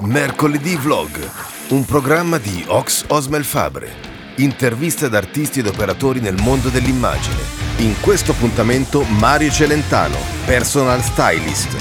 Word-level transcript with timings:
Mercoledì 0.00 0.76
Vlog, 0.76 1.30
un 1.68 1.84
programma 1.84 2.38
di 2.38 2.64
Ox 2.66 3.04
Osmel 3.08 3.44
Fabre. 3.44 4.12
Interviste 4.36 5.06
ad 5.06 5.14
artisti 5.14 5.60
ed 5.60 5.66
operatori 5.66 6.20
nel 6.20 6.34
mondo 6.40 6.68
dell'immagine. 6.68 7.40
In 7.78 7.94
questo 8.00 8.32
appuntamento 8.32 9.02
Mario 9.02 9.50
Celentano, 9.50 10.16
personal 10.44 11.00
stylist. 11.00 11.76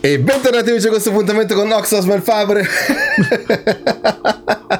E 0.00 0.18
bentornati 0.18 0.70
amici 0.70 0.86
a 0.86 0.90
questo 0.90 1.10
appuntamento 1.10 1.54
con 1.54 1.70
Ox 1.70 1.92
Osmel 1.92 2.22
Fabre. 2.22 2.66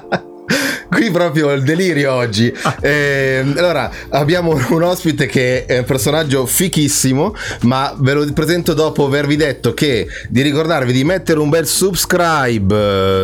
Qui 1.09 1.16
proprio 1.16 1.52
il 1.52 1.62
delirio 1.62 2.12
oggi. 2.12 2.52
Eh, 2.80 3.45
allora, 3.57 3.90
abbiamo 4.11 4.57
un 4.70 4.82
ospite 4.82 5.27
che 5.27 5.64
è 5.64 5.79
un 5.79 5.84
personaggio 5.84 6.46
fichissimo, 6.46 7.34
ma 7.62 7.93
ve 7.98 8.12
lo 8.12 8.32
presento 8.32 8.72
dopo 8.72 9.04
avervi 9.04 9.36
detto 9.36 9.75
che 9.75 10.07
di 10.29 10.43
ricordarvi 10.43 10.93
di 10.93 11.02
mettere 11.02 11.40
un 11.40 11.48
bel 11.48 11.66
subscribe, 11.66 12.75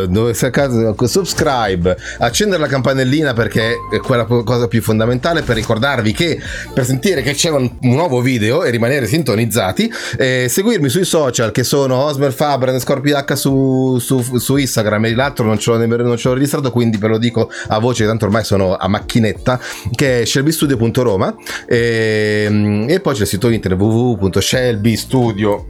eh, 0.03 0.07
dove 0.09 0.35
a 0.37 0.49
caso, 0.49 0.93
subscribe, 1.07 1.95
accendere 2.19 2.61
la 2.61 2.67
campanellina 2.67 3.33
perché 3.33 3.75
è 3.91 3.97
quella 3.99 4.25
cosa 4.25 4.67
più 4.67 4.81
fondamentale 4.81 5.41
per 5.41 5.55
ricordarvi 5.55 6.11
che 6.11 6.39
per 6.73 6.85
sentire 6.85 7.21
che 7.21 7.33
c'è 7.33 7.49
un, 7.49 7.77
nuovo 7.81 8.21
video 8.21 8.63
e 8.63 8.71
rimanere 8.71 9.07
sintonizzati, 9.07 9.91
eh, 10.17 10.47
seguirmi 10.49 10.89
sui 10.89 11.05
social 11.05 11.51
che 11.51 11.63
sono 11.63 11.95
Osmer 12.03 12.33
Fabre 12.33 12.75
e 12.75 12.79
Scorpio 12.79 13.15
su, 13.35 13.97
su, 13.99 14.37
su 14.37 14.57
Instagram 14.57 15.05
e 15.05 15.15
l'altro 15.15 15.45
non 15.45 15.57
ce 15.57 15.71
l'ho, 15.71 15.85
non 15.85 16.17
ce 16.17 16.27
l'ho 16.27 16.33
registrato, 16.33 16.71
quindi 16.71 16.97
ve 16.97 17.07
lo 17.07 17.17
dico 17.17 17.49
a 17.69 17.79
voce, 17.85 18.05
tanto 18.05 18.25
ormai 18.25 18.43
sono 18.43 18.75
a 18.75 18.87
macchinetta, 18.87 19.59
che 19.93 20.21
è 20.21 20.25
shelbystudio.roma 20.25 21.35
e, 21.67 22.85
e 22.87 22.99
poi 22.99 23.13
c'è 23.13 23.21
il 23.21 23.27
sito 23.27 23.49
internet 23.49 23.79
www.shelbystudio 23.79 25.69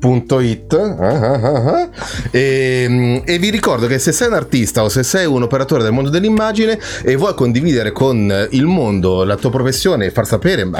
It, 0.00 0.72
uh, 0.72 0.76
uh, 0.76 1.80
uh, 1.82 1.90
e, 2.30 3.20
e, 3.24 3.38
vi 3.38 3.50
ricordo 3.50 3.88
che 3.88 3.98
se 3.98 4.12
sei 4.12 4.28
un 4.28 4.34
artista 4.34 4.84
o 4.84 4.88
se 4.88 5.02
sei 5.02 5.26
un 5.26 5.42
operatore 5.42 5.82
del 5.82 5.90
mondo 5.90 6.08
dell'immagine 6.08 6.78
e 7.02 7.16
vuoi 7.16 7.34
condividere 7.34 7.90
con 7.90 8.46
il 8.50 8.64
mondo 8.64 9.24
la 9.24 9.34
tua 9.34 9.50
professione 9.50 10.06
e 10.06 10.10
far 10.12 10.24
sapere 10.24 10.70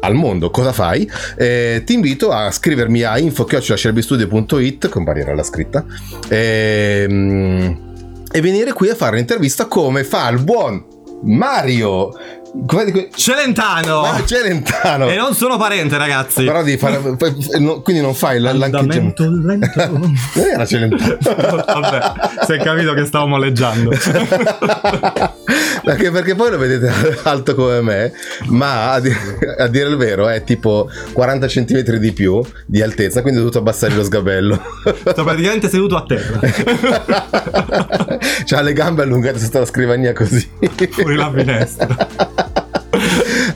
al 0.00 0.14
mondo 0.14 0.48
cosa 0.48 0.72
fai 0.72 1.06
eh, 1.36 1.82
ti 1.84 1.92
invito 1.92 2.30
a 2.30 2.50
scrivermi 2.50 3.02
a 3.02 3.18
info.shelbystudio.it 3.18 4.88
comparirà 4.88 5.34
la 5.34 5.42
scritta 5.42 5.84
eh, 6.28 7.76
e 8.30 8.40
venire 8.40 8.72
qui 8.72 8.88
a 8.88 8.94
fare 8.94 9.16
un'intervista 9.16 9.66
come 9.66 10.04
fa 10.04 10.28
il 10.28 10.42
buon 10.42 10.84
Mario 11.22 12.10
Celentano! 13.14 14.02
Ah, 14.02 14.24
Celentano! 14.24 15.08
E 15.08 15.16
non 15.16 15.34
sono 15.34 15.56
parente, 15.58 15.96
ragazzi. 15.98 16.44
Però 16.44 16.62
devi 16.62 16.78
fare. 16.78 16.98
quindi 17.82 18.00
non 18.00 18.14
fai 18.14 18.40
lento. 18.40 18.82
Non 19.26 20.16
era 20.52 20.64
Celentano. 20.64 21.16
Vabbè, 21.20 22.12
si 22.44 22.52
è 22.52 22.58
capito 22.58 22.94
che 22.94 23.04
stavo 23.04 23.26
molleggiando. 23.26 23.90
Anche 25.84 26.10
perché 26.10 26.34
poi 26.34 26.50
lo 26.50 26.58
vedete 26.58 26.92
alto 27.24 27.54
come 27.54 27.80
me, 27.82 28.12
ma 28.46 28.92
a, 28.92 29.00
di- 29.00 29.12
a 29.58 29.66
dire 29.68 29.88
il 29.88 29.96
vero 29.96 30.28
è 30.28 30.42
tipo 30.44 30.88
40 31.12 31.46
cm 31.46 31.82
di 31.98 32.12
più 32.12 32.42
di 32.64 32.82
altezza, 32.82 33.20
quindi 33.22 33.38
ho 33.40 33.42
dovuto 33.42 33.58
abbassare 33.60 33.94
lo 33.94 34.02
sgabello. 34.04 34.60
Sto 35.04 35.24
praticamente 35.24 35.68
seduto 35.68 35.96
a 35.96 36.04
terra. 36.04 36.40
C'ha 38.44 38.60
le 38.60 38.72
gambe 38.72 39.02
allungate 39.02 39.38
sotto 39.38 39.58
la 39.60 39.66
scrivania 39.66 40.12
così. 40.12 40.48
Fuori 40.90 41.16
la 41.16 41.30
finestra. 41.34 41.96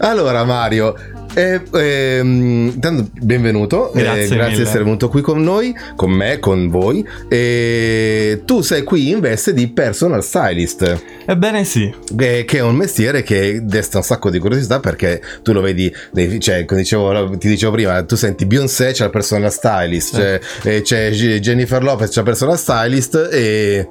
Allora 0.01 0.45
Mario, 0.45 0.95
eh, 1.34 1.61
eh, 1.73 2.20
benvenuto, 2.23 3.93
grazie, 3.95 4.25
eh, 4.25 4.29
grazie 4.29 4.56
di 4.56 4.62
essere 4.62 4.83
venuto 4.83 5.09
qui 5.09 5.20
con 5.20 5.43
noi, 5.43 5.75
con 5.95 6.11
me, 6.11 6.39
con 6.39 6.69
voi. 6.69 7.06
Tu 7.29 8.61
sei 8.62 8.83
qui 8.83 9.11
in 9.11 9.21
veste 9.21 9.53
di 9.53 9.69
personal 9.69 10.25
stylist. 10.25 11.03
Ebbene 11.25 11.65
sì. 11.65 11.93
Che, 12.17 12.45
è 12.45 12.61
un 12.62 12.75
mestiere 12.75 13.23
che 13.23 13.60
desta 13.62 13.99
un 13.99 14.05
sacco 14.05 14.31
di 14.31 14.39
curiosità 14.39 14.81
perché 14.81 15.22
tu 15.43 15.53
lo 15.53 15.60
vedi, 15.60 15.93
cioè, 16.39 16.65
come 16.65 16.81
dicevo, 16.81 17.37
ti 17.39 17.49
dicevo 17.49 17.72
prima, 17.72 18.03
tu 18.03 18.16
senti 18.16 18.47
Beyoncé, 18.47 18.93
c'è 18.93 19.05
il 19.05 19.10
personal 19.10 19.53
stylist, 19.53 20.16
c'è, 20.16 20.41
eh. 20.65 20.83
c'è 20.83 21.10
Jennifer 21.10 21.83
Lopez, 21.83 22.10
c'è 22.10 22.21
il 22.21 22.25
personal 22.25 22.59
stylist 22.59 23.28
e... 23.31 23.89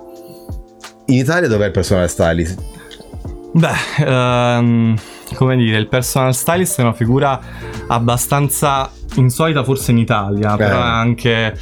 In 1.06 1.18
Italia 1.18 1.48
dov'è 1.48 1.66
il 1.66 1.72
personal 1.72 2.08
stylist? 2.08 2.62
Beh, 3.54 4.06
um, 4.06 4.96
come 5.36 5.56
dire, 5.56 5.78
il 5.78 5.88
personal 5.88 6.34
stylist 6.34 6.80
è 6.80 6.82
una 6.82 6.94
figura 6.94 7.40
abbastanza 7.88 8.92
insolita 9.16 9.64
forse 9.64 9.92
in 9.92 9.98
Italia, 9.98 10.54
eh. 10.54 10.58
però 10.58 10.78
è 10.78 10.88
anche 10.88 11.58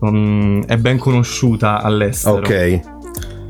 um, 0.00 0.64
è 0.64 0.76
ben 0.76 0.98
conosciuta 0.98 1.80
all'estero. 1.80 2.36
Ok 2.36 2.92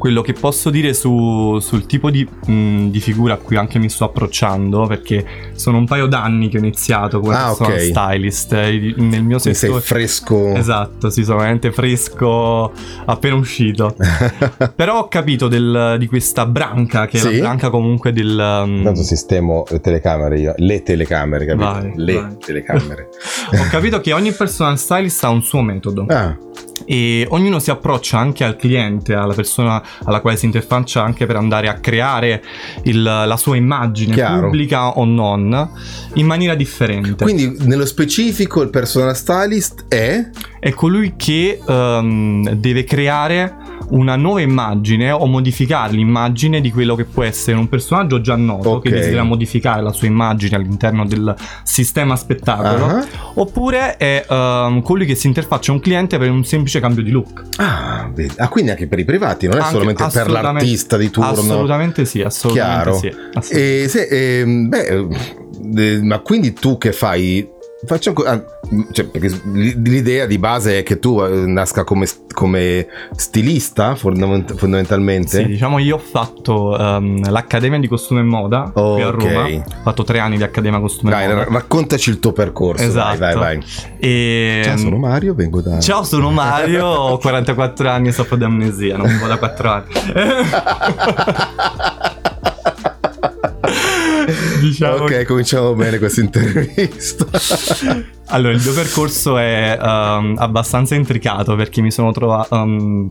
quello 0.05 0.21
che 0.21 0.35
posso 0.35 0.69
dire 0.69 0.93
su, 0.93 1.59
sul 1.61 1.87
tipo 1.87 2.11
di, 2.11 2.29
mh, 2.29 2.89
di, 2.89 3.01
figura 3.01 3.33
a 3.33 3.37
cui 3.39 3.57
anche 3.57 3.79
mi 3.79 3.89
sto 3.89 4.05
approcciando, 4.05 4.87
perché 4.87 5.25
sono 5.55 5.79
un 5.79 5.87
paio 5.87 6.05
d'anni 6.05 6.51
che 6.51 6.59
ho 6.59 6.61
iniziato 6.61 7.21
come 7.21 7.35
ah, 7.35 7.53
okay. 7.53 7.89
stylist 7.89 8.53
nel 8.53 9.23
mio 9.23 9.39
settore. 9.39 9.81
sei 9.81 9.81
fresco. 9.81 10.55
Esatto, 10.57 11.09
sì, 11.09 11.25
sono 11.25 11.39
veramente 11.39 11.73
fresco 11.73 12.71
appena 13.07 13.37
uscito. 13.37 13.97
Però 14.77 14.99
ho 14.99 15.09
capito 15.09 15.49
del, 15.49 15.97
di 15.99 16.07
questa 16.07 16.45
branca, 16.45 17.07
che 17.07 17.17
sì? 17.17 17.29
è 17.29 17.33
la 17.33 17.39
branca 17.39 17.71
comunque 17.71 18.13
del... 18.13 18.29
Um... 18.29 18.85
Tanto 18.85 19.03
sistemo 19.03 19.65
le 19.71 19.81
telecamere 19.81 20.39
io, 20.39 20.53
le 20.59 20.83
telecamere, 20.83 21.47
capito? 21.47 21.65
Vai, 21.65 21.93
le 21.97 22.15
vai. 22.21 22.37
telecamere. 22.45 23.09
ho 23.59 23.69
capito 23.71 24.03
che 24.03 24.13
ogni 24.13 24.33
personal 24.33 24.79
stylist 24.79 25.25
ha 25.25 25.31
un 25.31 25.43
suo 25.43 25.63
metodo. 25.63 26.05
Ah 26.11 26.37
e 26.85 27.27
ognuno 27.31 27.59
si 27.59 27.71
approccia 27.71 28.19
anche 28.19 28.45
al 28.45 28.57
cliente, 28.57 29.15
alla 29.15 29.35
persona 29.35 29.83
alla 30.05 30.21
quale 30.21 30.37
si 30.37 30.47
interfaccia 30.47 31.03
anche 31.03 31.27
per 31.27 31.37
andare 31.37 31.69
a 31.69 31.75
creare 31.75 32.43
il, 32.85 33.03
la 33.03 33.37
sua 33.37 33.57
immagine 33.57 34.15
Chiaro. 34.15 34.43
pubblica 34.43 34.89
o 34.99 35.05
non 35.05 35.71
in 36.15 36.27
maniera 36.27 36.55
differente. 36.55 37.25
Quindi 37.25 37.57
nello 37.61 37.87
specifico 37.87 38.63
il 38.63 38.71
personal 38.71 39.17
stylist 39.17 39.85
è 39.89 40.31
è 40.65 40.73
colui 40.73 41.15
che 41.17 41.61
um, 41.67 42.49
deve 42.55 42.85
creare 42.85 43.55
una 43.89 44.17
nuova 44.17 44.41
immagine 44.41 45.11
o 45.11 45.27
modificare 45.27 45.93
l'immagine 45.93 46.61
di 46.61 46.71
quello 46.71 46.95
che 46.95 47.05
può 47.05 47.23
essere 47.23 47.57
un 47.57 47.69
personaggio 47.69 48.21
già 48.21 48.37
noto 48.37 48.71
okay. 48.71 48.91
che 48.91 48.99
desidera 48.99 49.23
modificare 49.23 49.83
la 49.83 49.93
sua 49.93 50.07
immagine 50.07 50.57
all'interno 50.57 51.07
del 51.07 51.35
sistema 51.63 52.17
spettacolo 52.17 52.87
uh-huh. 52.87 53.05
oppure 53.35 53.97
è 53.97 54.25
um, 54.29 54.83
colui 54.83 55.07
che 55.07 55.15
si 55.15 55.27
interfaccia 55.27 55.73
a 55.73 55.75
un 55.75 55.81
cliente 55.81 56.19
per 56.19 56.31
un 56.31 56.45
semplice 56.45 56.81
cambio 56.81 57.03
di 57.03 57.11
look 57.11 57.43
ah, 57.57 58.11
ah 58.37 58.49
quindi 58.49 58.71
anche 58.71 58.87
per 58.87 58.99
i 58.99 59.05
privati 59.05 59.47
non 59.47 59.59
è 59.59 59.61
anche, 59.61 59.73
solamente 59.73 60.07
per 60.13 60.31
l'artista 60.31 60.97
di 60.97 61.11
turno 61.11 61.31
assolutamente 61.31 62.05
sì 62.05 62.23
assolutamente 62.23 62.83
Chiaro. 62.83 62.99
sì 62.99 63.07
assolutamente. 63.35 63.83
E 63.85 63.89
se, 63.89 64.09
eh, 64.09 64.45
beh, 64.47 65.09
eh, 65.77 66.03
ma 66.03 66.19
quindi 66.21 66.53
tu 66.53 66.79
che 66.79 66.93
fai 66.93 67.53
Faccio 67.87 68.13
ah, 68.13 68.43
cioè, 68.93 69.09
l'idea 69.53 70.27
di 70.27 70.39
base 70.39 70.81
è 70.81 70.83
che 70.83 70.99
tu 70.99 71.21
eh, 71.21 71.47
nasca 71.47 71.85
come, 71.85 72.07
come 72.33 72.87
stilista 73.17 73.95
fondamentalmente. 73.95 75.39
Sì, 75.39 75.47
diciamo 75.47 75.79
io 75.79 75.97
ho 75.97 75.99
fatto 75.99 76.77
um, 76.79 77.31
l'accademia 77.31 77.79
di 77.79 77.89
costume 77.89 78.21
e 78.21 78.25
moda 78.25 78.71
oh, 78.75 78.95
qui 78.95 79.03
a 79.03 79.11
Roma. 79.11 79.47
Ho 79.47 79.83
fatto 79.83 80.05
tre 80.05 80.19
anni 80.19 80.37
di 80.37 80.43
accademia 80.43 80.81
costume 80.81 81.11
dai, 81.11 81.25
e 81.25 81.29
moda. 81.29 81.47
Raccontaci 81.49 82.11
il 82.11 82.19
tuo 82.19 82.33
percorso. 82.33 82.85
Esatto. 82.85 83.19
Vai, 83.19 83.35
vai, 83.35 83.59
vai. 83.59 83.67
E... 83.99 84.63
Ciao, 84.65 84.77
sono 84.77 84.97
Mario, 84.97 85.35
vengo 85.35 85.61
da. 85.61 85.81
Ciao, 85.81 86.05
sono 86.05 86.31
Mario, 86.31 86.87
ho 86.87 87.19
44 87.19 87.89
anni 87.89 88.09
e 88.09 88.13
soffro 88.13 88.37
di 88.37 88.45
amnesia, 88.45 88.97
non 88.97 89.07
vivo 89.07 89.27
da 89.27 89.37
4 89.37 89.71
anni. 89.71 89.93
diciamo 94.61 95.05
ok, 95.05 95.25
cominciamo 95.25 95.75
bene 95.75 95.99
questa 95.99 96.21
intervista. 96.21 97.27
allora, 98.35 98.53
il 98.53 98.61
mio 98.63 98.73
percorso 98.73 99.39
è 99.39 99.79
um, 99.81 100.35
abbastanza 100.37 100.95
intricato 100.95 101.55
perché 101.55 101.81
mi 101.81 101.91
sono 101.91 102.11
trovato... 102.13 102.55
Um, 102.55 103.11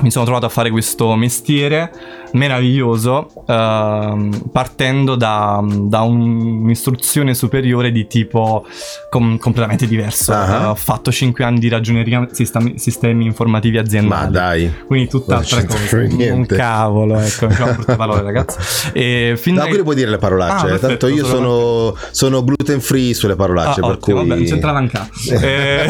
mi 0.00 0.10
sono 0.10 0.24
trovato 0.24 0.46
a 0.46 0.48
fare 0.48 0.70
questo 0.70 1.14
mestiere 1.14 1.90
meraviglioso 2.32 3.30
uh, 3.34 4.50
partendo 4.50 5.16
da, 5.16 5.62
da, 5.62 6.00
un'istruzione 6.00 7.34
superiore 7.34 7.92
di 7.92 8.06
tipo 8.06 8.64
com- 9.10 9.36
completamente 9.38 9.86
diverso. 9.86 10.32
Uh-huh. 10.32 10.38
Uh, 10.38 10.68
ho 10.68 10.74
fatto 10.74 11.12
5 11.12 11.44
anni 11.44 11.58
di 11.58 11.68
ragioneria 11.68 12.26
sistemi, 12.32 12.78
sistemi 12.78 13.26
informativi 13.26 13.78
aziendali. 13.78 14.24
Ma 14.24 14.30
dai. 14.30 14.72
Quindi 14.86 15.08
tutt'altra 15.08 15.64
cosa. 15.64 15.98
Un 15.98 16.46
cavolo, 16.46 17.18
ecco, 17.18 17.46
diciamo 17.46 17.72
brutte 17.74 17.96
parole 17.96 18.22
ragazzi. 18.22 18.90
E 18.92 19.34
fin 19.36 19.54
no, 19.54 19.62
dai... 19.62 19.70
qui 19.70 19.82
puoi 19.82 19.94
dire 19.94 20.10
le 20.10 20.18
parolacce, 20.18 20.66
ah, 20.66 20.68
perfetto, 20.70 20.86
tanto 20.86 21.08
io 21.08 21.26
sono, 21.26 21.94
sono, 22.10 22.42
gluten 22.42 22.80
free 22.80 23.14
sulle 23.14 23.36
parolacce, 23.36 23.80
ah, 23.80 23.86
per 23.86 23.96
ottimo, 23.96 24.20
cui... 24.20 24.28
Vabbè, 24.28 24.40
non 24.40 24.48
c'entrava 24.48 24.86
cazzo. 24.86 25.34
e, 25.34 25.86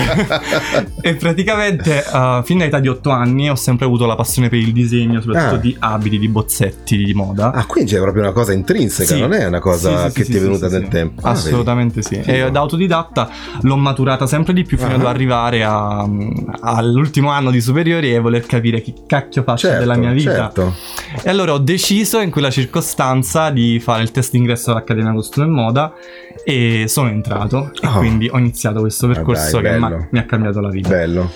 e 1.01 1.15
praticamente 1.15 2.05
uh, 2.13 2.43
fin 2.43 2.59
dall'età 2.59 2.81
di 2.81 2.89
8 2.89 3.11
anni 3.11 3.49
ho 3.49 3.55
sempre 3.55 3.87
avuto 3.93 4.07
la 4.07 4.15
passione 4.17 4.49
per 4.49 4.59
il 4.59 4.73
disegno, 4.73 5.21
soprattutto 5.21 5.55
Ah. 5.55 5.59
di 5.59 5.77
abiti, 5.79 6.19
di 6.19 6.29
bozzetti 6.29 6.97
di 6.97 7.15
moda. 7.15 7.53
Ah, 7.53 7.65
quindi 7.67 7.93
c'è 7.93 8.01
proprio 8.01 8.23
una 8.23 8.33
cosa 8.33 8.53
intrinseca, 8.53 9.15
Sì. 9.15 9.21
non 9.21 9.33
è 9.33 9.45
una 9.47 9.61
cosa 9.61 10.05
Sì, 10.05 10.11
sì, 10.11 10.17
che 10.19 10.25
sì, 10.25 10.31
ti 10.31 10.37
è 10.37 10.41
sì, 10.41 10.47
venuta 10.47 10.69
sì, 10.69 10.75
nel 10.75 10.85
sì. 10.85 10.89
tempo. 10.91 11.27
Ah, 11.27 11.31
Assolutamente 11.31 12.03
sì. 12.03 12.17
Figo. 12.23 12.31
E 12.47 12.51
da 12.51 12.61
autodidatta 12.61 13.31
l'ho 13.63 13.77
maturata 13.77 14.27
sempre 14.27 14.53
di 14.53 14.65
più 14.65 14.77
fino 14.79 14.93
Ah. 14.93 14.95
ad 14.97 15.07
arrivare 15.07 15.63
a- 15.65 16.09
all'ultimo 16.61 17.31
anno 17.31 17.51
di 17.51 17.61
superiori 17.61 18.13
e 18.15 18.19
voler 18.19 18.47
capire 18.47 18.81
che 18.83 18.95
cacchio 19.07 19.43
faccio 19.43 19.67
Certo, 19.69 19.81
della 19.81 19.97
mia 19.97 20.11
vita. 20.13 20.33
certo. 20.35 20.75
E 21.23 21.29
allora 21.31 21.53
ho 21.55 21.59
deciso 21.59 22.21
in 22.21 22.31
quella 22.31 22.51
circostanza 22.51 23.51
di 23.51 23.79
fare 23.81 24.03
il 24.03 24.11
test 24.11 24.33
d'ingresso 24.33 24.71
all'Accademia 24.71 25.13
Costume 25.13 25.47
e 25.47 25.51
Moda 25.51 25.93
e 26.45 26.85
sono 26.89 27.09
entrato 27.09 27.71
e 27.81 27.87
Oh. 27.87 27.99
quindi 27.99 28.29
ho 28.33 28.39
iniziato 28.39 28.81
questo 28.81 29.07
Ah, 29.07 29.13
percorso 29.15 29.61
dai, 29.61 29.81
che 29.81 30.07
mi 30.11 30.19
ha 30.19 30.25
cambiato 30.25 30.61
la 30.61 30.69
vita. 30.71 30.89
Bello. 30.89 31.31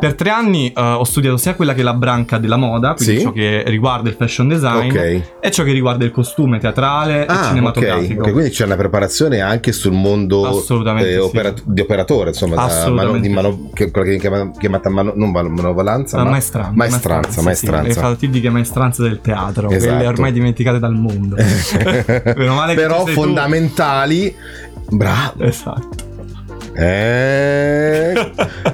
Per 0.00 0.14
tre 0.14 0.30
anni 0.30 0.72
eh, 0.74 0.80
ho 0.80 1.04
studiato 1.04 1.36
sia 1.36 1.54
quella 1.54 1.74
che 1.74 1.80
è 1.80 1.84
la 1.84 1.92
branca 1.94 2.38
della 2.38 2.56
moda, 2.56 2.94
quindi 2.94 3.16
Sì. 3.18 3.20
ciò 3.22 3.32
che 3.32 3.62
riguarda 3.66 4.08
il 4.08 4.14
fashion 4.16 4.48
design, 4.48 4.90
Ok. 4.90 5.22
e 5.40 5.50
ciò 5.50 5.62
che 5.62 5.72
riguarda 5.72 6.04
il 6.04 6.10
costume 6.10 6.58
teatrale 6.58 7.26
e 7.26 7.26
Ah, 7.28 7.34
ok. 7.40 7.46
cinematografico. 7.48 8.22
Ok, 8.22 8.32
quindi 8.32 8.50
c'è 8.50 8.64
una 8.64 8.76
preparazione 8.76 9.40
anche 9.40 9.72
sul 9.72 9.92
mondo 9.92 10.48
eh, 10.48 10.62
sì. 10.62 11.16
opera- 11.16 11.52
di 11.62 11.80
operatore, 11.82 12.30
insomma, 12.30 12.54
da 12.66 12.88
mano- 12.90 13.18
di 13.18 13.28
mano- 13.28 13.70
che, 13.74 13.90
quella 13.90 14.06
che 14.08 14.16
chiama- 14.18 14.50
chiamata 14.58 14.88
mano- 14.88 15.12
non 15.14 15.30
mano- 15.30 15.48
manovalanza, 15.50 16.16
La 16.16 16.24
ma 16.24 16.30
maestranza, 16.30 16.72
maestranza, 16.74 17.30
sì, 17.30 17.38
sì, 17.38 17.44
maestranza. 17.44 17.86
le 17.86 17.94
fatidiche 18.08 18.50
maestranze 18.50 19.02
del 19.02 19.20
teatro, 19.20 19.68
Esatto. 19.70 19.94
quelle 19.94 20.06
ormai 20.08 20.32
dimenticate 20.32 20.78
dal 20.78 20.94
mondo. 20.94 21.36
Meno 22.36 22.54
male 22.54 22.74
che 22.74 22.80
Però 22.80 23.04
sei 23.04 23.14
tu. 23.14 23.20
fondamentali. 23.20 24.34
Bravo. 24.88 25.42
Esatto. 25.44 26.08
Eh, 26.82 28.30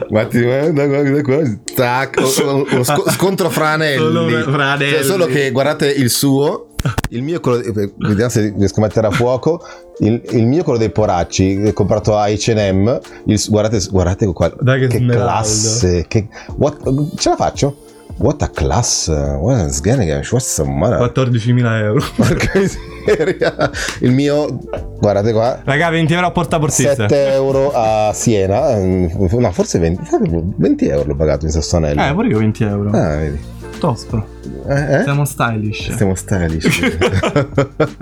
guardi, 0.08 0.42
guarda, 0.42 0.86
guarda 0.86 1.58
tac, 1.74 2.16
uno 2.70 2.84
sco- 2.84 3.10
scontro 3.10 3.50
fra 3.50 3.70
anelli. 3.70 3.98
Solo. 3.98 4.28
Cioè, 4.90 5.02
solo 5.02 5.26
che 5.26 5.50
guardate 5.50 5.90
il 5.90 6.08
suo, 6.10 6.68
il 7.10 7.22
mio 7.22 7.40
quello, 7.40 7.58
eh, 7.62 7.92
vediamo 7.98 8.30
se 8.30 8.54
riesco 8.56 8.78
a 8.80 8.82
mettere 8.84 9.06
a 9.08 9.10
fuoco. 9.10 9.60
Il, 9.98 10.20
il 10.30 10.46
mio 10.46 10.62
quello 10.62 10.78
dei 10.78 10.90
poracci, 10.90 11.62
ho 11.66 11.72
comprato 11.72 12.16
a 12.16 12.28
H&M. 12.28 13.00
Il, 13.26 13.42
guardate, 13.48 13.84
guardate 13.90 14.26
qua, 14.32 14.52
Dai 14.60 14.80
che 14.80 14.86
che 14.88 15.04
classe, 15.06 16.04
che, 16.06 16.28
what- 16.56 17.16
ce 17.16 17.28
la 17.30 17.36
faccio? 17.36 17.78
What 18.18 18.42
a 18.42 18.48
class, 18.48 19.08
what 19.08 19.60
a 19.60 19.68
sgane, 19.68 20.22
what's 20.30 20.58
a 20.58 20.64
mara. 20.64 20.98
14.000 20.98 21.84
euro. 21.84 22.00
Porca 22.16 22.58
miseria. 22.58 23.70
Il 24.00 24.12
mio, 24.12 24.58
guardate 24.98 25.32
qua, 25.32 25.60
Raga, 25.64 25.90
20 25.90 26.14
euro 26.14 26.26
a 26.26 26.30
porta 26.30 26.58
portista. 26.58 27.08
7 27.08 27.32
euro 27.34 27.70
a 27.74 28.12
Siena, 28.14 28.74
mm, 28.76 29.36
no 29.38 29.52
forse 29.52 29.78
20, 29.78 30.02
20 30.56 30.86
euro 30.88 31.04
l'ho 31.08 31.14
pagato 31.16 31.44
in 31.44 31.50
Sassanello. 31.50 32.00
Eh, 32.00 32.12
pure 32.14 32.28
io 32.28 32.38
20 32.38 32.64
euro. 32.64 32.90
Ah, 32.90 33.16
vedi. 33.16 33.38
Top. 33.78 34.35
Eh, 34.68 34.94
eh? 34.98 35.02
Siamo 35.02 35.24
stylish. 35.24 35.90
Stiamo 35.92 36.14
stylish. 36.14 36.80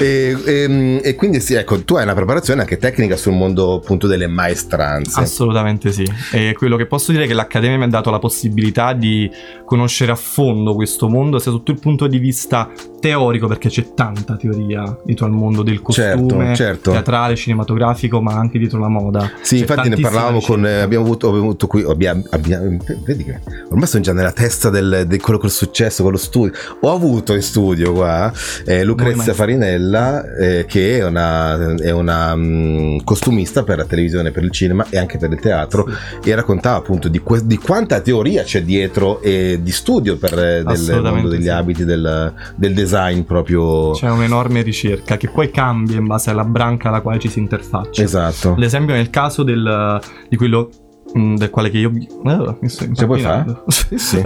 e, 0.00 0.36
e, 0.44 1.00
e 1.02 1.14
quindi 1.14 1.40
sì, 1.40 1.54
ecco, 1.54 1.80
tu 1.82 1.96
hai 1.96 2.04
una 2.04 2.14
preparazione 2.14 2.60
anche 2.60 2.76
tecnica 2.76 3.16
sul 3.16 3.32
mondo 3.32 3.74
appunto 3.74 4.06
delle 4.06 4.26
maestranze. 4.26 5.20
Assolutamente 5.20 5.92
sì. 5.92 6.10
E 6.32 6.54
quello 6.56 6.76
che 6.76 6.86
posso 6.86 7.12
dire 7.12 7.24
è 7.24 7.26
che 7.26 7.34
l'Accademia 7.34 7.78
mi 7.78 7.84
ha 7.84 7.88
dato 7.88 8.10
la 8.10 8.18
possibilità 8.18 8.92
di 8.92 9.30
conoscere 9.64 10.12
a 10.12 10.16
fondo 10.16 10.74
questo 10.74 11.08
mondo, 11.08 11.38
sia 11.38 11.52
sotto 11.52 11.70
il 11.70 11.78
punto 11.78 12.06
di 12.06 12.18
vista 12.18 12.70
teorico, 13.00 13.46
perché 13.46 13.68
c'è 13.68 13.94
tanta 13.94 14.36
teoria 14.36 14.96
dietro 15.04 15.26
al 15.26 15.32
mondo 15.32 15.62
del 15.62 15.80
costume, 15.80 16.16
Certo, 16.18 16.54
certo. 16.54 16.90
teatrale, 16.90 17.36
cinematografico, 17.36 18.20
ma 18.20 18.32
anche 18.34 18.58
dietro 18.58 18.78
la 18.78 18.88
moda. 18.88 19.30
Sì, 19.40 19.56
C'è 19.56 19.60
infatti 19.62 19.88
ne 19.88 19.96
parlavamo 19.96 20.40
con. 20.40 20.64
abbiamo 20.64 21.04
avuto, 21.04 21.28
abbiamo 21.28 21.46
avuto 21.46 21.66
qui. 21.66 21.84
Abbiamo, 21.88 22.22
abbiamo- 22.30 22.76
vedi 23.04 23.24
che 23.24 23.40
ormai 23.70 23.86
sono 23.86 24.02
già 24.02 24.12
nella 24.12 24.32
testa 24.32 24.70
del, 24.70 25.04
di 25.06 25.18
quello 25.18 25.38
col 25.48 25.50
successo, 25.50 26.02
con 26.02 26.12
lo 26.12 26.18
studio. 26.18 26.52
Ho 26.80 26.92
avuto 26.92 27.34
in 27.34 27.42
studio 27.42 27.92
qua 27.92 28.32
eh, 28.64 28.84
Lucrezia. 28.84 29.32
Farinella, 29.34 30.36
eh, 30.36 30.64
che 30.66 30.98
è 30.98 31.04
una, 31.04 31.74
è 31.76 31.90
una 31.90 32.36
mm, 32.36 32.98
costumista 33.04 33.64
per 33.64 33.78
la 33.78 33.84
televisione, 33.84 34.30
per 34.30 34.44
il 34.44 34.50
cinema 34.50 34.86
e 34.90 34.98
anche 34.98 35.18
per 35.18 35.32
il 35.32 35.40
teatro. 35.40 35.86
E 36.22 36.34
raccontava 36.34 36.76
appunto 36.76 37.08
di, 37.08 37.18
que- 37.20 37.44
di 37.44 37.56
quanta 37.56 38.00
teoria 38.00 38.42
c'è 38.42 38.62
dietro 38.62 39.20
e 39.22 39.58
di 39.62 39.72
studio 39.72 40.16
per 40.16 40.38
eh, 40.38 40.62
del 40.62 41.00
mondo 41.02 41.28
degli 41.28 41.44
sì. 41.44 41.48
abiti, 41.48 41.84
del, 41.84 42.32
del 42.54 42.74
design 42.74 43.22
proprio. 43.22 43.92
C'è 43.92 44.10
un'enorme 44.10 44.62
ricerca 44.62 45.16
che 45.16 45.28
poi 45.28 45.50
cambia 45.50 45.96
in 45.96 46.06
base 46.06 46.30
alla 46.30 46.44
branca 46.44 46.88
alla 46.88 47.00
quale 47.00 47.18
ci 47.18 47.28
si 47.28 47.38
interfaccia. 47.38 48.02
Esatto. 48.02 48.54
L'esempio 48.56 48.94
nel 48.94 49.10
caso 49.10 49.42
del, 49.42 50.00
di 50.28 50.36
quello 50.36 50.70
del 51.14 51.50
quale 51.50 51.70
che 51.70 51.78
io 51.78 51.90
eh, 51.90 52.56
mi 52.60 52.68
sto 52.68 52.84
Ce 52.92 53.06
puoi 53.06 53.20
impappinando. 53.20 53.64
Sì, 53.68 53.98
sì. 53.98 54.22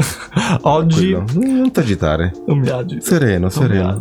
Oggi 0.63 1.13
Quello. 1.13 1.25
Non 1.35 1.71
ti 1.71 1.81
agitare. 1.81 2.33
non 2.47 2.59
mi 2.59 2.69
agito. 2.69 3.05
Sereno, 3.05 3.49
sereno. 3.49 4.01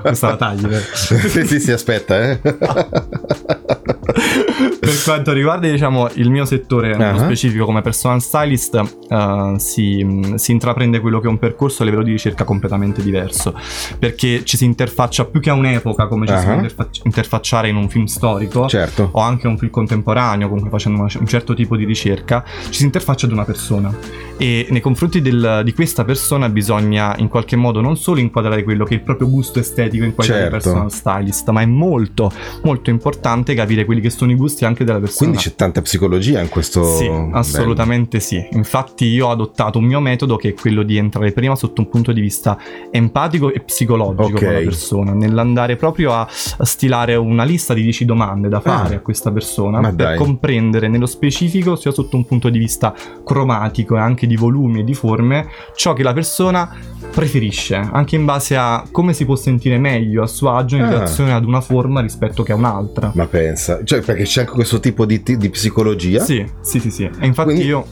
Questa 0.00 0.28
la 0.28 0.36
tagli, 0.36 0.72
sì, 0.94 1.46
sì, 1.46 1.60
sì, 1.60 1.72
aspetta, 1.72 2.20
eh. 2.20 2.40
per 5.04 5.14
quanto 5.14 5.32
riguarda 5.32 5.68
diciamo 5.68 6.08
il 6.14 6.30
mio 6.30 6.44
settore 6.44 6.96
nello 6.96 7.18
Ah. 7.18 7.24
specifico 7.24 7.64
come 7.64 7.80
personal 7.82 8.20
stylist 8.20 8.80
eh, 9.08 9.54
si, 9.58 10.32
si 10.34 10.52
intraprende 10.52 11.00
quello 11.00 11.20
che 11.20 11.26
è 11.26 11.30
un 11.30 11.38
percorso 11.38 11.82
a 11.82 11.84
livello 11.84 12.02
di 12.04 12.10
ricerca 12.12 12.44
completamente 12.44 13.02
diverso 13.02 13.54
perché 13.98 14.44
ci 14.44 14.56
si 14.56 14.64
interfaccia 14.64 15.24
più 15.24 15.40
che 15.40 15.50
a 15.50 15.54
un'epoca 15.54 16.06
come 16.06 16.26
ci 16.26 16.36
si 16.36 16.42
può 16.44 16.52
Ah. 16.52 16.56
interfac- 16.56 17.00
interfacciare 17.04 17.68
in 17.68 17.76
un 17.76 17.88
film 17.88 18.04
storico 18.06 18.68
certo. 18.68 19.08
o 19.12 19.20
anche 19.20 19.46
un 19.46 19.56
film 19.58 19.70
contemporaneo, 19.70 20.46
comunque 20.48 20.70
facendo 20.70 21.00
una- 21.00 21.10
un 21.18 21.26
certo 21.26 21.54
tipo 21.54 21.76
di 21.76 21.84
ricerca, 21.84 22.44
ci 22.70 22.74
si 22.78 22.84
interfaccia 22.84 23.26
ad 23.26 23.32
una 23.32 23.44
persona. 23.44 23.94
E 24.36 24.66
nei 24.70 24.80
confronti 24.80 25.20
del- 25.20 25.62
di 25.64 25.72
questa 25.74 26.04
persona 26.04 26.48
bisogna 26.48 27.14
in 27.18 27.28
qualche 27.28 27.56
modo 27.56 27.80
non 27.80 27.96
solo 27.96 28.20
inquadrare 28.20 28.62
quello 28.62 28.84
che 28.84 28.94
è 28.94 28.96
il 28.98 29.02
proprio 29.02 29.28
gusto 29.28 29.58
estetico 29.58 30.04
in 30.04 30.14
qualità 30.14 30.36
Certo. 30.38 30.56
di 30.56 30.62
personal 30.62 30.92
stylist, 30.92 31.48
ma 31.50 31.60
è 31.62 31.66
molto, 31.66 32.30
molto 32.62 32.90
importante 32.90 33.54
capire 33.54 33.84
quelli 33.84 34.00
che 34.00 34.10
sono 34.10 34.30
i 34.30 34.34
gusti 34.36 34.64
anche 34.64 34.84
della 34.92 35.04
persona. 35.04 35.30
Quindi 35.30 35.48
c'è 35.48 35.54
tanta 35.54 35.80
psicologia 35.82 36.40
in 36.40 36.48
questo. 36.48 36.84
Sì, 36.96 37.10
assolutamente 37.32 38.20
sì. 38.20 38.46
Infatti 38.52 39.06
io 39.06 39.26
ho 39.26 39.30
adottato 39.30 39.78
un 39.78 39.84
mio 39.84 40.00
metodo 40.00 40.36
che 40.36 40.50
è 40.50 40.54
quello 40.54 40.82
di 40.82 40.96
entrare 40.96 41.32
prima 41.32 41.54
sotto 41.56 41.80
un 41.80 41.88
punto 41.88 42.12
di 42.12 42.20
vista 42.20 42.58
empatico 42.90 43.52
e 43.52 43.60
psicologico 43.60 44.22
Ok. 44.24 44.44
con 44.44 44.52
la 44.52 44.58
persona, 44.60 45.12
nell'andare 45.12 45.76
proprio 45.76 46.12
a 46.12 46.26
stilare 46.30 47.14
una 47.14 47.44
lista 47.44 47.74
di 47.74 47.82
10 47.82 48.04
domande 48.04 48.48
da 48.48 48.60
fare 48.60 48.94
Ah, 48.94 48.98
a 48.98 49.00
questa 49.00 49.30
persona 49.30 49.80
per 49.80 49.94
dai. 49.94 50.16
comprendere 50.16 50.88
nello 50.88 51.06
specifico, 51.06 51.76
sia 51.76 51.90
sotto 51.90 52.16
un 52.16 52.24
punto 52.24 52.48
di 52.48 52.58
vista 52.58 52.94
cromatico 53.24 53.96
e 53.96 54.00
anche 54.00 54.26
di 54.26 54.36
volumi 54.36 54.80
e 54.80 54.84
di 54.84 54.94
forme, 54.94 55.48
ciò 55.74 55.92
che 55.92 56.02
la 56.02 56.12
persona 56.12 56.70
preferisce, 57.18 57.74
anche 57.74 58.14
in 58.14 58.24
base 58.24 58.54
a 58.54 58.84
come 58.92 59.12
si 59.12 59.24
può 59.24 59.34
sentire 59.34 59.76
meglio 59.76 60.22
a 60.22 60.28
suo 60.28 60.54
agio 60.54 60.76
in 60.76 60.82
Ah. 60.82 60.88
relazione 60.90 61.32
ad 61.32 61.44
una 61.44 61.60
forma 61.60 62.00
rispetto 62.00 62.44
che 62.44 62.52
a 62.52 62.54
un'altra. 62.54 63.10
Ma 63.14 63.26
pensa, 63.26 63.80
cioè 63.82 64.02
perché 64.02 64.22
c'è 64.22 64.40
anche 64.42 64.52
questo 64.52 64.78
tipo 64.78 65.04
di, 65.04 65.20
di 65.24 65.50
psicologia. 65.50 66.22
Sì, 66.22 66.46
sì, 66.60 66.78
sì, 66.78 66.90
sì. 66.92 67.04
E 67.18 67.26
infatti 67.26 67.48
Quindi- 67.50 67.66
io... 67.66 67.86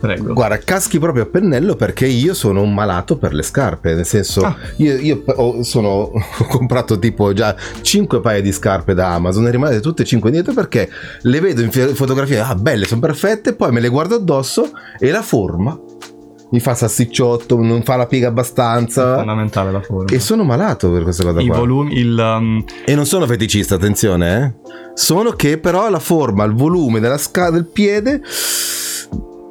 Prego. 0.00 0.32
Guarda, 0.32 0.58
caschi 0.58 1.00
proprio 1.00 1.24
a 1.24 1.26
pennello 1.26 1.74
perché 1.74 2.06
io 2.06 2.32
sono 2.32 2.62
un 2.62 2.72
malato 2.72 3.18
per 3.18 3.34
le 3.34 3.42
scarpe, 3.42 3.94
nel 3.94 4.06
senso, 4.06 4.42
Ah. 4.44 4.56
io, 4.76 4.96
io 4.96 5.22
ho, 5.26 5.62
sono, 5.64 5.88
ho 6.14 6.44
comprato 6.48 6.98
tipo 7.00 7.32
già 7.32 7.54
5 7.82 8.20
paia 8.20 8.40
di 8.40 8.52
scarpe 8.52 8.94
da 8.94 9.12
Amazon 9.14 9.48
e 9.48 9.50
rimanete 9.50 9.80
tutte 9.80 10.02
e 10.02 10.06
5 10.06 10.28
indietro 10.30 10.54
perché 10.54 10.88
le 11.22 11.40
vedo 11.40 11.62
in 11.62 11.72
fi- 11.72 11.94
fotografia, 11.94 12.46
ah 12.46 12.54
belle, 12.54 12.84
sono 12.86 13.00
perfette, 13.00 13.54
poi 13.54 13.72
me 13.72 13.80
le 13.80 13.88
guardo 13.88 14.14
addosso 14.14 14.70
e 15.00 15.10
la 15.10 15.22
forma 15.22 15.76
mi 16.50 16.60
fa 16.60 16.74
salsicciotto, 16.74 17.60
non 17.60 17.82
fa 17.82 17.96
la 17.96 18.06
piega 18.06 18.26
È 18.26 18.30
abbastanza 18.30 19.16
fondamentale 19.16 19.70
la 19.70 19.80
forma. 19.82 20.10
e 20.10 20.18
sono 20.20 20.44
malato 20.44 20.90
per 20.90 21.02
questa 21.02 21.22
cosa 21.24 21.40
I 21.40 21.46
qua. 21.46 21.58
volumi, 21.58 21.94
il... 21.98 22.18
um, 22.18 22.64
E 22.84 22.94
non 22.94 23.04
sono 23.06 23.26
feticista, 23.26 23.74
attenzione, 23.74 24.42
eh. 24.64 24.70
Sono 24.94 25.30
che 25.32 25.58
però 25.58 25.88
la 25.90 25.98
forma, 26.00 26.44
il 26.44 26.54
volume 26.54 27.00
della 27.00 27.18
sca- 27.18 27.50
del 27.50 27.66
piede 27.66 28.20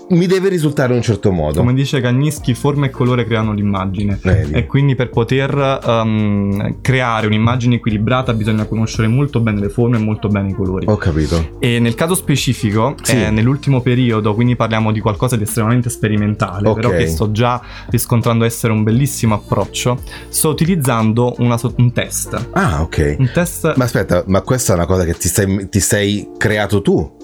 mi 0.09 0.25
deve 0.25 0.49
risultare 0.49 0.91
in 0.91 0.97
un 0.97 1.03
certo 1.03 1.31
modo. 1.31 1.59
come 1.59 1.73
dice 1.73 1.99
Cagnischi, 1.99 2.53
forma 2.53 2.85
e 2.85 2.89
colore 2.89 3.25
creano 3.25 3.51
l'immagine. 3.53 4.17
Vedi? 4.21 4.53
E 4.53 4.65
quindi 4.65 4.95
per 4.95 5.09
poter 5.09 5.79
um, 5.85 6.77
creare 6.81 7.27
un'immagine 7.27 7.75
equilibrata 7.75 8.33
bisogna 8.33 8.65
conoscere 8.65 9.07
molto 9.07 9.39
bene 9.39 9.59
le 9.59 9.69
forme 9.69 9.97
e 9.97 9.99
molto 9.99 10.27
bene 10.29 10.49
i 10.49 10.53
colori. 10.53 10.85
Ho 10.87 10.95
capito. 10.97 11.57
E 11.59 11.79
nel 11.79 11.95
caso 11.95 12.15
specifico, 12.15 12.95
Sì. 13.01 13.21
eh, 13.21 13.29
nell'ultimo 13.31 13.81
periodo, 13.81 14.33
quindi 14.33 14.55
parliamo 14.55 14.91
di 14.91 14.99
qualcosa 14.99 15.35
di 15.35 15.43
estremamente 15.43 15.89
sperimentale, 15.89 16.67
Ok. 16.69 16.75
però 16.75 16.89
che 16.91 17.07
sto 17.07 17.31
già 17.31 17.61
riscontrando 17.89 18.45
essere 18.45 18.71
un 18.73 18.83
bellissimo 18.83 19.35
approccio, 19.35 19.99
sto 20.29 20.49
utilizzando 20.49 21.35
una 21.39 21.55
un 21.77 21.91
test. 21.91 22.49
Ah, 22.51 22.81
ok. 22.81 23.15
Un 23.19 23.29
test 23.33 23.75
Ma 23.75 23.83
aspetta, 23.83 24.23
ma 24.27 24.41
questa 24.41 24.71
è 24.73 24.75
una 24.75 24.85
cosa 24.85 25.03
che 25.03 25.13
ti 25.15 25.27
sei, 25.27 25.67
ti 25.69 25.79
sei 25.79 26.29
creato 26.37 26.81
tu? 26.81 27.15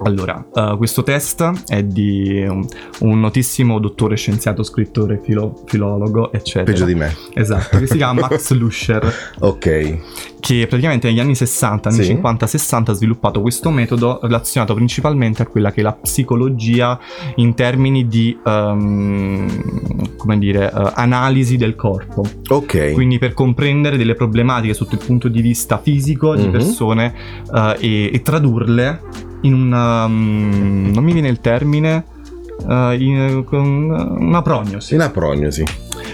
Allora, 0.00 0.44
uh, 0.52 0.76
questo 0.76 1.02
test 1.02 1.64
è 1.66 1.82
di 1.82 2.44
un, 2.46 2.66
un, 3.00 3.20
notissimo 3.20 3.78
dottore 3.78 4.16
scienziato, 4.16 4.62
scrittore, 4.62 5.20
filo, 5.22 5.62
filologo, 5.66 6.32
eccetera. 6.32 6.64
Peggio 6.64 6.84
di 6.84 6.94
me. 6.94 7.14
Esatto, 7.32 7.78
che 7.78 7.86
si 7.86 7.96
chiama 7.96 8.20
Max 8.28 8.50
Luscher. 8.52 9.12
ok. 9.38 10.34
Che 10.38 10.66
praticamente 10.68 11.08
negli 11.08 11.18
anni 11.18 11.34
60, 11.34 11.88
anni 11.88 12.04
sì. 12.04 12.14
50-60 12.14 12.90
ha 12.90 12.92
sviluppato 12.92 13.40
questo 13.40 13.70
metodo 13.70 14.20
relazionato 14.22 14.74
principalmente 14.74 15.42
a 15.42 15.46
quella 15.46 15.72
che 15.72 15.80
è 15.80 15.82
la 15.82 15.94
psicologia 15.94 16.98
in 17.36 17.54
termini 17.54 18.06
di, 18.06 18.38
um, 18.44 20.16
come 20.16 20.38
dire, 20.38 20.70
uh, 20.72 20.90
analisi 20.94 21.56
del 21.56 21.74
corpo. 21.74 22.22
Ok. 22.48 22.92
Quindi 22.92 23.18
per 23.18 23.32
comprendere 23.32 23.96
delle 23.96 24.14
problematiche 24.14 24.74
sotto 24.74 24.94
il 24.94 25.00
punto 25.04 25.28
di 25.28 25.40
vista 25.40 25.78
fisico 25.78 26.36
di 26.36 26.42
mm-hmm. 26.42 26.50
persone 26.52 27.14
uh, 27.50 27.74
e, 27.78 28.10
e 28.12 28.22
tradurle 28.22 29.00
in 29.42 29.52
una... 29.54 30.04
Um, 30.04 30.90
non 30.92 31.04
mi 31.04 31.12
viene 31.12 31.28
il 31.28 31.40
termine... 31.40 32.14
Uh, 32.64 32.92
in, 32.92 33.44
con 33.44 34.16
una 34.18 34.42
prognosi. 34.42 34.94
Una 34.94 35.10
prognosi. 35.10 35.64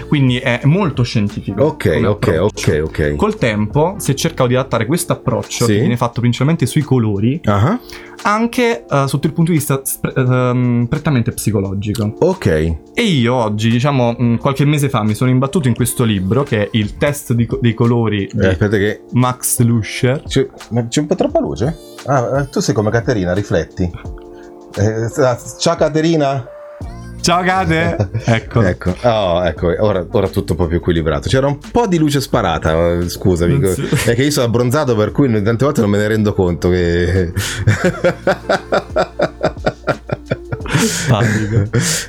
Quindi 0.07 0.37
è 0.37 0.61
molto 0.65 1.01
scientifico. 1.01 1.63
Ok, 1.63 2.01
ok, 2.05 2.37
ok, 2.39 2.81
ok. 2.83 3.15
Col 3.15 3.37
tempo 3.37 3.95
si 3.97 4.11
è 4.11 4.13
cercato 4.13 4.47
di 4.47 4.55
adattare 4.55 4.85
questo 4.85 5.13
approccio 5.13 5.65
sì. 5.65 5.73
che 5.73 5.79
viene 5.79 5.97
fatto 5.97 6.19
principalmente 6.19 6.67
sui 6.67 6.81
colori. 6.81 7.41
Uh-huh. 7.43 7.79
Anche 8.23 8.85
uh, 8.87 9.07
sotto 9.07 9.25
il 9.25 9.33
punto 9.33 9.51
di 9.51 9.57
vista 9.57 9.75
uh, 9.75 10.87
prettamente 10.87 11.31
psicologico. 11.31 12.13
Ok. 12.19 12.45
E 12.93 13.01
io 13.01 13.33
oggi, 13.33 13.69
diciamo, 13.69 14.15
mh, 14.15 14.37
qualche 14.37 14.65
mese 14.65 14.89
fa 14.89 15.03
mi 15.03 15.15
sono 15.15 15.31
imbattuto 15.31 15.67
in 15.67 15.73
questo 15.73 16.03
libro 16.03 16.43
che 16.43 16.65
è 16.65 16.69
il 16.73 16.97
test 16.97 17.33
di, 17.33 17.47
dei 17.59 17.73
colori 17.73 18.25
eh, 18.25 18.47
aspetta 18.47 18.77
che... 18.77 19.05
Max 19.13 19.59
Luscher. 19.61 20.21
C'è, 20.27 20.47
c'è 20.89 20.99
un 20.99 21.07
po' 21.07 21.15
troppa 21.15 21.39
luce? 21.39 21.75
Ah, 22.05 22.41
eh, 22.41 22.49
tu 22.49 22.59
sei 22.59 22.75
come 22.75 22.91
Caterina, 22.91 23.33
rifletti. 23.33 23.89
Eh, 24.75 25.07
ciao 25.59 25.75
Caterina. 25.75 26.47
Ciao 27.21 27.43
Cate! 27.43 28.09
ecco. 28.25 28.61
ecco. 28.63 28.95
Oh, 29.03 29.45
ecco. 29.45 29.67
Ora, 29.79 30.05
ora, 30.09 30.27
tutto 30.27 30.53
un 30.53 30.57
po' 30.57 30.67
più 30.67 30.77
equilibrato. 30.77 31.29
C'era 31.29 31.47
un 31.47 31.57
po' 31.57 31.87
di 31.87 31.97
luce 31.97 32.19
sparata, 32.19 32.97
eh, 32.97 33.07
scusami. 33.07 33.65
Si... 33.67 33.87
È 34.09 34.15
che 34.15 34.23
io 34.23 34.31
sono 34.31 34.47
abbronzato 34.47 34.95
per 34.95 35.11
cui 35.11 35.31
tante 35.41 35.63
volte 35.63 35.81
non 35.81 35.91
me 35.91 35.99
ne 35.99 36.07
rendo 36.07 36.33
conto 36.33 36.69
che... 36.69 37.31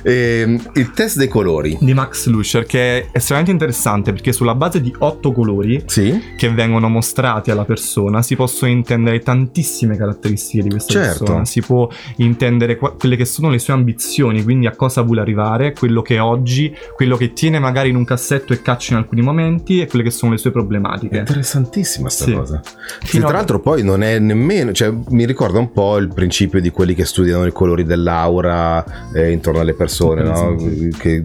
e, 0.03 0.11
ehm, 0.41 0.71
il 0.73 0.91
test 0.91 1.17
dei 1.17 1.27
colori 1.27 1.77
di 1.79 1.93
Max 1.93 2.27
Lusher 2.27 2.65
che 2.65 2.99
è 2.99 3.07
estremamente 3.11 3.51
interessante 3.51 4.11
perché 4.11 4.33
sulla 4.33 4.55
base 4.55 4.81
di 4.81 4.93
otto 4.99 5.31
colori 5.31 5.83
sì. 5.85 6.21
che 6.37 6.49
vengono 6.49 6.89
mostrati 6.89 7.51
alla 7.51 7.65
persona 7.65 8.21
si 8.21 8.35
possono 8.35 8.71
intendere 8.71 9.19
tantissime 9.19 9.97
caratteristiche 9.97 10.63
di 10.63 10.69
questa 10.69 10.93
certo. 10.93 11.23
persona 11.23 11.45
si 11.45 11.61
può 11.61 11.89
intendere 12.17 12.77
qua- 12.77 12.93
quelle 12.93 13.15
che 13.15 13.25
sono 13.25 13.49
le 13.49 13.59
sue 13.59 13.73
ambizioni 13.73 14.43
quindi 14.43 14.67
a 14.67 14.75
cosa 14.75 15.01
vuole 15.01 15.21
arrivare 15.21 15.73
quello 15.73 16.01
che 16.01 16.15
è 16.15 16.21
oggi 16.21 16.73
quello 16.93 17.17
che 17.17 17.33
tiene 17.33 17.59
magari 17.59 17.89
in 17.89 17.95
un 17.95 18.05
cassetto 18.05 18.53
e 18.53 18.61
caccia 18.61 18.93
in 18.93 18.99
alcuni 18.99 19.21
momenti 19.21 19.81
e 19.81 19.87
quelle 19.87 20.03
che 20.03 20.11
sono 20.11 20.31
le 20.31 20.37
sue 20.37 20.51
problematiche 20.51 21.17
è 21.17 21.19
interessantissima 21.19 22.09
sta 22.09 22.25
sì. 22.25 22.33
cosa 22.33 22.61
sì, 23.03 23.19
tra 23.19 23.31
l'altro 23.31 23.59
poi 23.59 23.83
non 23.83 24.03
è 24.03 24.19
nemmeno 24.19 24.71
cioè 24.71 24.91
mi 25.09 25.25
ricorda 25.25 25.59
un 25.59 25.71
po' 25.71 25.97
il 25.97 26.13
principio 26.13 26.59
di 26.59 26.69
quelli 26.69 26.93
che 26.93 27.05
studiano 27.05 27.45
i 27.45 27.51
colori 27.51 27.83
dell'aura 27.83 28.64
eh, 29.13 29.31
intorno 29.31 29.59
alle 29.59 29.73
persone, 29.73 30.23
no? 30.23 30.55
Che, 30.97 31.23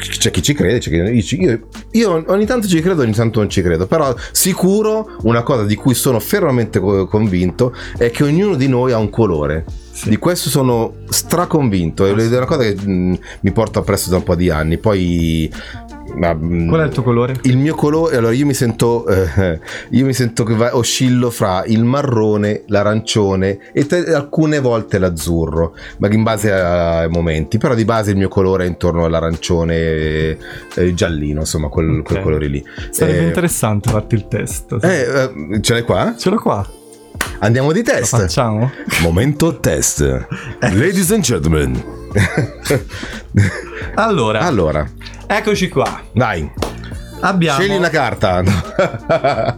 c'è 0.00 0.30
chi 0.30 0.42
ci 0.42 0.54
crede, 0.54 0.78
c'è 0.78 0.90
chi 0.90 1.42
io, 1.42 1.68
io, 1.92 2.24
ogni 2.28 2.46
tanto 2.46 2.66
ci 2.66 2.80
credo, 2.80 3.02
ogni 3.02 3.12
tanto 3.12 3.40
non 3.40 3.50
ci 3.50 3.62
credo, 3.62 3.86
però 3.86 4.14
sicuro 4.32 5.16
una 5.22 5.42
cosa 5.42 5.64
di 5.64 5.74
cui 5.74 5.94
sono 5.94 6.18
fermamente 6.20 6.80
convinto 6.80 7.74
è 7.96 8.10
che 8.10 8.24
ognuno 8.24 8.54
di 8.54 8.68
noi 8.68 8.92
ha 8.92 8.98
un 8.98 9.10
colore. 9.10 9.64
Sì. 9.92 10.08
Di 10.08 10.16
questo 10.16 10.48
sono 10.48 10.94
straconvinto, 11.08 12.06
è 12.06 12.12
una 12.12 12.46
cosa 12.46 12.62
che 12.62 12.74
mh, 12.74 13.18
mi 13.40 13.52
porto 13.52 13.80
appresso 13.80 14.08
da 14.08 14.16
un 14.16 14.22
po' 14.22 14.34
di 14.34 14.48
anni. 14.48 14.78
Poi 14.78 15.52
ma, 16.14 16.34
mm, 16.34 16.68
Qual 16.68 16.80
è 16.80 16.84
il 16.84 16.92
tuo 16.92 17.02
colore? 17.02 17.36
Il 17.42 17.56
mio 17.56 17.74
colore, 17.74 18.16
allora 18.16 18.32
io 18.32 18.46
mi 18.46 18.54
sento, 18.54 19.06
eh, 19.06 19.58
io 19.90 20.04
mi 20.04 20.12
sento 20.12 20.44
che 20.44 20.54
va, 20.54 20.76
oscillo 20.76 21.30
fra 21.30 21.64
il 21.66 21.84
marrone, 21.84 22.64
l'arancione 22.66 23.58
e 23.72 23.86
te, 23.86 24.12
alcune 24.12 24.60
volte 24.60 24.98
l'azzurro, 24.98 25.74
ma 25.98 26.08
in 26.08 26.22
base 26.22 26.52
ai 26.52 27.08
momenti. 27.08 27.58
Però 27.58 27.74
di 27.74 27.84
base 27.84 28.10
il 28.10 28.16
mio 28.16 28.28
colore 28.28 28.64
è 28.64 28.68
intorno 28.68 29.04
all'arancione 29.04 29.76
e, 29.76 30.38
e 30.74 30.94
giallino, 30.94 31.40
insomma, 31.40 31.68
quel, 31.68 31.88
okay. 31.88 32.02
quel 32.02 32.20
colore 32.22 32.46
lì. 32.46 32.64
Sarebbe 32.90 33.20
eh, 33.20 33.26
interessante 33.26 33.90
farti 33.90 34.14
il 34.14 34.28
test. 34.28 34.78
Eh, 34.82 35.00
eh, 35.00 35.60
ce 35.60 35.72
l'hai 35.72 35.82
qua? 35.82 36.14
Ce 36.16 36.30
l'ho 36.30 36.36
qua. 36.36 36.66
Andiamo 37.40 37.72
di 37.72 37.82
test. 37.82 38.12
Lo 38.12 38.18
facciamo? 38.18 38.70
Momento 39.02 39.58
test. 39.60 40.00
Ladies 40.60 41.10
and 41.10 41.22
gentlemen. 41.22 41.82
allora. 43.94 44.40
Allora. 44.40 44.88
Eccoci 45.32 45.68
qua. 45.68 46.02
Dai. 46.12 46.50
Abbiamo... 47.20 47.60
Scegli 47.60 47.76
una 47.76 47.88
carta. 47.88 48.42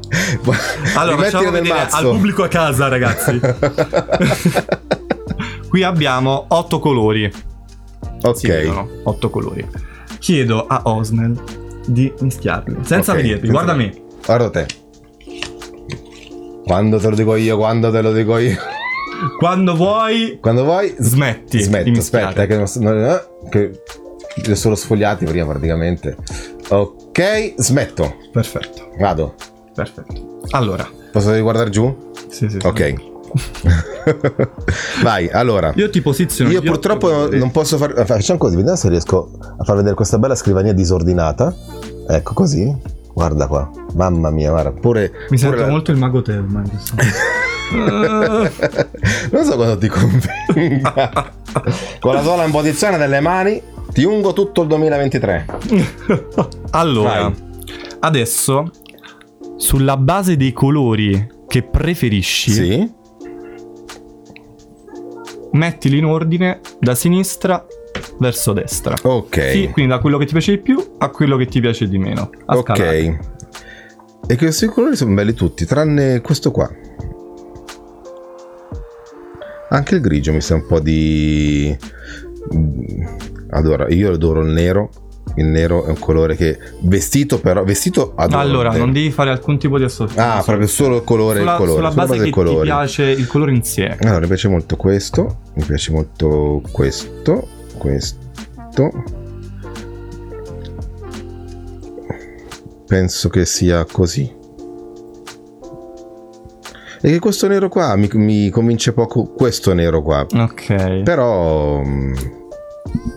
allora, 0.96 1.16
facciamo 1.16 1.50
vedere 1.50 1.72
mazzo. 1.72 1.96
al 1.96 2.04
pubblico 2.04 2.42
a 2.42 2.48
casa, 2.48 2.88
ragazzi. 2.88 3.40
Qui 5.70 5.82
abbiamo 5.82 6.44
otto 6.48 6.78
colori. 6.78 7.32
Ok. 8.20 8.36
Si 8.36 8.48
vedono, 8.48 8.86
otto 9.04 9.30
colori. 9.30 9.66
Chiedo 10.18 10.66
a 10.66 10.82
Osmel 10.84 11.42
di 11.86 12.12
mischiarli, 12.20 12.76
senza 12.82 13.12
okay. 13.12 13.22
vederli. 13.22 13.48
Guarda 13.48 13.72
me. 13.72 13.94
Guarda 14.26 14.50
te. 14.50 14.66
Quando 16.66 16.98
te 16.98 17.08
lo 17.08 17.16
dico 17.16 17.34
io, 17.36 17.56
quando 17.56 17.90
te 17.90 18.02
lo 18.02 18.12
dico 18.12 18.36
io. 18.36 18.58
Quando 19.38 19.74
vuoi. 19.74 20.36
Quando 20.38 20.64
vuoi. 20.64 20.94
Smetti. 20.98 21.62
Smetti. 21.62 21.92
Aspetta, 21.92 22.44
che, 22.44 22.58
non, 22.58 22.66
non, 22.80 23.20
che 23.48 23.70
li 24.36 24.50
ho 24.50 24.54
solo 24.54 24.74
sfogliati 24.74 25.24
prima 25.24 25.46
praticamente. 25.46 26.16
Ok, 26.68 27.54
smetto. 27.56 28.16
Perfetto. 28.32 28.90
Vado. 28.98 29.34
Perfetto. 29.74 30.40
Allora. 30.50 30.88
Posso 31.10 31.38
guardare 31.40 31.70
giù? 31.70 32.12
Sì, 32.28 32.48
sì. 32.48 32.58
Ok. 32.62 33.10
Vai, 35.02 35.28
allora. 35.30 35.72
Io 35.76 35.90
ti 35.90 36.00
posiziono. 36.00 36.50
Io 36.50 36.62
purtroppo 36.62 37.28
non 37.30 37.50
posso 37.50 37.76
fare. 37.76 38.04
Facciamo 38.04 38.38
così, 38.38 38.56
vediamo 38.56 38.76
se 38.76 38.88
riesco 38.88 39.30
a 39.58 39.64
far 39.64 39.76
vedere 39.76 39.94
questa 39.94 40.18
bella 40.18 40.34
scrivania 40.34 40.72
disordinata. 40.72 41.54
Ecco 42.08 42.34
così. 42.34 42.74
Guarda 43.12 43.46
qua. 43.46 43.70
Mamma 43.94 44.30
mia, 44.30 44.50
guarda. 44.50 44.72
Pure. 44.72 45.10
Mi 45.30 45.36
pure 45.36 45.38
sento 45.38 45.60
la... 45.60 45.68
molto 45.68 45.90
il 45.90 45.98
mago 45.98 46.22
Telma. 46.22 46.62
non 47.72 49.44
so 49.44 49.56
quando 49.56 49.78
ti 49.78 49.88
convenga. 49.88 51.32
Con 52.00 52.14
la 52.14 52.22
sola 52.22 52.44
imposizione 52.44 52.96
delle 52.96 53.20
mani 53.20 53.62
ti 53.92 54.04
ungo 54.04 54.32
tutto 54.32 54.62
il 54.62 54.68
2023. 54.68 55.46
allora, 56.70 57.22
Vai. 57.22 57.34
adesso 58.00 58.70
sulla 59.56 59.96
base 59.96 60.36
dei 60.36 60.52
colori 60.52 61.40
che 61.46 61.62
preferisci, 61.62 62.50
sì. 62.50 62.92
mettili 65.52 65.98
in 65.98 66.06
ordine 66.06 66.60
da 66.78 66.94
sinistra 66.94 67.64
verso 68.18 68.52
destra. 68.52 68.96
Ok. 69.02 69.50
Sì, 69.50 69.68
quindi 69.70 69.92
da 69.92 69.98
quello 69.98 70.16
che 70.18 70.24
ti 70.24 70.32
piace 70.32 70.52
di 70.52 70.58
più 70.58 70.94
a 70.98 71.10
quello 71.10 71.36
che 71.36 71.46
ti 71.46 71.60
piace 71.60 71.88
di 71.88 71.98
meno. 71.98 72.30
ok. 72.46 73.18
E 74.26 74.36
questi 74.36 74.66
colori 74.66 74.96
sono 74.96 75.14
belli 75.14 75.34
tutti, 75.34 75.66
tranne 75.66 76.20
questo 76.20 76.50
qua. 76.50 76.70
Anche 79.68 79.94
il 79.96 80.00
grigio 80.00 80.32
mi 80.32 80.40
sa 80.40 80.54
un 80.54 80.66
po' 80.66 80.80
di 80.80 81.76
adoro, 83.52 83.88
io 83.88 84.12
adoro 84.12 84.40
il 84.42 84.52
nero. 84.52 84.90
Il 85.36 85.46
nero 85.46 85.84
è 85.86 85.88
un 85.88 85.98
colore 85.98 86.36
che 86.36 86.58
vestito 86.80 87.38
però 87.38 87.64
vestito 87.64 88.12
adoro. 88.16 88.40
Allora, 88.40 88.76
non 88.76 88.92
devi 88.92 89.10
fare 89.10 89.30
alcun 89.30 89.56
tipo 89.56 89.78
di 89.78 89.84
associazione. 89.84 90.28
Ah, 90.28 90.42
proprio 90.42 90.66
solo 90.66 90.96
il 90.96 91.04
colore 91.04 91.38
sulla, 91.38 91.52
il 91.52 91.56
colore. 91.56 91.76
Sulla 91.76 91.90
base, 91.90 92.08
base 92.08 92.24
che 92.24 92.30
colore. 92.30 92.56
ti 92.56 92.62
piace 92.64 93.04
il 93.04 93.26
colore 93.26 93.52
insieme. 93.52 93.96
Allora, 94.00 94.20
mi 94.20 94.26
piace 94.26 94.48
molto 94.48 94.76
questo, 94.76 95.38
mi 95.54 95.64
piace 95.64 95.92
molto 95.92 96.60
questo, 96.70 97.48
questo. 97.78 99.04
Penso 102.86 103.28
che 103.30 103.46
sia 103.46 103.86
così. 103.90 104.40
E 107.00 107.10
che 107.10 107.18
questo 107.20 107.48
nero 107.48 107.68
qua 107.68 107.96
mi, 107.96 108.08
mi 108.12 108.50
convince 108.50 108.92
poco 108.92 109.24
questo 109.24 109.72
nero 109.72 110.02
qua. 110.02 110.26
Ok. 110.30 111.02
Però 111.02 111.82
mm, 111.82 112.14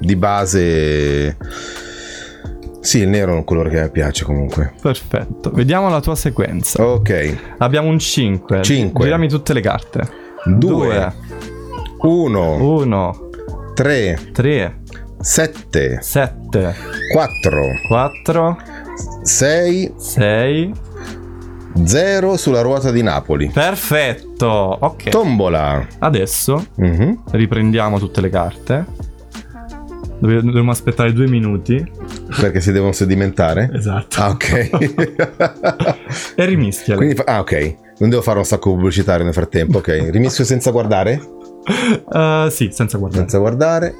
di 0.06 0.16
base 0.16 1.38
sì, 2.86 3.00
il 3.00 3.08
nero 3.10 3.32
è 3.32 3.36
un 3.36 3.44
colore 3.44 3.72
che 3.72 3.82
mi 3.82 3.90
piace 3.90 4.24
comunque. 4.26 4.74
Perfetto. 4.80 5.50
Vediamo 5.50 5.90
la 5.90 6.02
tua 6.02 6.14
sequenza. 6.14 6.84
Ok. 6.86 7.36
Abbiamo 7.58 7.88
un 7.90 7.98
5. 7.98 8.62
5. 8.62 9.02
Giriamo 9.02 9.26
tutte 9.26 9.54
le 9.54 9.62
carte. 9.62 10.08
2. 10.46 11.14
1. 12.02 12.56
1. 12.64 13.30
3. 13.74 14.20
3. 14.32 14.76
7. 15.20 15.98
7. 16.00 16.76
4. 17.12 17.62
4. 17.88 18.58
6. 19.24 19.94
6. 19.98 20.72
0 21.84 22.38
sulla 22.38 22.62
ruota 22.62 22.92
di 22.92 23.02
Napoli. 23.02 23.50
Perfetto, 23.50 24.46
ok. 24.80 25.10
Tombola. 25.10 25.86
Adesso 26.00 26.68
Mhm. 26.76 27.24
riprendiamo 27.32 27.98
tutte 27.98 28.22
le 28.22 28.30
carte. 28.30 28.86
Dobbiamo 30.20 30.72
aspettare 30.72 31.14
due 31.14 31.28
minuti. 31.28 31.84
Perché 32.40 32.62
si 32.62 32.72
devono 32.72 32.92
sedimentare? 32.92 33.70
Esatto. 33.74 34.22
Ah, 34.22 34.30
ok. 34.30 34.70
E 36.36 36.46
rimischiale. 36.46 36.98
Quindi 36.98 37.22
ah, 37.26 37.40
ok. 37.40 37.76
Non 37.98 38.10
devo 38.10 38.22
fare 38.22 38.38
un 38.38 38.46
sacco 38.46 38.72
pubblicitario 38.74 39.24
nel 39.24 39.34
frattempo, 39.34 39.78
ok. 39.80 40.08
Rimischio 40.12 40.44
senza 40.44 40.72
guardare? 40.72 41.22
Eh, 42.08 42.48
sì, 42.52 42.70
senza 42.72 43.00
guardare. 43.00 43.22
Senza 43.22 43.40
guardare. 43.40 43.96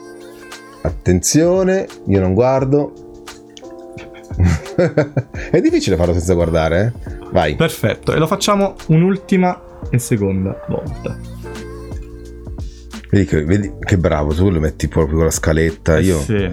Attenzione, 0.84 1.88
io 2.08 2.20
non 2.20 2.36
guardo. 2.36 2.94
È 5.50 5.60
difficile 5.62 5.96
farlo 5.96 6.14
senza 6.14 6.36
guardare, 6.36 6.94
eh? 6.94 7.14
Vai. 7.32 7.56
Perfetto, 7.56 8.14
e 8.14 8.20
lo 8.20 8.28
facciamo 8.28 8.76
un'ultima 8.88 9.60
e 9.90 9.98
seconda 9.98 10.64
volta. 10.68 11.18
Vedi 13.16 13.28
che, 13.28 13.46
vedi 13.46 13.72
che 13.80 13.98
bravo, 13.98 14.34
tu 14.34 14.50
lo 14.50 14.60
metti 14.60 14.90
proprio 14.90 15.16
con 15.16 15.26
la 15.28 15.32
scaletta. 15.32 16.00
Io. 16.00 16.20
Sì, 16.20 16.52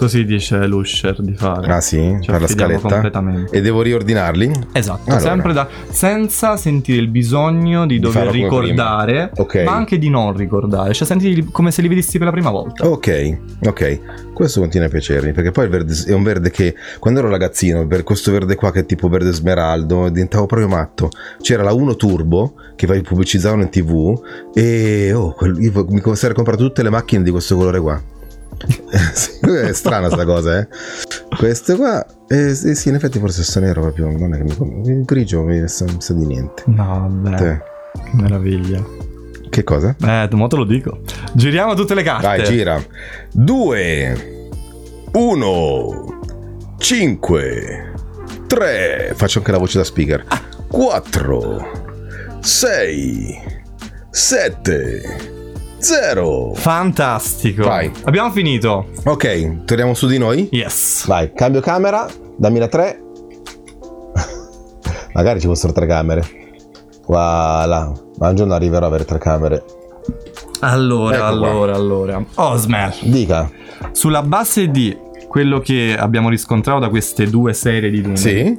così 0.00 0.24
dice 0.24 0.66
l'usher 0.66 1.20
di 1.20 1.34
fare. 1.34 1.70
Ah 1.70 1.82
sì? 1.82 2.16
Ci 2.22 2.30
Per 2.30 2.40
la 2.40 2.46
scaletta? 2.46 2.88
completamente. 2.88 3.54
E 3.54 3.60
devo 3.60 3.82
riordinarli? 3.82 4.50
Esatto, 4.72 5.02
Allora. 5.10 5.20
sempre 5.20 5.52
da 5.52 5.68
senza 5.90 6.56
sentire 6.56 7.02
il 7.02 7.08
bisogno 7.08 7.86
di, 7.86 7.96
Di 7.96 8.00
dover 8.00 8.28
ricordare, 8.28 9.28
prima. 9.28 9.46
Ok. 9.46 9.62
ma 9.66 9.74
anche 9.74 9.98
di 9.98 10.08
non 10.08 10.34
ricordare, 10.34 10.94
cioè 10.94 11.06
senti 11.06 11.46
come 11.52 11.70
se 11.70 11.82
li 11.82 11.88
vedessi 11.88 12.16
per 12.16 12.28
la 12.28 12.32
prima 12.32 12.48
volta. 12.48 12.88
Ok, 12.88 13.38
ok. 13.66 14.32
Questo 14.32 14.60
continua 14.60 14.86
a 14.86 14.90
piacermi 14.90 15.32
perché 15.32 15.50
poi 15.50 15.64
il 15.64 15.70
verde 15.70 15.94
è 16.06 16.14
un 16.14 16.22
verde 16.22 16.50
che 16.50 16.74
quando 16.98 17.20
ero 17.20 17.28
ragazzino, 17.28 17.86
per 17.86 18.02
questo 18.02 18.32
verde 18.32 18.54
qua 18.54 18.72
che 18.72 18.80
è 18.80 18.86
tipo 18.86 19.06
verde 19.10 19.32
smeraldo, 19.32 20.08
diventavo 20.08 20.46
proprio 20.46 20.66
matto. 20.68 21.10
C'era 21.42 21.62
la 21.62 21.74
1 21.74 21.96
Turbo 21.96 22.54
che 22.74 22.86
poi 22.86 23.02
pubblicizzavano 23.02 23.60
in 23.60 23.68
tv 23.68 24.18
e 24.54 25.12
oh, 25.12 25.34
quel- 25.34 25.60
io 25.60 25.84
mi 25.90 26.00
sarei 26.16 26.34
comprato 26.34 26.64
tutte 26.64 26.82
le 26.82 26.88
macchine 26.88 27.22
di 27.22 27.30
questo 27.30 27.54
colore 27.54 27.80
qua. 27.80 28.02
È 29.68 29.72
strana 29.72 30.08
sta 30.10 30.24
cosa, 30.24 30.58
eh. 30.58 30.68
Questo 31.36 31.76
qua, 31.76 32.04
eh, 32.28 32.54
sì, 32.54 32.88
in 32.88 32.94
effetti 32.94 33.18
forse 33.18 33.42
sto 33.42 33.60
nero 33.60 33.80
proprio, 33.80 34.10
non 34.16 34.34
è 34.34 34.36
che 34.36 34.44
mi 34.44 34.88
il 34.88 35.04
grigio 35.04 35.42
mi 35.42 35.66
sa, 35.68 35.84
mi 35.84 35.96
sa 35.98 36.12
di 36.12 36.26
niente. 36.26 36.64
No, 36.66 37.08
vabbè, 37.22 37.36
Te, 37.36 37.62
meraviglia. 38.12 38.84
Che 39.48 39.64
cosa? 39.64 39.96
Eh, 40.00 40.28
mo 40.32 40.46
te 40.46 40.56
lo 40.56 40.64
dico. 40.64 41.00
Giriamo 41.32 41.74
tutte 41.74 41.94
le 41.94 42.02
carte. 42.02 42.26
Vai, 42.26 42.44
gira. 42.44 42.80
2, 43.32 44.48
1, 45.12 46.20
5, 46.78 47.92
3. 48.46 49.12
Faccio 49.16 49.38
anche 49.38 49.50
la 49.50 49.58
voce 49.58 49.78
da 49.78 49.84
speaker. 49.84 50.24
4, 50.68 51.68
6, 52.40 53.42
7, 54.10 55.02
0. 55.80 56.52
Fantastico. 56.54 57.64
Vai. 57.64 57.90
Abbiamo 58.04 58.30
finito. 58.30 58.86
Ok, 59.04 59.64
torniamo 59.64 59.94
su 59.94 60.06
di 60.06 60.18
noi. 60.18 60.48
Yes. 60.52 61.06
Vai, 61.06 61.32
cambio 61.32 61.60
camera. 61.60 62.06
Dammi 62.36 62.58
la 62.58 62.68
3. 62.68 63.02
Magari 65.14 65.40
ci 65.40 65.46
fossero 65.46 65.72
tre 65.72 65.86
camere. 65.86 66.22
Voilà. 67.06 67.92
Ma 68.18 68.28
un 68.28 68.34
giorno 68.36 68.54
arriverò 68.54 68.84
a 68.84 68.88
avere 68.88 69.04
tre 69.04 69.18
camere. 69.18 69.64
Allora, 70.60 71.16
Ecco 71.16 71.24
qua. 71.38 71.48
allora, 71.48 71.74
allora. 71.74 72.24
Osmel, 72.34 72.92
Dica. 73.02 73.50
sulla 73.92 74.22
base 74.22 74.68
di 74.68 74.96
quello 75.28 75.60
che 75.60 75.96
abbiamo 75.98 76.28
riscontrato 76.28 76.80
da 76.80 76.88
queste 76.88 77.26
due 77.28 77.52
serie 77.54 77.88
di 77.90 78.00
numeri, 78.02 78.16
Sì? 78.18 78.58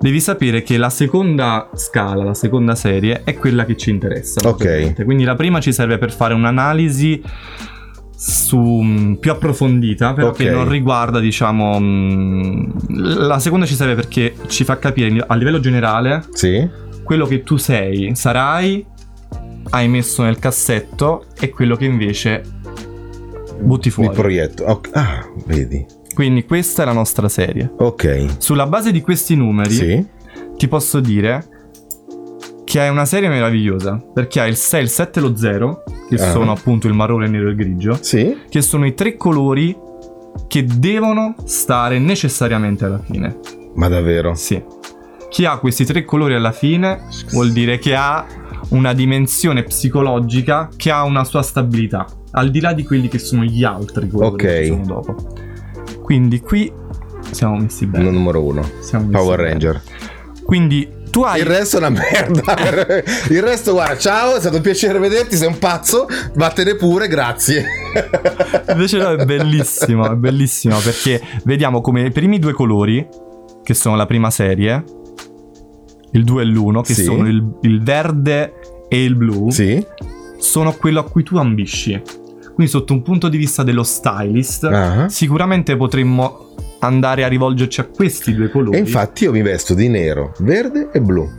Devi 0.00 0.20
sapere 0.20 0.62
che 0.62 0.76
la 0.76 0.90
seconda 0.90 1.70
scala, 1.74 2.24
la 2.24 2.34
seconda 2.34 2.74
serie, 2.74 3.22
è 3.24 3.34
quella 3.36 3.64
che 3.64 3.76
ci 3.76 3.90
interessa. 3.90 4.48
Ok. 4.48 5.04
Quindi 5.04 5.24
la 5.24 5.34
prima 5.34 5.60
ci 5.60 5.72
serve 5.72 5.98
per 5.98 6.12
fare 6.12 6.34
un'analisi 6.34 7.22
su, 8.20 8.58
mm, 8.58 9.14
più 9.14 9.30
approfondita, 9.30 10.12
però 10.12 10.30
che 10.32 10.48
Ok. 10.48 10.54
non 10.54 10.68
riguarda, 10.68 11.20
diciamo. 11.20 11.78
mm, 11.80 12.70
La 12.88 13.38
seconda 13.38 13.64
ci 13.66 13.74
serve 13.74 13.94
perché 13.94 14.34
ci 14.48 14.64
fa 14.64 14.78
capire 14.78 15.24
a 15.26 15.34
livello 15.36 15.60
generale 15.60 16.24
Sì? 16.32 16.68
quello 17.04 17.26
che 17.26 17.42
tu 17.42 17.56
sei, 17.56 18.14
sarai, 18.16 18.84
hai 19.70 19.88
messo 19.88 20.22
nel 20.22 20.38
cassetto 20.38 21.26
e 21.38 21.50
quello 21.50 21.76
che 21.76 21.84
invece 21.84 22.42
butti 23.60 23.88
Mi 23.88 23.92
fuori. 23.94 24.14
proietto. 24.14 24.64
Ok. 24.64 24.88
Ah, 24.92 25.26
vedi. 25.46 25.84
Quindi 26.18 26.44
questa 26.44 26.82
è 26.82 26.84
la 26.84 26.92
nostra 26.92 27.28
serie. 27.28 27.70
Ok. 27.78 28.38
Sulla 28.38 28.66
base 28.66 28.90
di 28.90 29.00
questi 29.00 29.36
numeri 29.36 29.70
Sì? 29.70 30.04
ti 30.56 30.66
posso 30.66 30.98
dire 30.98 31.46
che 32.64 32.80
è 32.80 32.88
una 32.88 33.04
serie 33.04 33.28
meravigliosa 33.28 34.02
perché 34.12 34.40
ha 34.40 34.46
il 34.48 34.56
6, 34.56 34.82
il 34.82 34.88
7 34.88 35.20
e 35.20 35.22
lo 35.22 35.36
0, 35.36 35.84
che 36.08 36.16
Ah. 36.16 36.32
sono 36.32 36.50
appunto 36.50 36.88
il 36.88 36.94
marrone, 36.94 37.26
il 37.26 37.30
nero 37.30 37.46
e 37.46 37.50
il 37.50 37.56
grigio, 37.56 37.96
Sì? 38.00 38.36
che 38.48 38.62
sono 38.62 38.84
i 38.84 38.94
tre 38.94 39.16
colori 39.16 39.76
che 40.48 40.64
devono 40.64 41.36
stare 41.44 42.00
necessariamente 42.00 42.84
alla 42.84 42.98
fine. 42.98 43.38
Ma 43.76 43.86
davvero? 43.86 44.34
Sì. 44.34 44.60
Chi 45.30 45.44
ha 45.44 45.56
questi 45.58 45.84
tre 45.84 46.04
colori 46.04 46.34
alla 46.34 46.50
fine 46.50 47.02
vuol 47.30 47.52
dire 47.52 47.78
che 47.78 47.94
ha 47.94 48.26
una 48.70 48.92
dimensione 48.92 49.62
psicologica 49.62 50.68
che 50.76 50.90
ha 50.90 51.04
una 51.04 51.22
sua 51.22 51.42
stabilità, 51.42 52.06
al 52.32 52.50
di 52.50 52.58
là 52.58 52.72
di 52.72 52.82
quelli 52.82 53.06
che 53.06 53.20
sono 53.20 53.44
gli 53.44 53.62
altri 53.62 54.08
colori 54.08 54.32
Ok. 54.32 54.36
che 54.40 54.66
sono 54.66 54.84
dopo. 54.84 55.46
Quindi 56.08 56.40
qui 56.40 56.72
siamo 57.32 57.58
messi 57.58 57.84
bene. 57.84 58.04
No, 58.04 58.10
numero 58.12 58.42
uno. 58.42 58.66
Siamo 58.80 59.08
Power 59.10 59.36
bene. 59.36 59.50
Ranger. 59.50 59.82
Quindi 60.42 60.88
tu 61.10 61.20
hai 61.20 61.40
Il 61.40 61.46
resto 61.46 61.76
è 61.76 61.80
una 61.80 61.90
merda. 61.90 62.56
Il 63.28 63.42
resto, 63.42 63.72
guarda, 63.72 63.98
ciao, 63.98 64.36
è 64.36 64.40
stato 64.40 64.56
un 64.56 64.62
piacere 64.62 64.98
vederti. 64.98 65.36
Sei 65.36 65.48
un 65.48 65.58
pazzo. 65.58 66.06
Vattene 66.34 66.76
pure, 66.76 67.08
grazie. 67.08 67.66
Invece 68.70 68.96
no, 68.96 69.10
è 69.10 69.24
bellissimo, 69.26 70.10
è 70.10 70.14
bellissimo 70.14 70.78
perché 70.78 71.20
vediamo 71.44 71.82
come 71.82 72.06
i 72.06 72.10
primi 72.10 72.38
due 72.38 72.54
colori, 72.54 73.06
che 73.62 73.74
sono 73.74 73.94
la 73.94 74.06
prima 74.06 74.30
serie, 74.30 74.82
il 76.12 76.24
2 76.24 76.40
e 76.40 76.44
l'1, 76.46 76.80
che 76.80 76.94
Sì. 76.94 77.02
sono 77.04 77.28
il, 77.28 77.58
il 77.60 77.82
verde 77.82 78.54
e 78.88 79.04
il 79.04 79.14
blu, 79.14 79.50
Sì? 79.50 79.84
sono 80.38 80.72
quello 80.72 81.00
a 81.00 81.04
cui 81.04 81.22
tu 81.22 81.36
ambisci. 81.36 82.00
Quindi 82.58 82.72
sotto 82.72 82.92
un 82.92 83.02
punto 83.02 83.28
di 83.28 83.36
vista 83.36 83.62
dello 83.62 83.84
stylist, 83.84 84.64
Ah. 84.64 85.08
sicuramente 85.08 85.76
potremmo 85.76 86.56
andare 86.80 87.22
a 87.22 87.28
rivolgerci 87.28 87.78
a 87.80 87.84
questi 87.84 88.34
due 88.34 88.50
colori. 88.50 88.76
E 88.76 88.80
infatti 88.80 89.22
io 89.22 89.30
mi 89.30 89.42
vesto 89.42 89.74
di 89.74 89.86
nero, 89.86 90.32
verde 90.40 90.88
e 90.92 91.00
blu. 91.00 91.30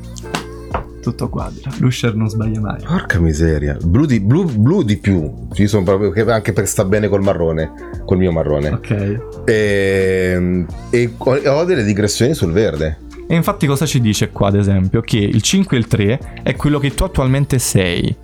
Tutto 1.01 1.27
quadra. 1.27 1.71
Lusher 1.79 2.15
non 2.15 2.29
sbaglia 2.29 2.62
mai. 2.62 2.82
Porca 2.88 3.19
miseria. 3.19 3.75
Blu 3.84 4.05
di, 4.05 4.21
blu, 4.21 4.45
blu 4.45 4.82
di 4.82 4.95
più. 4.95 5.29
Ci 5.51 5.67
sono 5.67 5.84
proprio 5.84 6.10
che- 6.12 6.21
anche 6.21 6.53
perché 6.53 6.69
sta 6.69 6.86
bene 6.86 7.10
col 7.10 7.21
marrone. 7.21 7.69
Col 8.05 8.17
mio 8.17 8.32
marrone. 8.32 8.69
Ok. 8.69 9.19
E, 9.43 10.65
e 10.89 11.13
ho 11.17 11.32
ho 11.36 11.63
delle 11.65 11.84
digressioni 11.84 12.34
sul 12.34 12.53
verde. 12.53 12.97
E 13.27 13.36
infatti 13.36 13.67
cosa 13.67 13.86
ci 13.86 13.99
dice 13.99 14.29
qua, 14.29 14.47
ad 14.47 14.55
esempio? 14.55 15.01
Che 15.01 15.17
il 15.17 15.41
5 15.41 15.75
e 15.75 15.79
il 15.82 15.88
3 15.88 16.19
è 16.43 16.55
quello 16.55 16.79
che 16.79 16.93
tu 16.93 17.03
attualmente 17.03 17.60
sei. 17.60 18.15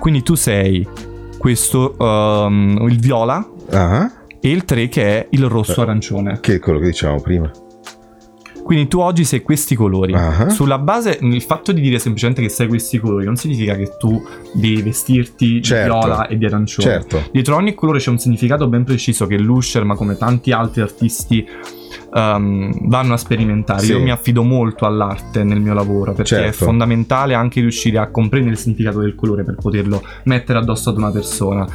Quindi 0.00 0.22
tu 0.24 0.34
sei 0.34 0.84
questo, 1.40 1.94
um, 1.98 2.86
il 2.90 2.98
viola, 3.00 3.48
Ah. 3.70 4.10
e 4.38 4.50
il 4.50 4.66
3 4.66 4.88
che 4.88 5.02
è 5.06 5.26
il 5.30 5.46
rosso 5.46 5.80
arancione. 5.80 6.38
Che 6.40 6.56
è 6.56 6.58
quello 6.58 6.78
che 6.78 6.84
dicevamo 6.86 7.22
prima. 7.22 7.50
Quindi 8.62 8.88
tu 8.88 9.00
oggi 9.00 9.24
sei 9.24 9.40
questi 9.40 9.74
colori. 9.74 10.12
Ah. 10.12 10.50
Sulla 10.50 10.78
base, 10.78 11.18
il 11.22 11.40
fatto 11.42 11.72
di 11.72 11.80
dire 11.80 11.98
semplicemente 11.98 12.42
che 12.42 12.50
sei 12.50 12.68
questi 12.68 12.98
colori 12.98 13.24
non 13.24 13.36
significa 13.36 13.74
che 13.74 13.96
tu 13.98 14.22
devi 14.52 14.82
vestirti 14.82 15.62
Certo. 15.62 15.92
di 15.98 15.98
viola 16.04 16.26
e 16.28 16.36
di 16.36 16.44
arancione. 16.44 16.88
Certo. 16.88 17.22
Dietro 17.32 17.56
ogni 17.56 17.74
colore 17.74 17.98
c'è 18.00 18.10
un 18.10 18.18
significato 18.18 18.68
ben 18.68 18.84
preciso 18.84 19.26
che 19.26 19.38
Lusher, 19.38 19.84
ma 19.84 19.94
come 19.96 20.16
tanti 20.18 20.52
altri 20.52 20.82
artisti, 20.82 21.44
ehm, 22.12 22.88
vanno 22.88 23.14
a 23.14 23.16
sperimentare. 23.16 23.80
Sì. 23.82 23.92
Io 23.92 24.00
mi 24.00 24.10
affido 24.10 24.42
molto 24.42 24.86
all'arte 24.86 25.44
nel 25.44 25.60
mio 25.60 25.74
lavoro 25.74 26.12
perché 26.12 26.36
è 26.36 26.42
Certo. 26.44 26.64
fondamentale 26.64 27.34
anche 27.34 27.60
riuscire 27.60 27.98
a 27.98 28.08
comprendere 28.08 28.54
il 28.54 28.58
significato 28.60 29.00
del 29.00 29.14
colore 29.14 29.44
per 29.44 29.56
poterlo 29.56 30.02
mettere 30.24 30.58
addosso 30.58 30.90
ad 30.90 30.96
una 30.96 31.10
persona. 31.10 31.66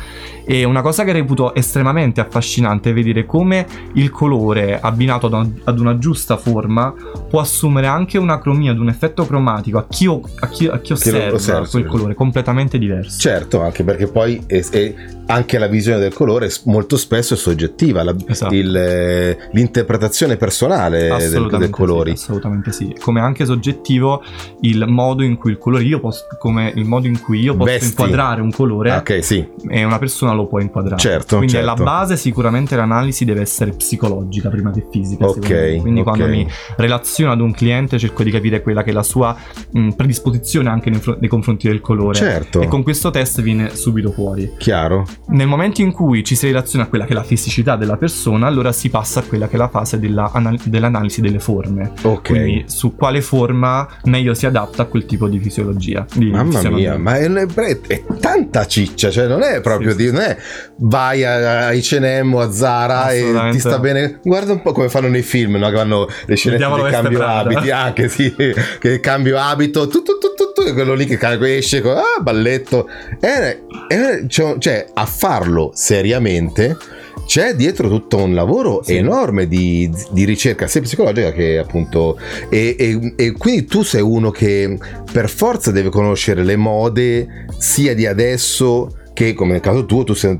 E 0.48 0.63
una 0.63 0.82
cosa 0.82 1.04
che 1.04 1.12
reputo 1.12 1.56
estremamente 1.56 2.21
affascinante 2.21 2.91
è 2.91 2.93
vedere 2.93 3.26
come 3.26 3.65
il 3.93 4.12
colore 4.12 4.80
abbinato 4.80 5.26
ad 5.26 5.34
una, 5.34 5.50
ad 5.63 5.80
una 5.80 5.98
giusta 5.98 6.38
forma 6.38 6.93
può 7.30 7.39
assumere 7.39 7.88
anche 7.88 8.17
una 8.17 8.39
cromia, 8.39 8.71
ad 8.71 8.80
un 8.80 8.89
effetto 8.89 9.26
cromatico 9.26 9.78
a 9.80 9.86
chi, 9.89 10.06
o- 10.06 10.21
a 10.39 10.48
chi- 10.48 10.67
a 10.67 10.80
chi 10.80 10.93
osserva 10.93 11.34
osserva, 11.36 11.67
quel 11.67 11.86
colore 11.86 12.13
completamente 12.13 12.78
diverso. 12.78 13.19
Certo, 13.19 13.62
anche 13.62 13.84
perché 13.84 14.08
poi 14.08 14.41
è- 14.45 14.63
è- 14.69 14.93
anche 15.28 15.58
la 15.58 15.67
visione 15.67 16.00
del 16.00 16.13
colore 16.13 16.50
molto 16.65 16.98
spesso 16.98 17.34
è 17.34 17.38
soggettiva. 17.38 18.04
La- 18.04 18.15
Esatto. 18.28 18.54
il, 18.54 18.76
eh, 18.76 19.38
l'interpretazione 19.54 20.24
percezione 20.27 20.38
personale 20.38 20.97
del, 20.99 21.07
del 21.07 21.11
Assolutamente 21.27 21.69
colori. 21.69 22.09
Sì, 22.17 22.23
assolutamente 22.23 22.71
sì. 22.71 22.95
Come 22.99 23.19
anche 23.19 23.45
soggettivo 23.45 24.23
il 24.61 24.85
modo 24.88 25.23
in 25.23 25.38
cui 25.38 25.51
il 25.51 25.57
colore 25.57 25.83
io 25.83 25.99
posso, 25.99 26.25
come 26.39 26.71
il 26.75 26.85
modo 26.85 27.07
in 27.07 27.19
cui 27.21 27.39
io 27.39 27.55
posso 27.55 27.71
Vesti. 27.71 27.88
inquadrare 27.89 28.41
un 28.41 28.51
colore 28.51 28.91
Ah, 28.91 28.97
Ok, 28.97 29.23
sì, 29.23 29.47
e 29.69 29.83
una 29.83 29.99
persona 29.99 30.33
lo 30.33 30.47
può 30.47 30.59
inquadrare. 30.59 30.99
Certo, 31.01 31.38
Quindi 31.38 31.53
certo. 31.53 31.69
alla 31.71 31.81
base 31.83 32.17
sicuramente 32.17 32.75
l'analisi 32.75 33.25
deve 33.25 33.41
essere 33.41 33.71
psicologica 33.71 34.49
prima 34.49 34.71
che 34.71 34.85
fisica. 34.89 35.25
Ok. 35.25 35.77
Quindi 35.81 35.99
ok. 35.99 36.05
quando 36.05 36.27
mi 36.27 36.47
relaziono 36.77 37.31
ad 37.31 37.41
un 37.41 37.51
cliente 37.53 37.97
cerco 37.99 38.23
di 38.23 38.31
capire 38.31 38.61
quella 38.61 38.83
che 38.83 38.89
è 38.91 38.93
la 38.93 39.03
sua 39.03 39.35
mh, 39.71 39.89
predisposizione 39.91 40.69
anche 40.69 40.89
nei, 40.89 41.01
nei 41.19 41.29
confronti 41.29 41.67
del 41.67 41.81
colore. 41.81 42.15
certo, 42.15 42.61
E 42.61 42.67
con 42.67 42.83
questo 42.83 43.09
test 43.11 43.41
viene 43.41 43.75
subito 43.75 44.11
fuori. 44.11 44.53
chiaro. 44.57 45.05
Nel 45.27 45.47
momento 45.47 45.81
in 45.81 45.91
cui 45.91 46.23
ci 46.23 46.35
si 46.35 46.45
relaziona 46.47 46.85
a 46.85 46.88
quella 46.88 47.05
che 47.05 47.11
è 47.11 47.15
la 47.15 47.23
fisicità 47.23 47.75
della 47.75 47.97
persona, 47.97 48.47
allora 48.47 48.71
si 48.71 48.89
passa 48.89 49.19
a 49.19 49.23
quella 49.23 49.47
che 49.47 49.55
è 49.55 49.57
la 49.57 49.67
fase 49.69 49.99
della 50.15 50.32
anal- 50.34 50.60
dell'analisi 50.63 51.19
delle 51.21 51.39
forme. 51.39 51.91
Ok. 52.01 52.30
Quindi 52.30 52.63
su 52.67 52.95
quale 52.95 53.21
forma 53.21 53.88
meglio 54.06 54.34
si 54.34 54.45
adatta 54.45 54.84
a 54.84 54.86
quel 54.86 55.06
tipo 55.06 55.28
di 55.28 55.39
fisiologia. 55.39 56.06
di 56.13 56.32
Mamma 56.32 56.62
mia, 56.69 56.97
ma 56.97 57.17
è, 57.17 57.30
è- 57.30 57.80
è 57.88 58.04
tanta 58.19 58.65
ciccia, 58.65 59.10
cioè 59.12 59.28
non 59.28 59.43
è 59.43 59.60
proprio 59.62 59.91
Sì, 59.91 59.97
di, 59.97 60.12
non 60.12 60.21
è 60.21 60.38
vai 60.78 61.23
a, 61.25 61.67
a 61.67 61.71
H&M 61.73 62.34
o 62.34 62.39
a 62.39 62.51
Zara 62.51 63.12
e 63.12 63.49
ti 63.51 63.60
sta 63.60 63.80
bene. 63.80 64.19
Guarda 64.23 64.54
un 64.54 64.62
po' 64.62 64.71
come 64.71 64.88
fanno 64.89 65.08
nei 65.10 65.21
film, 65.21 65.58
no? 65.58 65.67
Che 65.67 65.75
vanno 65.75 66.08
le 66.25 66.36
scene 66.36 66.58
diavolo 66.58 66.86
di 66.86 66.91
cambio 66.91 67.17
Prada. 67.17 67.49
abiti, 67.49 67.71
anche 67.71 68.08
sì, 68.08 68.34
che 68.80 68.99
cambio 69.01 69.38
abito, 69.38 69.88
tu, 69.88 70.01
tu, 70.01 70.13
tu, 70.17 70.34
tu, 70.54 70.73
quello 70.73 70.93
lì 70.93 71.06
che 71.06 71.17
esce 71.58 71.82
con 71.82 71.97
ah, 71.97 72.21
balletto. 72.21 72.88
E- 73.19 73.63
e- 73.88 74.25
cioè, 74.28 74.56
cioè, 74.58 74.86
a 74.93 75.06
farlo 75.06 75.71
seriamente 75.73 76.78
c'è 77.25 77.56
dietro 77.56 77.89
tutto 77.89 78.17
un 78.17 78.34
lavoro 78.34 78.82
Sì. 78.84 78.95
enorme 78.95 79.47
di, 79.47 79.89
di 80.12 80.25
ricerca 80.25 80.67
sia 80.67 80.82
psicologica 80.82 81.32
che 81.32 81.58
appunto 81.58 82.17
e, 82.49 82.75
e- 82.78 83.13
e 83.15 83.32
quindi 83.32 83.65
tu 83.65 83.84
sei 83.84 84.01
uno 84.01 84.30
che 84.32 84.78
per 85.12 85.30
forza 85.30 85.71
deve 85.71 85.89
conoscere 85.89 86.43
le 86.43 86.56
mode 86.56 87.45
sia 87.58 87.95
di 87.95 88.06
adesso 88.06 88.97
che 89.13 89.34
come 89.34 89.54
nel 89.54 89.62
caso 89.62 89.86
tuo 89.86 90.04
tu 90.04 90.13
sei- 90.13 90.39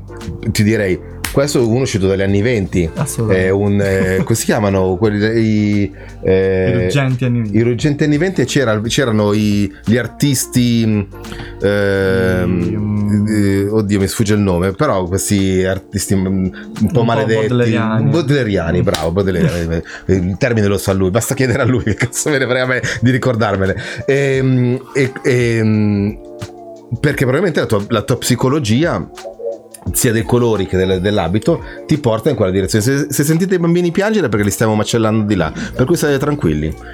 ti 0.50 0.62
direi 0.62 0.98
questo 1.36 1.60
è 1.60 1.62
uno 1.66 1.80
uscito 1.82 2.06
dagli 2.06 2.22
anni 2.22 2.40
20 2.40 2.90
Assolutamente. 2.94 3.46
è 3.46 3.50
un 3.50 3.78
eh, 3.78 4.20
come 4.24 4.34
si 4.34 4.46
chiamano? 4.46 4.96
Quelli 4.96 5.18
i, 5.38 5.92
eh, 6.22 6.70
I 6.70 6.82
ruggenti 6.84 7.24
anni 7.26 7.50
i 7.52 7.60
ruggenti 7.60 8.04
anni 8.04 8.16
20 8.16 8.40
e 8.40 8.44
c'era- 8.46 8.80
c'erano 8.80 9.34
i- 9.34 9.70
gli 9.84 9.98
artisti 9.98 10.86
mh, 10.86 11.06
ehm, 11.62 13.26
I- 13.28 13.32
eh, 13.34 13.68
oddio 13.68 13.98
mi 14.00 14.06
sfugge 14.08 14.32
il 14.32 14.40
nome 14.40 14.72
però 14.72 15.04
questi 15.04 15.62
artisti 15.62 16.14
mh, 16.14 16.26
un 16.26 16.86
po' 16.86 17.00
po' 17.00 17.04
maledetti 17.04 17.48
bodleiani. 17.48 18.08
bodleiani 18.10 18.82
bravo 18.82 19.10
bodleiani 19.12 19.82
il 20.06 20.36
termine 20.38 20.66
lo 20.68 20.78
sa 20.78 20.94
lui 20.94 21.10
basta 21.10 21.34
chiedere 21.34 21.60
a 21.60 21.66
lui 21.66 21.82
che 21.82 21.94
cazzo 21.96 22.30
me 22.30 22.38
ne 22.38 22.46
frega 22.46 22.62
a 22.62 22.66
me 22.66 22.80
di 23.02 23.10
ricordarmene 23.10 23.74
Ehm, 24.06 24.80
e, 24.94 25.12
ehm, 25.22 26.18
perché 26.98 27.24
probabilmente 27.26 27.60
la 27.60 27.66
tua, 27.66 27.84
la 27.88 28.00
tua 28.00 28.16
psicologia 28.16 29.06
sia 29.92 30.12
dei 30.12 30.24
colori 30.24 30.66
che 30.66 30.76
del- 30.76 31.00
dell'abito 31.00 31.62
ti 31.86 31.98
porta 31.98 32.28
in 32.30 32.36
quella 32.36 32.50
direzione. 32.50 32.84
Se, 32.84 33.06
se 33.08 33.24
sentite 33.24 33.54
i 33.54 33.58
bambini 33.58 33.90
piangere 33.90 34.26
è 34.26 34.28
perché 34.28 34.44
li 34.44 34.50
stiamo 34.50 34.74
macellando 34.74 35.24
di 35.24 35.34
là. 35.34 35.52
Per 35.74 35.86
cui 35.86 35.96
state 35.96 36.18
tranquilli. 36.18 36.74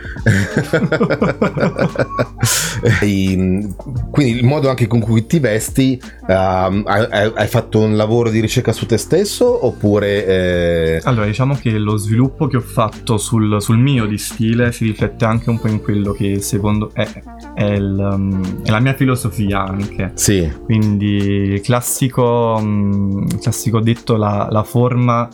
Quindi 4.11 4.39
il 4.39 4.45
modo 4.45 4.69
anche 4.69 4.87
con 4.87 5.01
cui 5.01 5.27
ti 5.27 5.39
vesti 5.39 6.01
ehm, 6.27 6.83
hai, 6.87 7.33
hai- 7.35 7.47
fatto 7.47 7.81
un 7.81 7.97
lavoro 7.97 8.31
di 8.31 8.41
ricerca 8.41 8.73
su 8.73 8.87
te 8.87 8.97
stesso 8.97 9.67
oppure 9.67 10.27
eh, 10.27 11.01
Allora, 11.05 11.27
diciamo 11.27 11.55
che 11.55 11.71
lo 11.73 11.97
sviluppo 11.97 12.47
che 12.47 12.57
ho 12.57 12.61
fatto 12.61 13.19
sul, 13.19 13.61
sul 13.61 13.79
mio 13.79 14.07
di 14.07 14.19
stile 14.19 14.73
si 14.73 14.85
riflette 14.87 15.25
anche 15.25 15.51
un 15.51 15.61
po' 15.61 15.69
in 15.69 15.81
quello 15.81 16.13
che 16.13 16.41
secondo 16.41 16.91
è, 16.95 17.07
è 17.55 17.65
il, 17.65 18.09
um, 18.13 18.63
è 18.63 18.71
la 18.71 18.81
mia 18.81 18.95
filosofia 18.95 19.65
anche. 19.65 20.11
sì. 20.15 20.51
Quindi 20.65 21.61
classico, 21.63 22.59
mm, 22.83 23.27
classico 23.41 23.81
detto 23.81 24.17
la, 24.17 24.49
la 24.51 24.63
forma 24.63 25.29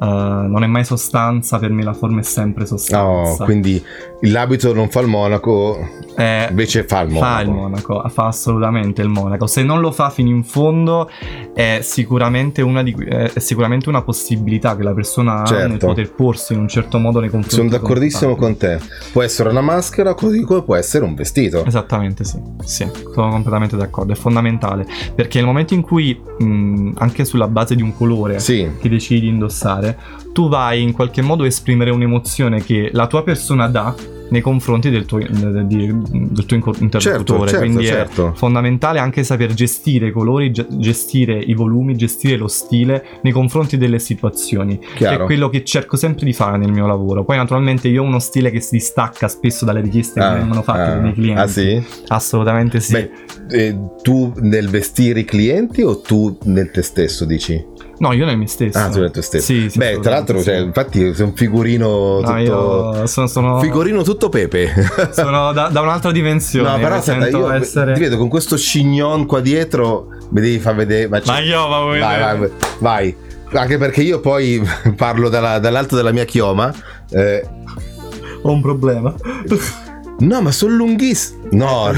eh, 0.00 0.04
non 0.06 0.62
è 0.62 0.66
mai 0.66 0.84
sostanza, 0.84 1.58
per 1.58 1.70
me 1.70 1.82
la 1.82 1.92
forma 1.94 2.20
è 2.20 2.24
sempre 2.24 2.62
no, 2.62 2.68
sostanza. 2.68 3.44
quindi 3.44 3.82
l'abito 4.22 4.72
non 4.74 4.88
fa 4.90 5.00
il 5.00 5.06
monaco 5.08 6.06
Eh, 6.16 6.46
invece 6.50 6.82
fa 6.84 7.02
il 7.02 7.10
monaco 7.10 7.34
Fa 7.34 7.40
il 7.42 7.50
monaco, 7.50 8.08
fa 8.08 8.26
assolutamente 8.26 9.02
il 9.02 9.08
monaco. 9.08 9.46
Se 9.46 9.62
non 9.62 9.80
lo 9.80 9.92
fa 9.92 10.10
fino 10.10 10.28
in 10.30 10.42
fondo, 10.42 11.08
è 11.54 11.78
sicuramente 11.82 12.60
una, 12.60 12.82
di, 12.82 12.92
è 13.08 13.38
sicuramente 13.38 13.88
una 13.88 14.02
possibilità 14.02 14.74
che 14.76 14.82
la 14.82 14.92
persona 14.94 15.42
ha 15.42 15.46
Certo. 15.46 15.68
nel 15.68 15.78
poter 15.78 16.12
porsi 16.12 16.52
in 16.54 16.60
un 16.60 16.68
certo 16.68 16.98
modo 16.98 17.20
nei 17.20 17.30
confronti 17.30 17.54
sono 17.56 17.68
d'accordissimo 17.68 18.34
con 18.34 18.46
con 18.48 18.56
te 18.56 18.78
può 19.12 19.22
essere 19.22 19.48
una 19.50 19.60
maschera 19.60 20.14
così 20.14 20.42
come 20.42 20.62
può 20.62 20.74
essere 20.76 21.04
un 21.04 21.14
vestito 21.14 21.64
Esattamente 21.64 22.24
sì, 22.24 22.38
sì, 22.64 22.88
sono 23.14 23.30
completamente 23.30 23.76
d'accordo, 23.76 24.12
è 24.12 24.16
fondamentale 24.16 24.86
perché 25.14 25.38
nel 25.38 25.46
momento 25.46 25.74
in 25.74 25.82
cui 25.82 26.18
mh, 26.38 26.92
anche 26.98 27.24
sulla 27.24 27.46
base 27.48 27.74
di 27.76 27.82
un 27.82 27.94
colore 27.96 28.38
sì 28.40 28.68
che 28.80 28.88
decidi 28.88 29.20
di 29.20 29.28
indossare, 29.28 29.87
tu 30.32 30.48
vai 30.48 30.82
in 30.82 30.92
qualche 30.92 31.22
modo 31.22 31.44
a 31.44 31.46
esprimere 31.46 31.90
un'emozione 31.90 32.62
che 32.62 32.90
la 32.92 33.06
tua 33.06 33.22
persona 33.22 33.68
dà 33.68 33.94
nei 34.30 34.40
confronti 34.40 34.90
del 34.90 35.04
tuo, 35.06 35.18
del, 35.18 35.66
del 35.66 36.46
tuo 36.46 36.74
interlocutore. 36.78 37.50
certo, 37.50 37.58
Quindi 37.58 37.86
certo. 37.86 38.28
è 38.28 38.36
fondamentale 38.36 38.98
anche 38.98 39.24
saper 39.24 39.54
gestire 39.54 40.08
i 40.08 40.12
colori, 40.12 40.50
ge- 40.50 40.66
gestire 40.70 41.38
i 41.38 41.54
volumi, 41.54 41.96
gestire 41.96 42.36
lo 42.36 42.48
stile 42.48 43.04
nei 43.22 43.32
confronti 43.32 43.76
delle 43.76 43.98
situazioni. 43.98 44.78
Che 44.78 44.86
chiaro 44.96 45.22
è 45.22 45.26
quello 45.26 45.48
che 45.48 45.64
cerco 45.64 45.96
sempre 45.96 46.24
di 46.24 46.32
fare 46.32 46.56
nel 46.56 46.72
mio 46.72 46.86
lavoro. 46.86 47.24
Poi, 47.24 47.36
naturalmente, 47.36 47.88
io 47.88 48.02
ho 48.02 48.06
uno 48.06 48.18
stile 48.18 48.50
che 48.50 48.60
si 48.60 48.76
distacca 48.76 49.28
spesso 49.28 49.64
dalle 49.64 49.80
richieste 49.80 50.20
Ah, 50.20 50.32
che 50.32 50.38
vengono 50.40 50.62
fatte 50.62 50.80
ah, 50.80 50.86
dai 50.86 51.00
miei 51.00 51.14
clienti. 51.14 51.40
ah 51.40 51.46
sì? 51.46 51.84
Assolutamente 52.08 52.80
sì. 52.80 52.92
Beh, 52.92 53.10
eh, 53.50 53.78
tu 54.02 54.32
nel 54.36 54.68
vestire 54.68 55.20
i 55.20 55.24
clienti 55.24 55.82
o 55.82 56.00
tu 56.00 56.36
nel 56.44 56.70
te 56.70 56.82
stesso 56.82 57.24
dici? 57.24 57.76
no, 57.98 58.12
io 58.12 58.24
nel 58.24 58.38
me 58.38 58.46
stesso. 58.46 58.78
Ah, 58.78 58.88
tu 58.88 59.00
nel 59.00 59.10
te 59.10 59.22
stesso. 59.22 59.44
Sì, 59.44 59.68
sì, 59.70 59.78
Beh, 59.78 59.98
tra 60.00 60.12
l'altro, 60.12 60.40
cioè, 60.42 60.54
assolutamente 60.54 60.66
infatti 60.66 61.14
sei 61.14 61.26
un 61.26 61.34
figurino 61.34 62.20
sì. 62.20 62.24
No, 62.24 62.38
tutto... 62.38 62.98
io 62.98 63.06
sono, 63.06 63.26
sono, 63.26 63.60
Figurino 63.60 64.02
tutto 64.02 64.17
pepe. 64.28 64.72
sono 65.12 65.52
da, 65.52 65.68
da 65.68 65.80
un'altra 65.80 66.10
dimensione. 66.10 66.68
no, 66.68 66.78
però 66.78 67.00
sento 67.00 67.26
io 67.28 67.52
essere... 67.52 67.92
ti 67.94 68.00
vedo 68.00 68.16
con 68.16 68.28
questo 68.28 68.56
chignon 68.56 69.24
qua 69.26 69.38
dietro, 69.40 70.08
mi 70.30 70.40
devi 70.40 70.58
far 70.58 70.74
vedere... 70.74 71.06
Ma, 71.06 71.22
Ma 71.24 71.38
io 71.38 71.64
vuoi 71.66 72.00
vai, 72.00 72.18
vedere? 72.18 72.36
vai, 72.38 72.50
vai. 72.80 73.16
Anche 73.60 73.78
perché 73.78 74.02
io 74.02 74.18
poi 74.20 74.60
parlo 74.96 75.28
dalla- 75.28 75.60
dall'alto 75.60 75.94
della 75.94 76.10
mia 76.12 76.24
chioma. 76.24 76.74
eh, 77.10 77.46
Ho 78.42 78.50
un 78.52 78.60
problema. 78.60 79.14
no, 80.18 80.42
ma 80.42 80.50
sono 80.50 80.74
lunghissimi. 80.74 81.36
No. 81.52 81.90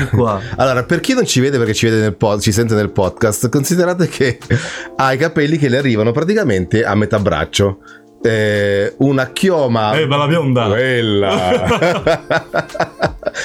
Allora, 0.57 0.85
per 0.85 1.01
chi 1.01 1.13
non 1.15 1.25
ci 1.27 1.41
vede 1.41 1.59
perché 1.59 1.75
ci 1.75 1.87
vede 1.89 2.01
nel 2.03 2.15
pod, 2.15 2.41
ci 2.41 2.53
sente 2.53 2.75
nel 2.75 2.91
podcast, 2.93 3.49
considerate 3.49 4.07
che 4.09 4.39
ha 4.97 5.13
i 5.13 5.17
capelli 5.17 5.57
che 5.59 5.69
le 5.69 5.79
arrivano 5.79 6.13
praticamente 6.13 6.85
a 6.85 6.95
metà 6.95 7.19
braccio. 7.19 7.79
Eh, 8.23 8.95
una 8.99 9.31
chioma 9.33 9.99
Eh, 9.99 10.07
bella 10.07 10.27
bionda. 10.27 10.67
quella 10.67 11.63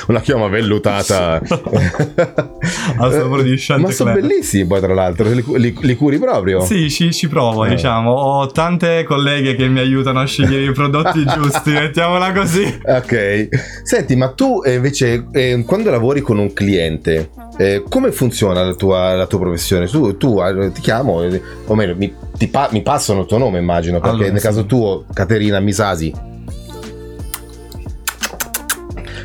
una 0.08 0.20
chioma 0.20 0.48
vellutata 0.50 1.40
sono 1.48 3.10
proprio 3.10 3.44
di 3.44 3.56
Chantecler. 3.56 3.80
ma 3.80 3.92
sono 3.92 4.12
bellissimi 4.14 4.66
poi 4.66 4.80
tra 4.82 4.94
l'altro 4.94 5.30
li, 5.30 5.44
li- 5.56 5.78
li 5.80 5.96
curi 5.96 6.18
proprio 6.20 6.60
Sì, 6.62 6.90
ci, 6.90 7.14
ci 7.14 7.28
provo, 7.30 7.64
Eh. 7.66 7.70
diciamo. 7.70 8.12
Ho 8.12 8.48
tante 8.48 9.04
colleghe 9.06 9.56
che 9.56 9.68
mi 9.68 9.80
aiutano 9.80 10.20
a 10.20 10.26
scegliere 10.26 10.66
i 10.66 10.72
prodotti 10.74 11.24
giusti, 11.34 11.72
mettiamola 11.72 12.32
così. 12.34 12.80
Ok, 12.84 13.48
senti, 13.84 14.16
ma 14.16 14.30
tu 14.34 14.62
eh, 14.66 14.74
invece 14.74 15.28
eh, 15.32 15.64
quando 15.66 15.90
lavori 15.90 16.20
con 16.22 16.38
un 16.38 16.52
cliente, 16.54 17.30
eh, 17.58 17.84
come 17.88 18.12
funziona 18.12 18.64
la 18.64 18.74
tua, 18.76 19.14
la 19.16 19.28
tua 19.28 19.40
professione? 19.40 19.88
Tu, 19.88 20.18
tu, 20.18 20.42
eh, 20.42 20.72
ti 20.74 20.82
chiamo, 20.82 21.24
eh, 21.24 21.42
o 21.68 21.76
meglio, 21.76 21.96
mi, 21.96 22.14
pa- 22.50 22.69
mi 22.71 22.82
passano 22.82 23.21
il 23.21 23.26
tuo 23.28 23.38
nome, 23.38 23.60
immagino, 23.60 24.00
perché 24.00 24.15
Allora, 24.15 24.32
nel 24.32 24.39
sì. 24.39 24.45
caso 24.45 24.65
tuo, 24.65 25.06
Caterina 25.13 25.60
Misasi. 25.60 26.13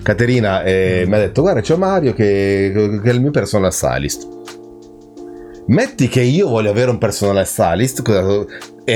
Caterina 0.02 0.62
eh, 0.62 1.04
mi 1.06 1.14
ha 1.14 1.18
detto: 1.18 1.42
Guarda, 1.42 1.60
c'è 1.60 1.76
Mario 1.76 2.14
che, 2.14 2.72
che 3.02 3.10
è 3.10 3.12
il 3.12 3.20
mio 3.20 3.30
personal 3.30 3.72
stylist. 3.72 4.28
Metti 5.66 6.08
che 6.08 6.20
io 6.20 6.48
voglio 6.48 6.70
avere 6.70 6.90
un 6.90 6.98
personal 6.98 7.46
stylist, 7.46 8.02
cosa- 8.02 8.44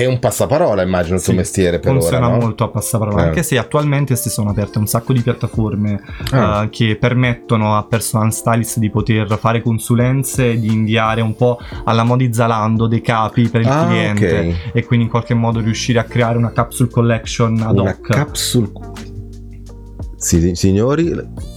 è 0.03 0.07
un 0.07 0.19
passaparola, 0.19 0.83
immagino, 0.83 1.17
il 1.17 1.23
tuo 1.23 1.33
Sì, 1.33 1.39
mestiere 1.39 1.79
per 1.79 1.93
Funziona 1.93 2.27
ora. 2.27 2.35
no? 2.37 2.41
molto 2.43 2.65
a 2.65 2.69
passaparola, 2.69 3.23
Eh. 3.23 3.27
anche 3.29 3.43
se 3.43 3.59
attualmente 3.59 4.17
si 4.17 4.29
sono 4.31 4.51
aperte 4.51 4.79
un 4.79 4.87
sacco 4.87 5.13
di 5.13 5.21
piattaforme 5.21 6.01
Ah. 6.31 6.65
eh, 6.65 6.69
che 6.71 6.97
permettono 6.97 7.77
a 7.77 7.85
personal 7.85 8.33
stylist 8.33 8.79
di 8.79 8.91
poter 8.91 9.39
fare 9.39 9.63
consulenze 9.63 10.53
e 10.53 10.59
di 10.61 10.73
inviare 10.73 11.21
un 11.21 11.35
po' 11.37 11.59
alla 11.85 12.05
modi 12.05 12.33
Zalando 12.33 12.87
dei 12.87 13.01
capi 13.01 13.49
per 13.49 13.61
il 13.63 13.69
Ah, 13.69 13.85
cliente 13.87 14.39
ok. 14.39 14.75
e 14.77 14.85
quindi 14.85 15.05
in 15.07 15.11
qualche 15.11 15.35
modo 15.35 15.61
riuscire 15.61 15.99
a 15.99 16.05
creare 16.05 16.37
una 16.39 16.53
capsule 16.53 16.91
collection 16.91 17.61
ad 17.61 17.79
una 17.79 17.91
hoc. 17.91 18.01
capsule 18.09 18.71
sì, 20.17 20.55
signori 20.55 21.13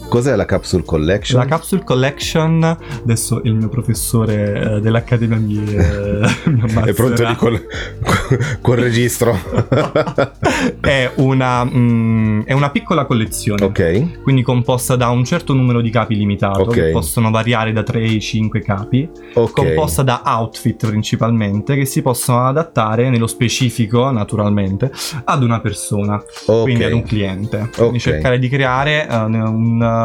Cos'è 0.09 0.35
la 0.37 0.45
Capsule 0.45 0.83
Collection? 0.83 1.39
La 1.39 1.45
Capsule 1.45 1.83
Collection, 1.83 2.63
adesso 3.03 3.41
il 3.43 3.53
mio 3.55 3.67
professore 3.67 4.75
eh, 4.77 4.79
dell'Accademia 4.79 5.35
mi, 5.37 5.63
eh, 5.65 6.21
mi 6.49 6.81
È 6.85 6.93
pronto 6.93 7.27
lì 7.27 7.35
col, 7.35 7.61
col 8.61 8.77
registro. 8.77 9.37
è, 10.79 11.11
una, 11.15 11.65
mm, 11.65 12.41
è 12.43 12.53
una 12.53 12.69
piccola 12.69 13.05
collezione. 13.05 13.65
ok. 13.65 14.21
Quindi 14.23 14.43
composta 14.43 14.95
da 14.95 15.09
un 15.09 15.25
certo 15.25 15.53
numero 15.53 15.81
di 15.81 15.89
capi 15.89 16.15
limitato, 16.15 16.61
Ok. 16.61 16.73
che 16.73 16.89
possono 16.91 17.29
variare 17.29 17.73
da 17.73 17.83
3 17.83 18.01
ai 18.01 18.21
5 18.21 18.61
capi, 18.61 19.09
Ok. 19.33 19.51
composta 19.51 20.03
da 20.03 20.21
outfit 20.25 20.87
principalmente, 20.87 21.75
che 21.75 21.85
si 21.85 22.01
possono 22.01 22.45
adattare 22.47 23.09
nello 23.09 23.27
specifico, 23.27 24.09
naturalmente, 24.09 24.89
ad 25.25 25.43
una 25.43 25.59
persona, 25.59 26.23
quindi 26.45 26.85
ad 26.85 26.93
un 26.93 27.03
cliente. 27.03 27.69
Quindi 27.75 27.99
cercare 27.99 28.39
di 28.39 28.47
creare 28.47 29.05
eh, 29.07 29.15
un, 29.15 29.95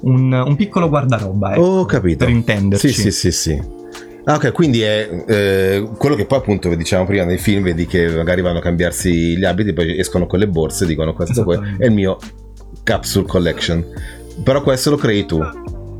un- 0.00 0.32
un 0.32 0.56
piccolo 0.56 0.88
guardaroba, 0.88 1.52
ecco, 1.52 1.60
Ho 1.60 1.84
capito. 1.84 2.24
per 2.24 2.34
intenderci. 2.34 2.88
Sì, 2.88 3.00
sì, 3.02 3.10
sì, 3.10 3.32
sì. 3.32 3.76
Ah, 4.24 4.34
ok, 4.34 4.52
quindi 4.52 4.82
è 4.82 5.24
eh, 5.26 5.88
quello 5.96 6.14
che 6.14 6.26
poi 6.26 6.38
appunto 6.38 6.74
dicevamo 6.74 7.06
prima 7.06 7.24
nei 7.24 7.38
film, 7.38 7.62
vedi 7.62 7.86
che 7.86 8.08
magari 8.08 8.42
vanno 8.42 8.58
a 8.58 8.62
cambiarsi 8.62 9.38
gli 9.38 9.44
abiti, 9.44 9.72
poi 9.72 9.98
escono 9.98 10.26
con 10.26 10.38
le 10.38 10.48
borse 10.48 10.84
dicono 10.84 11.14
questo 11.14 11.50
è 11.78 11.86
il 11.86 11.92
mio 11.92 12.18
capsule 12.82 13.26
collection. 13.26 13.84
Però 14.42 14.62
questo 14.62 14.90
lo 14.90 14.96
crei 14.96 15.24
tu. 15.24 15.40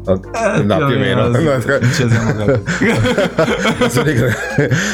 Eh, 0.06 0.62
no, 0.62 0.76
più 0.76 0.94
o 0.94 0.98
meno. 0.98 1.34
sì, 1.34 1.42
No, 1.44 1.60
ci 1.60 2.08
siamo. 2.08 2.60
Adesso 3.78 4.02
dico- 4.02 4.24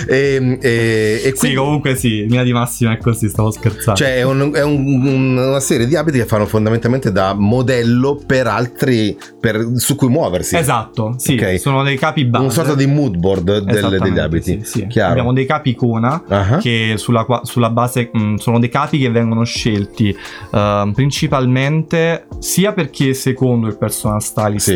e, 0.08 0.58
e, 0.60 0.60
e 0.60 1.20
Sì, 1.24 1.32
quindi, 1.38 1.56
comunque 1.56 1.94
sì, 1.94 2.18
in 2.22 2.26
linea 2.28 2.42
di 2.42 2.52
massima 2.52 2.92
è 2.92 2.98
così, 2.98 3.28
stavo 3.28 3.50
scherzando. 3.50 3.98
cioè 3.98 4.16
è, 4.16 4.22
un- 4.22 4.50
è 4.52 4.62
un- 4.62 4.84
un- 5.06 5.36
una 5.36 5.60
serie 5.60 5.86
di 5.86 5.94
abiti 5.96 6.18
che 6.18 6.26
fanno 6.26 6.46
fondamentalmente 6.46 7.12
da 7.12 7.32
modello 7.34 8.20
per 8.26 8.46
altri 8.46 9.16
per- 9.38 9.72
su 9.76 9.94
cui 9.94 10.08
muoversi. 10.08 10.56
Esatto, 10.56 11.14
sì, 11.18 11.34
Ok. 11.34 11.60
sono 11.60 11.82
dei 11.84 11.96
capi 11.96 12.24
base. 12.24 12.44
Un 12.44 12.50
sorta 12.50 12.74
di 12.74 12.86
mood 12.86 13.16
board 13.16 13.58
del- 13.60 13.98
degli 14.00 14.18
abiti. 14.18 14.60
sì, 14.64 14.86
sì. 14.90 15.00
Abbiamo 15.00 15.32
dei 15.32 15.46
capi 15.46 15.70
icona 15.70 16.22
Ah. 16.28 16.56
che 16.58 16.94
sulla, 16.96 17.24
sulla 17.42 17.70
base 17.70 18.10
mh, 18.12 18.34
sono 18.36 18.58
dei 18.58 18.68
capi 18.68 18.98
che 18.98 19.10
vengono 19.10 19.44
scelti 19.44 20.16
ehm, 20.52 20.92
principalmente 20.92 22.26
sia 22.38 22.72
perché 22.72 23.14
secondo 23.14 23.66
il 23.66 23.76
personal 23.76 24.22
stylist 24.22 24.72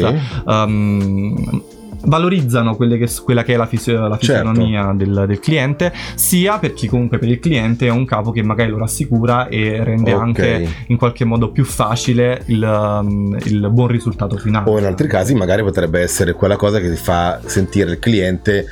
Ehm, 0.47 1.63
valorizzano 2.01 2.77
che- 2.77 3.09
quella 3.25 3.43
che 3.43 3.55
è 3.55 3.57
la, 3.57 3.67
fisio- 3.67 4.07
la 4.07 4.17
Certo. 4.19 4.49
fisionomia 4.51 4.93
del, 4.95 5.25
del 5.27 5.41
cliente, 5.41 5.93
sia 6.15 6.59
perché 6.59 6.87
comunque 6.89 7.19
per 7.19 7.29
il 7.29 7.41
cliente 7.41 7.87
è 7.87 7.91
un 7.91 8.05
capo 8.05 8.31
che 8.31 8.43
magari 8.43 8.71
lo 8.71 8.79
rassicura 8.79 9.49
e 9.49 9.83
rende 9.83 10.15
Ok. 10.15 10.23
anche 10.23 10.69
in 10.87 10.97
qualche 10.97 11.25
modo 11.25 11.51
più 11.51 11.65
facile 11.65 12.43
il, 12.47 12.63
um, 12.63 13.37
il 13.45 13.69
buon 13.71 13.89
risultato 13.89 14.37
finale. 14.37 14.71
O 14.71 14.79
in 14.79 14.85
altri 14.85 15.09
casi 15.09 15.35
magari 15.35 15.63
potrebbe 15.65 16.01
essere 16.01 16.35
quella 16.35 16.57
cosa 16.57 16.79
che 16.79 16.89
ti 16.89 16.97
fa 16.97 17.41
sentire 17.45 17.91
il 17.91 17.99
cliente 17.99 18.67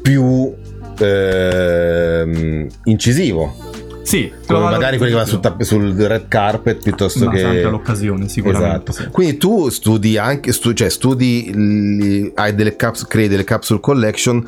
più 0.00 0.52
ehm, 0.98 2.66
incisivo. 2.84 3.72
Sì, 4.04 4.30
Come 4.46 4.60
magari 4.60 4.98
quelli 4.98 5.12
che 5.12 5.18
vanno 5.18 5.56
sul, 5.56 5.64
sul 5.64 5.94
red 5.94 6.28
carpet 6.28 6.82
piuttosto 6.82 7.24
Ma 7.24 7.30
che... 7.30 7.38
sempre 7.38 7.64
all'occasione, 7.64 8.28
sicuramente. 8.28 8.90
Esatto. 8.90 8.92
sì. 8.92 9.10
Quindi 9.10 9.38
tu 9.38 9.70
studi 9.70 10.18
anche, 10.18 10.52
stu- 10.52 10.74
cioè 10.74 10.90
studi, 10.90 12.30
hai 12.34 12.54
delle 12.54 12.76
caps- 12.76 13.06
crei 13.06 13.28
delle 13.28 13.44
capsule 13.44 13.80
collection 13.80 14.46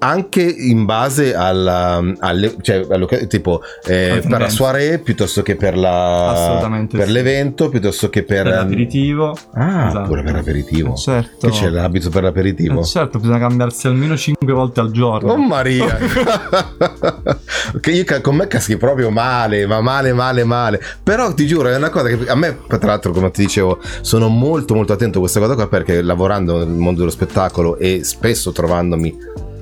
anche 0.00 0.42
in 0.42 0.84
base 0.84 1.34
alla, 1.34 2.02
alle, 2.20 2.54
cioè, 2.60 2.86
allo- 2.88 3.08
tipo 3.26 3.62
eh, 3.84 4.10
Alle 4.10 4.20
per 4.20 4.40
la 4.40 4.48
soirée 4.48 4.98
piuttosto 5.00 5.42
che 5.42 5.56
per, 5.56 5.76
la, 5.76 6.86
per 6.88 7.06
sì. 7.06 7.12
l'evento 7.12 7.68
piuttosto 7.68 8.08
che 8.08 8.22
per, 8.22 8.44
Per 8.44 8.52
l'aperitivo. 8.54 9.36
ah 9.54 9.88
Esatto. 9.88 10.08
pure 10.08 10.22
per 10.22 10.34
l'aperitivo 10.34 10.92
Eh, 10.92 10.96
Certo. 10.96 11.48
che 11.48 11.52
c'è 11.52 11.68
l'abito 11.68 12.10
per 12.10 12.22
l'aperitivo 12.22 12.80
Eh, 12.80 12.84
certo, 12.84 13.18
bisogna 13.18 13.38
cambiarsi 13.38 13.86
almeno 13.88 14.16
5 14.16 14.52
volte 14.52 14.80
al 14.80 14.90
giorno. 14.92 15.32
Oh 15.32 15.36
Maria! 15.38 15.98
che 17.80 17.90
io 17.90 18.04
con 18.20 18.36
me 18.36 18.46
caschi 18.46 18.76
proprio 18.76 19.10
male, 19.10 19.66
ma 19.66 19.80
male, 19.80 20.12
male, 20.12 20.44
male. 20.44 20.80
Però 21.02 21.32
ti 21.34 21.46
giuro, 21.46 21.68
è 21.68 21.76
una 21.76 21.90
cosa 21.90 22.08
che 22.08 22.28
a 22.28 22.34
me, 22.34 22.58
tra 22.66 22.78
l'altro, 22.82 23.12
come 23.12 23.30
ti 23.30 23.42
dicevo, 23.42 23.78
sono 24.00 24.28
molto, 24.28 24.74
molto 24.74 24.92
attento 24.92 25.18
a 25.18 25.20
questa 25.20 25.40
cosa 25.40 25.54
qua 25.54 25.68
perché 25.68 26.02
lavorando 26.02 26.58
nel 26.58 26.68
mondo 26.68 27.00
dello 27.00 27.10
spettacolo 27.10 27.76
e 27.78 28.00
spesso 28.04 28.52
trovandomi 28.52 29.16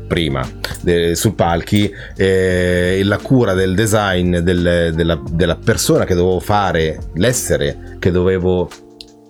prima 0.06 0.48
de- 0.82 1.14
su 1.14 1.34
palchi 1.34 1.92
eh, 2.16 3.00
la 3.04 3.18
cura 3.18 3.54
del 3.54 3.74
design 3.74 4.38
del- 4.38 4.92
della, 4.94 5.20
della 5.30 5.56
persona 5.56 6.04
che 6.04 6.14
dovevo 6.14 6.40
fare 6.40 6.98
l'essere 7.14 7.96
che 7.98 8.10
dovevo 8.10 8.68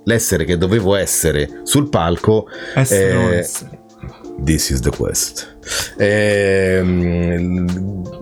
l'essere 0.05 0.45
che 0.45 0.57
dovevo 0.59 0.95
essere 0.95 1.61
sul 1.65 1.89
palco 1.89 2.47
Essere 2.75 3.39
eh. 3.41 3.75
This 4.45 4.69
is 4.69 4.81
the 4.81 4.91
quest. 4.91 5.57
Ehm, 5.97 7.67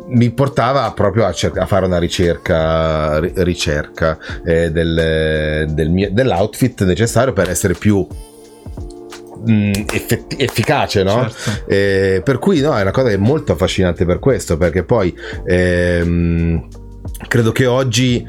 mi 0.09 0.31
portava 0.31 0.93
proprio 0.93 1.27
a, 1.27 1.33
cer- 1.33 1.59
a 1.59 1.67
fare 1.67 1.87
una 1.87 1.99
ricerca, 1.99 3.19
ri- 3.19 3.33
ricerca 3.37 4.17
eh, 4.45 4.71
del- 4.71 5.67
del 5.71 5.91
mio- 5.91 6.11
dell'outfit 6.13 6.85
necessario 6.85 7.33
per 7.33 7.51
essere 7.51 7.75
più 7.75 8.07
mm, 9.51 9.73
effetti- 9.93 10.37
efficace, 10.39 11.03
no? 11.03 11.29
Certo. 11.31 11.71
Eh, 11.71 12.23
per 12.25 12.39
cui 12.39 12.61
no, 12.61 12.77
è 12.77 12.83
una 12.83 12.91
cosa 12.91 13.09
che 13.09 13.15
è 13.15 13.19
molto 13.19 13.53
affascinante 13.53 14.05
per 14.05 14.19
questo, 14.19 14.57
perché 14.57 14.85
poi 14.85 15.15
ehm, 15.47 16.67
credo 17.29 17.53
che 17.53 17.67
oggi, 17.67 18.25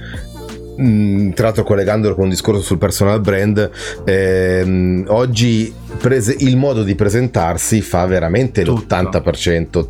mh, 0.77 1.29
tra 1.31 1.45
l'altro 1.45 1.63
collegandolo 1.63 2.15
con 2.15 2.25
un 2.25 2.29
discorso 2.29 2.61
sul 2.61 2.77
personal 2.77 3.21
brand, 3.21 3.69
ehm, 4.05 5.05
oggi 5.07 5.73
prese- 5.97 6.35
il 6.39 6.57
modo 6.57 6.83
di 6.83 6.95
presentarsi 6.95 7.81
fa 7.81 8.05
veramente 8.05 8.63
Tutto. 8.63 8.95
l'80%. 8.95 9.87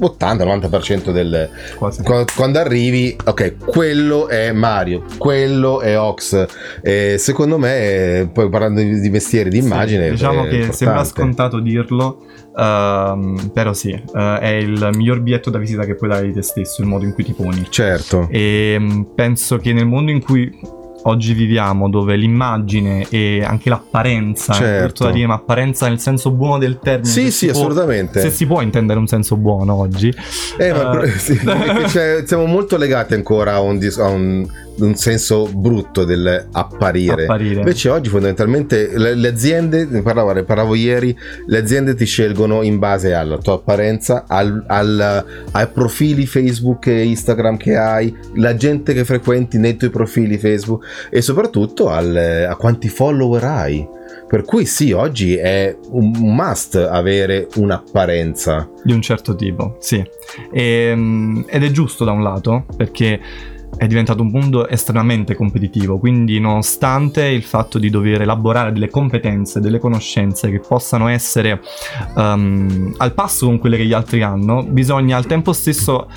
80-90% 0.00 1.12
del 1.12 1.48
Quasi. 1.76 2.02
qua- 2.02 2.24
quando 2.34 2.58
arrivi 2.58 3.16
ok 3.24 3.56
quello 3.66 4.28
è 4.28 4.52
Mario 4.52 5.04
quello 5.18 5.80
è 5.80 5.98
Ox 5.98 6.46
e 6.82 7.16
secondo 7.18 7.58
me 7.58 8.30
poi 8.32 8.48
parlando 8.48 8.80
di, 8.80 9.00
di 9.00 9.10
mestieri 9.10 9.50
di 9.50 9.58
immagine 9.58 10.04
Sì, 10.06 10.10
diciamo 10.12 10.42
che 10.42 10.48
importante. 10.48 10.76
sembra 10.76 11.04
scontato 11.04 11.60
dirlo, 11.60 12.24
ehm, 12.56 13.50
però 13.52 13.72
sì, 13.72 13.90
eh, 13.90 14.38
è 14.40 14.48
il 14.48 14.90
miglior 14.94 15.20
biglietto 15.20 15.50
da 15.50 15.58
visita 15.58 15.84
che 15.84 15.94
puoi 15.94 16.10
dare 16.10 16.26
di 16.26 16.32
te 16.32 16.42
stesso, 16.42 16.80
il 16.82 16.88
modo 16.88 17.04
in 17.04 17.12
cui 17.12 17.24
ti 17.24 17.32
poni. 17.32 17.66
certo 17.70 18.28
E 18.30 18.76
mm, 18.78 19.02
penso 19.14 19.58
che 19.58 19.72
nel 19.72 19.86
mondo 19.86 20.10
in 20.10 20.22
cui 20.22 20.50
oggi 21.04 21.32
viviamo, 21.34 21.88
dove 21.88 22.16
l'immagine 22.16 23.06
e 23.08 23.42
anche 23.44 23.68
l'apparenza, 23.68 24.52
Certo. 24.52 24.74
è 24.76 24.82
brutto 24.84 25.04
da 25.04 25.10
dire, 25.10 25.26
ma 25.26 25.34
apparenza 25.34 25.88
nel 25.88 25.98
senso 25.98 26.30
buono 26.30 26.58
del 26.58 26.78
termine. 26.80 27.08
sì 27.10 27.30
sì 27.30 27.46
può- 27.46 27.60
assolutamente 27.60 28.20
Se 28.20 28.30
si 28.30 28.46
può 28.46 28.60
intendere 28.60 28.98
un 28.98 29.06
senso 29.06 29.36
buono 29.36 29.74
oggi. 29.74 30.12
Eh, 30.58 30.72
ma- 30.72 31.00
Eh. 31.02 31.10
sì, 31.18 31.38
c'è- 31.86 32.22
siamo 32.26 32.46
molto 32.46 32.76
legati 32.76 33.14
ancora 33.14 33.54
a 33.54 33.60
un, 33.60 33.78
dis- 33.78 33.98
a 33.98 34.08
un- 34.08 34.46
un 34.80 34.94
senso 34.94 35.48
brutto 35.52 36.04
dell'apparire. 36.04 37.24
Apparire. 37.24 37.60
Invece 37.60 37.88
oggi 37.88 38.08
fondamentalmente 38.08 38.96
le, 38.96 39.14
le 39.14 39.28
aziende, 39.28 39.86
ne 39.88 40.02
parlavo, 40.02 40.32
ne 40.32 40.44
parlavo 40.44 40.74
ieri, 40.74 41.16
le 41.46 41.58
aziende 41.58 41.94
ti 41.94 42.04
scelgono 42.04 42.62
in 42.62 42.78
base 42.78 43.14
alla 43.14 43.38
tua 43.38 43.54
apparenza, 43.54 44.24
al, 44.26 44.64
al- 44.66 45.24
ai 45.52 45.66
profili 45.68 46.26
Facebook 46.26 46.86
e 46.86 47.04
Instagram 47.04 47.56
che 47.56 47.76
hai, 47.76 48.14
la 48.34 48.54
gente 48.54 48.92
che 48.92 49.04
frequenti 49.04 49.58
nei 49.58 49.76
tuoi 49.76 49.90
profili 49.90 50.38
Facebook 50.38 51.08
e 51.10 51.20
soprattutto 51.22 51.88
al- 51.88 52.46
a 52.48 52.56
quanti 52.56 52.88
follower 52.88 53.44
hai. 53.44 53.98
Per 54.26 54.44
cui 54.44 54.64
sì, 54.64 54.92
oggi 54.92 55.34
è 55.34 55.76
un 55.90 56.12
must 56.18 56.76
avere 56.76 57.48
un'apparenza. 57.56 58.68
Di 58.82 58.92
un 58.92 59.02
certo 59.02 59.34
tipo, 59.34 59.76
sì. 59.80 60.04
Ehm, 60.52 61.44
ed 61.48 61.64
è 61.64 61.70
giusto 61.70 62.04
da 62.04 62.12
un 62.12 62.22
lato, 62.22 62.64
perché 62.76 63.18
è 63.80 63.86
diventato 63.86 64.20
un 64.20 64.28
mondo 64.28 64.68
estremamente 64.68 65.34
competitivo, 65.34 65.98
quindi 65.98 66.38
nonostante 66.38 67.24
il 67.24 67.42
fatto 67.42 67.78
di 67.78 67.88
dover 67.88 68.20
elaborare 68.20 68.72
delle 68.72 68.90
competenze, 68.90 69.58
delle 69.58 69.78
conoscenze 69.78 70.50
che 70.50 70.60
possano 70.60 71.08
essere 71.08 71.62
ehm, 72.14 72.96
al 72.98 73.14
passo 73.14 73.46
con 73.46 73.58
quelle 73.58 73.78
che 73.78 73.86
gli 73.86 73.94
altri 73.94 74.20
hanno, 74.20 74.62
bisogna 74.64 75.16
al 75.16 75.24
tempo 75.24 75.54
stesso 75.54 76.10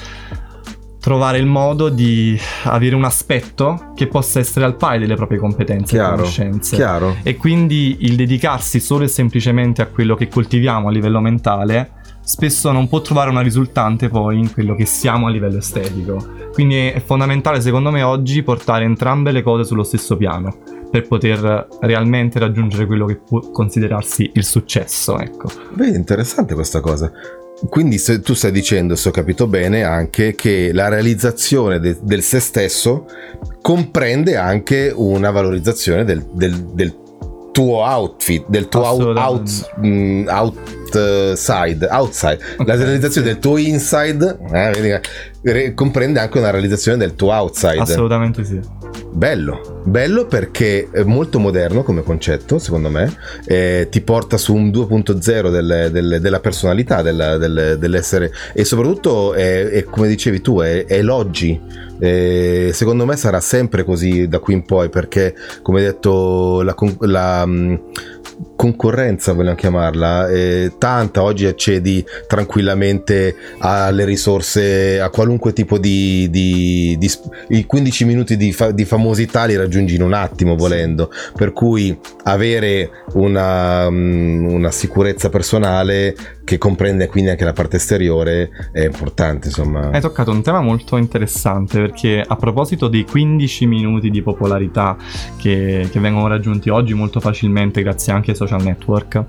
trovare 1.00 1.38
il 1.38 1.46
modo 1.46 1.88
di 1.88 2.38
avere 2.64 2.96
un 2.96 3.06
aspetto 3.06 3.94
che 3.96 4.08
possa 4.08 4.40
essere 4.40 4.66
al 4.66 4.76
pari 4.76 5.00
delle 5.00 5.16
proprie 5.16 5.40
competenze 5.40 5.96
e 5.96 6.00
Chiaro, 6.00 6.16
conoscenze. 6.18 6.76
chiaro. 6.76 7.16
E 7.24 7.38
quindi 7.38 7.96
il 8.02 8.18
dedicarsi 8.18 8.82
solo 8.82 9.06
e 9.06 9.08
semplicemente 9.08 9.82
a 9.82 9.86
quello 9.86 10.16
che 10.16 10.28
coltiviamo 10.28 10.90
a 10.90 10.92
livello 10.92 11.22
mentale 11.22 12.02
spesso 12.24 12.72
non 12.72 12.88
può 12.88 13.02
trovare 13.02 13.30
una 13.30 13.42
risultante 13.42 14.10
poi 14.10 14.40
in 14.40 14.52
quello 14.52 14.76
che 14.76 14.86
siamo 14.86 15.28
a 15.28 15.30
livello 15.30 15.58
estetico. 15.58 16.26
Quindi 16.54 16.88
è 16.88 17.02
fondamentale 17.04 17.62
secondo 17.62 17.92
me 17.92 18.02
oggi 18.04 18.44
portare 18.44 18.86
entrambe 18.86 19.32
le 19.32 19.42
cose 19.44 19.66
sullo 19.66 19.84
stesso 19.84 20.16
piano 20.18 20.56
per 20.90 21.08
poter 21.08 21.68
realmente 21.82 22.38
raggiungere 22.40 22.86
quello 22.86 23.06
che 23.06 23.16
può 23.16 23.40
considerarsi 23.40 24.30
il 24.36 24.46
successo, 24.46 25.18
ecco. 25.18 25.50
Vedi, 25.74 25.98
interessante 25.98 26.54
questa 26.54 26.82
cosa. 26.82 27.12
Quindi 27.68 27.98
se 27.98 28.20
tu 28.22 28.34
stai 28.34 28.52
dicendo, 28.52 28.96
se 28.96 29.10
ho 29.10 29.12
capito 29.12 29.48
bene, 29.48 29.84
anche 29.84 30.36
che 30.36 30.72
la 30.72 30.90
realizzazione 30.90 31.80
de- 31.80 31.98
del 32.02 32.22
se 32.22 32.40
stesso 32.40 33.06
comprende 33.62 34.38
anche 34.38 34.92
una 34.96 35.32
valorizzazione 35.32 36.04
del, 36.04 36.24
del- 36.32 36.64
del 36.74 36.96
tuo 37.52 37.78
outfit, 37.86 38.46
del 38.48 38.68
tuo 38.68 38.82
out, 38.86 39.72
out, 40.28 40.83
mm, 41.00 41.30
outside, 41.30 41.88
outside. 41.90 42.40
Okay, 42.58 42.66
la 42.66 42.76
realizzazione 42.76 43.28
del 43.28 43.40
tuo 43.40 43.58
inside 43.58 44.38
eh, 45.44 45.74
comprende 45.74 46.20
anche 46.20 46.38
una 46.38 46.50
realizzazione 46.50 46.98
del 46.98 47.16
tuo 47.16 47.32
outside. 47.32 47.80
Assolutamente 47.80 48.44
sì. 48.44 48.60
Bello, 49.12 49.73
bello 49.84 50.26
perché 50.26 50.90
è 50.92 51.04
molto 51.04 51.40
moderno 51.40 51.84
come 51.84 52.04
concetto, 52.04 52.60
secondo 52.60 52.90
me, 52.90 53.16
eh, 53.46 53.88
ti 53.90 54.02
porta 54.02 54.38
su 54.38 54.54
un 54.54 54.70
2.0 54.70 55.52
del, 55.52 55.90
del, 55.92 56.18
della 56.22 56.40
personalità 56.40 57.02
del, 57.02 57.78
dell'essere 57.80 58.32
e 58.54 58.64
soprattutto, 58.64 59.34
è, 59.34 59.68
è, 59.70 59.84
come 59.84 60.08
dicevi 60.08 60.42
tu, 60.42 60.60
è, 60.60 60.86
è 60.86 60.98
elogi. 60.98 61.92
Eh, 62.00 62.72
secondo 62.74 63.06
me 63.06 63.16
sarà 63.16 63.40
sempre 63.40 63.84
così 63.84 64.28
da 64.28 64.40
qui 64.40 64.54
in 64.54 64.66
poi 64.66 64.90
perché, 64.90 65.36
come 65.62 65.80
hai 65.80 65.86
detto, 65.86 66.62
la, 66.62 66.76
la 67.00 67.46
mm, 67.46 67.76
concorrenza 68.56 69.34
vogliamo 69.34 69.56
chiamarla 69.56 70.30
eh, 70.30 70.74
tanta 70.78 71.24
oggi 71.24 71.46
accedi 71.46 72.04
tranquillamente 72.28 73.36
alle 73.60 74.06
risorse 74.06 75.00
a 75.00 75.10
qualunque 75.10 75.54
tipo 75.54 75.78
di, 75.78 76.30
di, 76.30 76.96
di 76.98 77.12
i 77.50 77.66
15 77.66 78.06
minuti 78.06 78.38
di, 78.38 78.52
fa, 78.54 78.72
di, 78.72 78.86
famosità 78.86 79.46
li 79.46 79.56
raggiungi 79.56 79.73
in 79.80 80.02
un 80.02 80.14
attimo 80.14 80.56
volendo. 80.56 81.10
Per 81.36 81.54
cui 81.54 81.98
avere 82.24 82.90
una, 83.14 83.90
mm, 83.90 84.46
una 84.46 84.72
sicurezza 84.72 85.30
personale 85.30 86.16
che 86.44 86.58
comprende 86.58 87.08
quindi 87.08 87.30
anche 87.30 87.46
la 87.46 87.54
parte 87.54 87.78
esteriore 87.78 88.50
è 88.72 88.84
importante 88.84 89.48
insomma. 89.48 89.90
Hai 89.92 90.02
toccato 90.02 90.32
un 90.32 90.42
tema 90.42 90.62
molto 90.62 90.98
interessante 90.98 91.80
perché 91.80 92.24
a 92.26 92.36
proposito 92.36 92.88
dei 92.88 93.06
15 93.06 93.66
minuti 93.66 94.10
di 94.10 94.22
popolarità 94.22 94.98
che, 95.38 95.88
che 95.90 96.00
vengono 96.00 96.28
raggiunti 96.28 96.70
oggi 96.70 96.94
molto 96.94 97.20
facilmente 97.20 97.82
grazie 97.82 98.12
anche 98.14 98.32
ai 98.32 98.38
social 98.38 98.62
network 98.62 99.24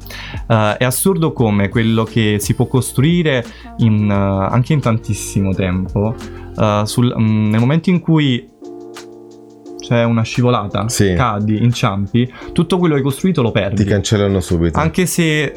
uh, 0.49 0.55
è 0.77 0.85
assurdo 0.85 1.33
come 1.33 1.69
quello 1.69 2.05
che 2.05 2.39
si 2.41 2.55
può 2.55 2.67
costruire 2.67 3.45
in, 3.79 4.11
uh, 4.11 4.53
anche 4.53 4.73
in 4.73 4.81
tantissimo 4.81 5.55
tempo 5.55 6.15
uh, 6.57 6.85
sul, 6.85 7.13
um, 7.15 7.49
nel 7.51 7.61
momento 7.61 7.91
in 7.91 8.01
cui 8.01 8.51
c'è 9.87 10.03
una 10.03 10.23
scivolata, 10.23 10.89
sì. 10.89 11.13
cadi, 11.15 11.63
inciampi, 11.63 12.33
tutto 12.53 12.79
quello 12.79 12.95
che 12.95 13.01
hai 13.01 13.07
costruito 13.07 13.43
lo 13.43 13.51
perdi. 13.51 13.85
Ti 13.85 13.89
cancellano 13.89 14.41
subito. 14.41 14.79
Anche 14.79 15.05
se 15.05 15.53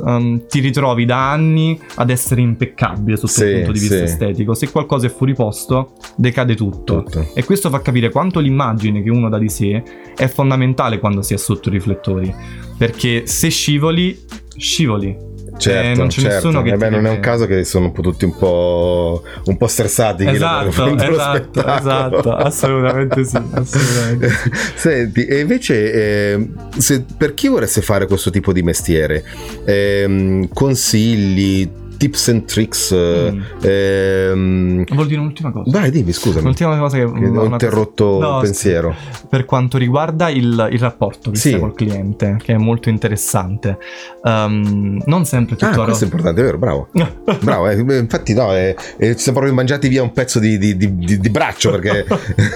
um, 0.00 0.46
ti 0.46 0.60
ritrovi 0.60 1.04
da 1.04 1.30
anni 1.30 1.78
ad 1.96 2.08
essere 2.08 2.40
impeccabile 2.40 3.16
sotto 3.16 3.32
sì, 3.32 3.44
il 3.44 3.54
punto 3.56 3.72
di 3.72 3.78
vista 3.80 3.96
sì. 3.98 4.02
estetico. 4.04 4.54
Se 4.54 4.70
qualcosa 4.70 5.06
è 5.06 5.10
fuori 5.10 5.34
posto, 5.34 5.92
decade 6.16 6.54
tutto. 6.54 7.02
tutto. 7.02 7.28
E 7.34 7.44
questo 7.44 7.68
fa 7.68 7.82
capire 7.82 8.10
quanto 8.10 8.40
l'immagine 8.40 9.02
che 9.02 9.10
uno 9.10 9.28
dà 9.28 9.38
di 9.38 9.50
sé 9.50 9.82
è 10.16 10.26
fondamentale 10.26 10.98
quando 10.98 11.20
si 11.20 11.34
è 11.34 11.36
sotto 11.36 11.68
i 11.68 11.72
riflettori. 11.72 12.34
Perché 12.78 13.26
se 13.26 13.50
scivoli, 13.50 14.18
scivoli. 14.56 15.30
Certo, 15.62 15.88
eh, 15.88 15.94
non 15.94 16.08
c'è 16.08 16.20
certo. 16.20 16.34
nessuno 16.34 16.62
che 16.62 16.72
eh 16.72 16.76
beh, 16.76 16.90
non 16.90 17.06
è 17.06 17.10
un 17.10 17.20
caso 17.20 17.46
che 17.46 17.64
sono 17.64 17.86
un 17.86 17.92
po' 17.92 18.02
tutti 18.02 18.24
un 18.24 18.36
po', 18.36 19.22
un 19.44 19.56
po 19.56 19.66
stressati 19.66 20.26
esatto, 20.26 20.68
esatto, 20.98 21.66
esatto, 21.66 22.34
assolutamente 22.34 23.24
sì, 23.24 23.36
assolutamente 23.36 24.30
Senti, 24.74 25.24
e 25.26 25.40
invece 25.40 25.92
eh, 25.92 26.48
se, 26.76 27.04
per 27.16 27.34
chi 27.34 27.48
voresse 27.48 27.80
fare 27.82 28.06
questo 28.06 28.30
tipo 28.30 28.52
di 28.52 28.62
mestiere, 28.62 29.24
eh, 29.64 30.48
consigli, 30.52 31.70
tips 32.02 32.28
and 32.28 32.44
tricks. 32.46 32.92
Mm. 32.92 33.40
Ehm... 33.62 34.84
Volevo 34.86 35.04
dire 35.04 35.20
un'ultima 35.20 35.52
cosa. 35.52 35.70
Vai, 35.70 35.92
dimmi, 35.92 36.12
scusami. 36.12 36.44
L'ultima 36.44 36.76
cosa 36.76 36.96
che, 36.96 37.04
che 37.04 37.26
ho 37.26 37.44
interrotto 37.44 38.18
no, 38.18 38.36
il 38.38 38.42
pensiero. 38.42 38.92
Per 39.28 39.44
quanto 39.44 39.78
riguarda 39.78 40.28
il, 40.28 40.68
il 40.72 40.78
rapporto 40.80 41.30
che 41.30 41.36
sì. 41.36 41.56
col 41.56 41.74
cliente, 41.74 42.38
che 42.42 42.54
è 42.54 42.56
molto 42.56 42.88
interessante. 42.88 43.78
Um, 44.24 45.00
non 45.06 45.24
sempre 45.24 45.54
tutto... 45.54 45.80
Ah, 45.80 45.84
questo 45.84 46.02
è 46.02 46.06
importante, 46.08 46.40
è 46.40 46.44
vero, 46.44 46.58
bravo. 46.58 46.88
bravo, 47.40 47.68
eh, 47.68 47.98
infatti 47.98 48.34
no, 48.34 48.52
eh, 48.52 48.74
eh, 48.96 49.14
ci 49.14 49.22
siamo 49.22 49.38
proprio 49.38 49.54
mangiati 49.54 49.86
via 49.86 50.02
un 50.02 50.10
pezzo 50.10 50.40
di, 50.40 50.58
di, 50.58 50.76
di, 50.76 50.96
di 50.96 51.30
braccio 51.30 51.70
perché... 51.70 52.04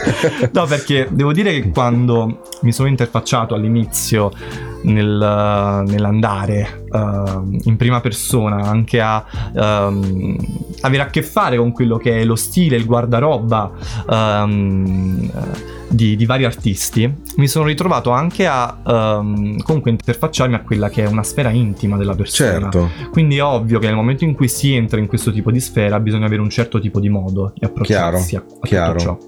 no, 0.52 0.66
perché 0.66 1.06
devo 1.08 1.32
dire 1.32 1.52
che 1.52 1.70
quando 1.70 2.42
mi 2.62 2.72
sono 2.72 2.88
interfacciato 2.88 3.54
all'inizio 3.54 4.32
nel, 4.82 5.84
nell'andare 5.86 6.84
uh, 6.88 7.58
in 7.64 7.76
prima 7.76 8.00
persona, 8.00 8.62
anche 8.62 9.00
a 9.00 9.24
um, 9.52 10.36
avere 10.80 11.02
a 11.02 11.06
che 11.06 11.22
fare 11.22 11.56
con 11.56 11.72
quello 11.72 11.96
che 11.96 12.20
è 12.20 12.24
lo 12.24 12.36
stile, 12.36 12.76
il 12.76 12.86
guardaroba. 12.86 13.70
Um, 14.08 15.30
di, 15.88 16.16
di, 16.16 16.26
vari 16.26 16.44
artisti, 16.44 17.12
mi 17.36 17.48
sono 17.48 17.66
ritrovato 17.66 18.10
anche 18.10 18.46
a 18.46 18.76
um, 18.84 19.60
comunque 19.62 19.90
interfacciarmi 19.90 20.54
a 20.54 20.60
quella 20.60 20.88
che 20.88 21.04
è 21.04 21.06
una 21.06 21.22
sfera 21.22 21.50
intima 21.50 21.96
della 21.96 22.14
persona. 22.14 22.70
Certo. 22.70 22.90
Quindi 23.10 23.36
è 23.36 23.42
ovvio 23.42 23.78
che 23.78 23.86
nel 23.86 23.94
momento 23.94 24.24
in 24.24 24.34
cui 24.34 24.48
si 24.48 24.74
entra 24.74 24.98
in 24.98 25.06
questo 25.06 25.32
tipo 25.32 25.50
di 25.50 25.60
sfera 25.60 26.00
bisogna 26.00 26.26
avere 26.26 26.42
un 26.42 26.50
certo 26.50 26.80
tipo 26.80 27.00
di 27.00 27.08
modo 27.08 27.52
di 27.54 27.64
approcciarsi 27.64 28.28
chiaro, 28.30 28.46
a, 28.60 28.66
chiaro. 28.66 28.98
tutto 28.98 29.04
ciò. 29.04 29.18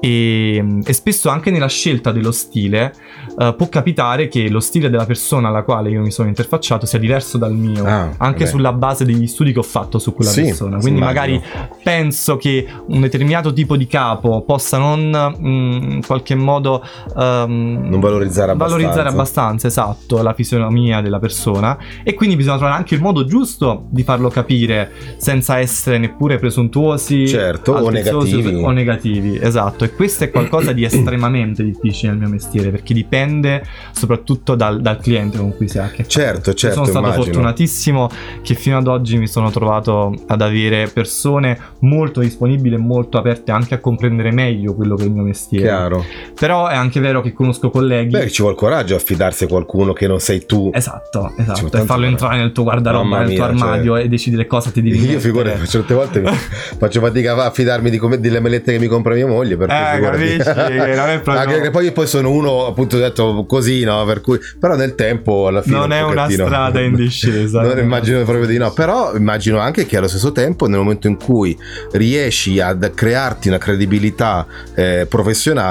E, 0.00 0.80
e, 0.82 0.92
spesso 0.94 1.28
anche 1.28 1.50
nella 1.50 1.68
scelta 1.68 2.10
dello 2.10 2.32
stile 2.32 2.94
uh, 3.36 3.54
può 3.54 3.68
capitare 3.68 4.28
che 4.28 4.48
lo 4.48 4.60
stile 4.60 4.88
della 4.88 5.04
persona 5.04 5.48
alla 5.48 5.62
quale 5.62 5.90
io 5.90 6.00
mi 6.00 6.10
sono 6.10 6.28
interfacciato 6.28 6.86
sia 6.86 6.98
diverso 6.98 7.36
dal 7.36 7.54
mio, 7.54 7.84
ah, 7.84 8.14
anche 8.16 8.44
beh. 8.44 8.50
sulla 8.50 8.72
base 8.72 9.04
degli 9.04 9.26
studi 9.26 9.52
che 9.52 9.58
ho 9.58 9.64
fatto 9.64 9.98
su 9.98 10.14
quella 10.14 10.30
sì, 10.30 10.44
persona. 10.44 10.78
Quindi 10.78 11.00
magari 11.00 11.40
penso 11.82 12.36
che 12.36 12.66
un 12.86 13.00
determinato 13.00 13.52
tipo 13.52 13.76
di 13.76 13.86
capo 13.86 14.42
possa 14.42 14.78
non 14.78 15.10
mh, 15.10 15.48
mm, 15.48 15.89
in 15.90 16.06
qualche 16.06 16.34
modo 16.34 16.84
um, 17.14 17.88
non 17.88 18.00
valorizzare 18.00 18.52
abbastanza. 18.52 18.76
valorizzare 18.76 19.08
abbastanza, 19.08 19.66
esatto, 19.66 20.22
la 20.22 20.34
fisionomia 20.34 21.00
della 21.00 21.18
persona 21.18 21.76
e 22.02 22.14
quindi 22.14 22.36
bisogna 22.36 22.56
trovare 22.56 22.78
anche 22.78 22.94
il 22.94 23.00
modo 23.00 23.24
giusto 23.24 23.86
di 23.90 24.02
farlo 24.02 24.28
capire 24.28 24.90
senza 25.16 25.58
essere 25.58 25.98
neppure 25.98 26.38
presuntuosi 26.38 27.28
certo, 27.28 27.72
o 27.72 27.90
negativi. 27.90 28.54
o 28.54 28.70
negativi, 28.70 29.38
esatto, 29.40 29.84
e 29.84 29.94
questo 29.94 30.24
è 30.24 30.30
qualcosa 30.30 30.72
di 30.72 30.84
estremamente 30.84 31.62
difficile 31.62 32.12
nel 32.12 32.20
mio 32.20 32.28
mestiere 32.28 32.70
perché 32.70 32.94
dipende 32.94 33.64
soprattutto 33.92 34.54
dal, 34.54 34.80
dal 34.80 34.98
cliente 34.98 35.38
con 35.38 35.56
cui 35.56 35.68
si 35.68 35.78
ha 35.78 35.84
a 35.84 35.88
che 35.88 36.04
fare. 36.04 36.08
Certo, 36.08 36.54
certo, 36.54 36.74
sono 36.74 36.86
stato 36.86 37.06
immagino. 37.06 37.24
fortunatissimo 37.24 38.08
che 38.42 38.54
fino 38.54 38.78
ad 38.78 38.86
oggi 38.86 39.18
mi 39.18 39.26
sono 39.26 39.50
trovato 39.50 40.12
ad 40.26 40.40
avere 40.40 40.88
persone 40.88 41.58
molto 41.80 42.20
disponibili 42.20 42.74
e 42.74 42.78
molto 42.78 43.18
aperte 43.18 43.52
anche 43.52 43.74
a 43.74 43.78
comprendere 43.78 44.30
meglio 44.30 44.74
quello 44.74 44.94
che 44.94 45.02
è 45.02 45.06
il 45.06 45.12
mio 45.12 45.22
mestiere. 45.22 45.68
Chiaro. 45.80 46.04
Però 46.38 46.68
è 46.68 46.74
anche 46.74 47.00
vero 47.00 47.20
che 47.22 47.32
conosco 47.32 47.70
colleghi. 47.70 48.10
Beh, 48.10 48.30
ci 48.30 48.42
vuole 48.42 48.56
coraggio 48.56 48.94
a 48.94 48.98
fidarsi 48.98 49.44
a 49.44 49.46
qualcuno 49.46 49.92
che 49.92 50.06
non 50.06 50.20
sei 50.20 50.44
tu. 50.46 50.70
Esatto, 50.72 51.32
esatto. 51.36 51.76
E 51.76 51.84
farlo 51.84 52.06
entrare 52.06 52.36
nel 52.36 52.52
tuo 52.52 52.64
guardaroba, 52.64 53.20
nel 53.20 53.34
tuo 53.34 53.44
armadio 53.44 53.94
cioè... 53.94 54.04
e 54.04 54.08
decidere 54.08 54.46
cosa 54.46 54.70
ti 54.70 54.82
devi 54.82 54.96
Io 55.00 55.02
mettere. 55.02 55.20
figurati, 55.20 55.66
certe 55.66 55.94
volte 55.94 56.22
faccio 56.78 57.00
fatica 57.00 57.44
a 57.44 57.50
fidarmi 57.50 57.90
di 57.90 57.98
come, 57.98 58.20
delle 58.20 58.40
melette 58.40 58.72
che 58.72 58.78
mi 58.78 58.86
compra 58.86 59.14
mia 59.14 59.26
moglie. 59.26 59.56
Per 59.56 59.70
eh, 59.70 60.00
capisci? 60.00 60.38
non 60.38 61.08
è 61.08 61.20
proprio... 61.20 61.38
Anche 61.38 61.54
perché 61.54 61.70
poi, 61.70 61.92
poi 61.92 62.06
sono 62.06 62.30
uno, 62.30 62.66
appunto, 62.66 62.98
detto 62.98 63.44
così, 63.46 63.84
no? 63.84 64.04
Per 64.04 64.20
cui... 64.20 64.38
Però 64.58 64.76
nel 64.76 64.94
tempo, 64.94 65.46
alla 65.46 65.62
fine... 65.62 65.76
Non 65.76 65.92
è 65.92 66.02
un 66.02 66.10
una 66.12 66.28
strada 66.28 66.80
in 66.80 66.94
discesa. 66.94 67.62
non 67.62 67.78
immagino 67.78 68.22
proprio 68.24 68.46
di 68.46 68.58
no. 68.58 68.72
Però 68.72 69.14
immagino 69.14 69.58
anche 69.58 69.86
che 69.86 69.96
allo 69.96 70.08
stesso 70.08 70.32
tempo, 70.32 70.66
nel 70.66 70.78
momento 70.78 71.06
in 71.06 71.16
cui 71.16 71.56
riesci 71.92 72.60
ad 72.60 72.92
crearti 72.94 73.48
una 73.48 73.58
credibilità 73.58 74.46
eh, 74.74 75.06
professionale 75.08 75.69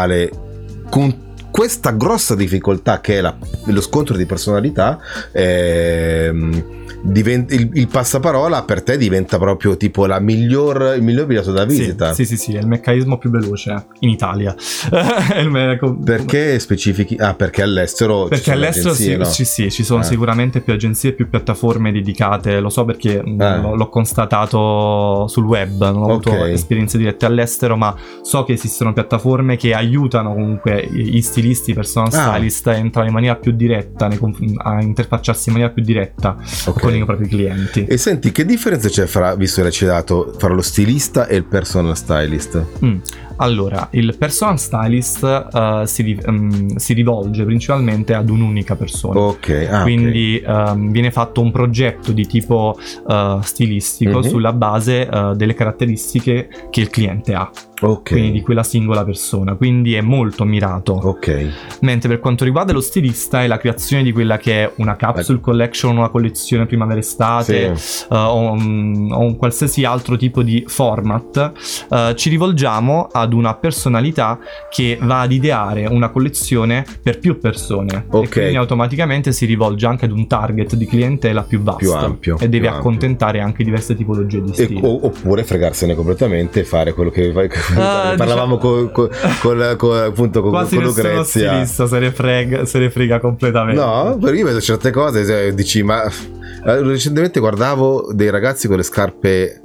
con 0.90 1.28
questa 1.52 1.92
grossa 1.92 2.36
difficoltà 2.36 3.02
che 3.02 3.18
è 3.18 3.22
la, 3.22 3.36
lo 3.66 3.82
scontro 3.82 4.16
di 4.16 4.26
personalità, 4.26 5.00
ehm, 5.32 6.64
diventa, 7.02 7.54
il, 7.54 7.70
il, 7.74 7.88
passaparola 7.88 8.64
per 8.64 8.84
te 8.84 8.98
diventa 8.98 9.38
proprio 9.38 9.78
tipo 9.78 10.06
la 10.06 10.20
miglior, 10.20 10.96
il 10.96 11.04
miglior 11.04 11.26
biglietto 11.26 11.52
da 11.52 11.66
visita. 11.66 12.14
Sì, 12.14 12.26
sì, 12.26 12.38
sì, 12.38 12.44
sì, 12.52 12.56
è 12.56 12.60
il 12.60 12.68
meccanismo 12.68 13.18
più 13.18 13.30
veloce 13.30 13.86
in 14.00 14.10
Italia. 14.10 14.56
perché 16.04 16.60
specifichi? 16.60 17.16
Ah, 17.18 17.34
perché 17.34 17.62
all'estero 17.62 18.26
Perché 18.26 18.52
all'estero 18.52 18.92
agenzie, 18.92 19.14
sì, 19.14 19.18
no? 19.18 19.26
sì, 19.26 19.46
sì, 19.46 19.72
ci 19.72 19.84
sono 19.84 20.02
ah. 20.02 20.04
sicuramente 20.04 20.62
più 20.62 20.74
agenzie 20.74 21.12
e 21.12 21.14
più 21.14 21.30
piattaforme 21.30 21.92
dedicate, 21.92 22.60
lo 22.60 22.70
so 22.70 22.86
perché 22.86 23.20
ah. 23.20 23.58
l'ho, 23.58 23.76
l'ho, 23.76 23.90
constatato 23.90 25.28
sul 25.28 25.46
web, 25.46 25.80
non 25.80 26.04
ho 26.04 26.14
okay. 26.14 26.34
avuto 26.34 26.46
esperienze 26.46 26.98
dirette 26.98 27.26
all'estero, 27.26 27.76
ma 27.76 27.96
so 28.22 28.44
che 28.44 28.54
esistono 28.54 28.94
piattaforme 28.94 29.58
che 29.58 29.74
aiutano 29.74 30.34
comunque 30.34 30.88
gli 30.92 31.22
stilisti, 31.22 31.74
personal 31.74 32.10
ah. 32.14 32.32
stylist 32.32 32.68
a 32.68 32.76
entrare 32.76 33.08
in 33.08 33.14
maniera 33.14 33.36
più 33.36 33.52
diretta, 33.52 34.10
a 34.58 34.82
interfacciarsi 34.82 35.50
in 35.50 35.56
maniera 35.56 35.74
più 35.74 35.84
diretta 35.84 36.38
okay 36.66 36.89
con 36.90 37.02
i 37.02 37.06
propri 37.06 37.28
clienti. 37.28 37.86
E 37.86 37.98
senti, 37.98 38.32
che 38.32 38.46
differenza 38.46 38.90
c'è 38.90 39.06
fra, 39.06 39.36
visto 39.36 39.62
che 39.62 39.72
ci 39.72 39.86
hai 39.86 39.92
dato, 39.92 40.34
fra 40.38 40.50
lo 40.50 40.62
stilista 40.62 41.28
e 41.28 41.36
il 41.36 41.44
personal 41.44 41.96
stylist? 41.96 42.66
Mm. 42.84 42.98
Allora, 43.42 43.88
il 43.92 44.16
personal 44.18 44.60
stylist 44.60 45.50
uh, 45.54 45.86
si, 45.86 46.20
um, 46.26 46.76
si, 46.76 46.94
rivolge 46.94 47.46
principalmente 47.46 48.14
ad 48.14 48.30
un'unica 48.30 48.76
persona. 48.76 49.18
Ok, 49.18 49.68
ah, 49.72 49.82
quindi 49.84 50.42
okay. 50.44 50.74
Um, 50.74 50.92
viene 50.92 51.10
fatto 51.10 51.40
un 51.42 51.52
progetto 51.52 52.12
di 52.12 52.28
tipo 52.28 52.78
uh, 53.08 53.40
stilistico 53.42 54.20
mm-hmm. 54.20 54.30
sulla 54.30 54.52
base 54.52 55.08
uh, 55.10 55.36
delle 55.36 55.54
caratteristiche 55.54 56.50
che 56.70 56.82
il 56.82 56.90
cliente 56.90 57.34
ha. 57.34 57.50
Ok. 57.82 58.10
Quindi 58.10 58.32
di 58.32 58.42
quella 58.42 58.64
singola 58.64 59.06
persona, 59.06 59.56
quindi 59.56 59.94
è 59.94 60.02
molto 60.02 60.44
mirato. 60.44 61.00
Ok. 61.02 61.78
Mentre 61.80 62.10
per 62.10 62.20
quanto 62.20 62.44
riguarda 62.44 62.74
lo 62.74 62.82
stilista 62.82 63.42
è 63.42 63.48
la 63.48 63.58
creazione 63.58 64.04
di 64.04 64.12
quella 64.12 64.38
che 64.38 64.66
è 64.66 64.72
una 64.78 64.98
capsule 64.98 65.40
collection, 65.40 65.96
una 65.96 66.10
collezione 66.10 66.66
primavera-estate 66.66 67.78
sì. 67.78 68.06
o, 68.10 68.52
um, 68.52 69.08
o, 69.12 69.20
un 69.20 69.38
qualsiasi 69.38 69.86
altro 69.86 70.18
tipo 70.18 70.44
di 70.44 70.66
format, 70.68 72.14
ci 72.16 72.30
rivolgiamo 72.30 73.08
ad 73.10 73.29
una 73.34 73.56
personalità 73.56 74.40
che 74.70 74.98
va 75.02 75.22
ad 75.22 75.32
ideare 75.32 75.86
una 75.86 76.10
collezione 76.10 76.86
per 77.02 77.20
più 77.20 77.40
persone. 77.40 78.06
Ok. 78.10 78.26
E 78.26 78.30
quindi 78.30 78.56
automaticamente 78.56 79.32
si 79.32 79.46
rivolge 79.46 79.86
anche 79.86 80.06
ad 80.06 80.12
un 80.12 80.28
target 80.28 80.76
di 80.76 80.86
clientela 80.86 81.44
più 81.44 81.62
vasto. 81.62 81.80
Più 81.80 81.94
ampio. 81.94 82.38
E 82.40 82.50
deve 82.50 82.68
accontentare 82.68 83.40
ampio. 83.40 83.48
anche 83.48 83.64
diverse 83.64 83.96
tipologie 83.96 84.42
di 84.42 84.54
stili. 84.54 84.80
E, 84.80 84.82
oppure 84.84 85.44
fregarsene 85.44 85.96
completamente 85.96 86.62
e 86.62 86.64
fare 86.64 86.94
quello 86.94 87.10
che 87.10 87.28
Uh, 87.30 87.36
parlavamo 88.18 88.56
diciamo... 88.56 88.90
con, 88.90 89.10
con, 89.42 89.76
con, 89.78 89.92
appunto 89.92 90.42
con, 90.42 90.52
Quasi 90.52 90.76
con 90.76 90.86
Lucrezia. 90.86 91.52
stilista 91.52 91.88
se 91.88 92.00
ne, 92.00 92.12
frega, 92.12 92.66
se 92.66 92.80
ne 92.80 92.90
frega 92.90 93.20
completamente. 93.20 93.80
No, 93.80 94.18
perché 94.20 94.40
io 94.40 94.46
vedo 94.46 94.60
certe 94.60 94.92
cose 94.92 95.54
dici 95.54 95.84
ma 95.84 96.04
eh, 96.06 96.82
recentemente 96.82 97.40
guardavo 97.40 98.12
dei 98.14 98.30
ragazzi 98.30 98.68
con 98.68 98.78
le 98.78 98.84
scarpe 98.84 99.62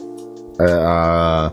eh, 0.58 1.52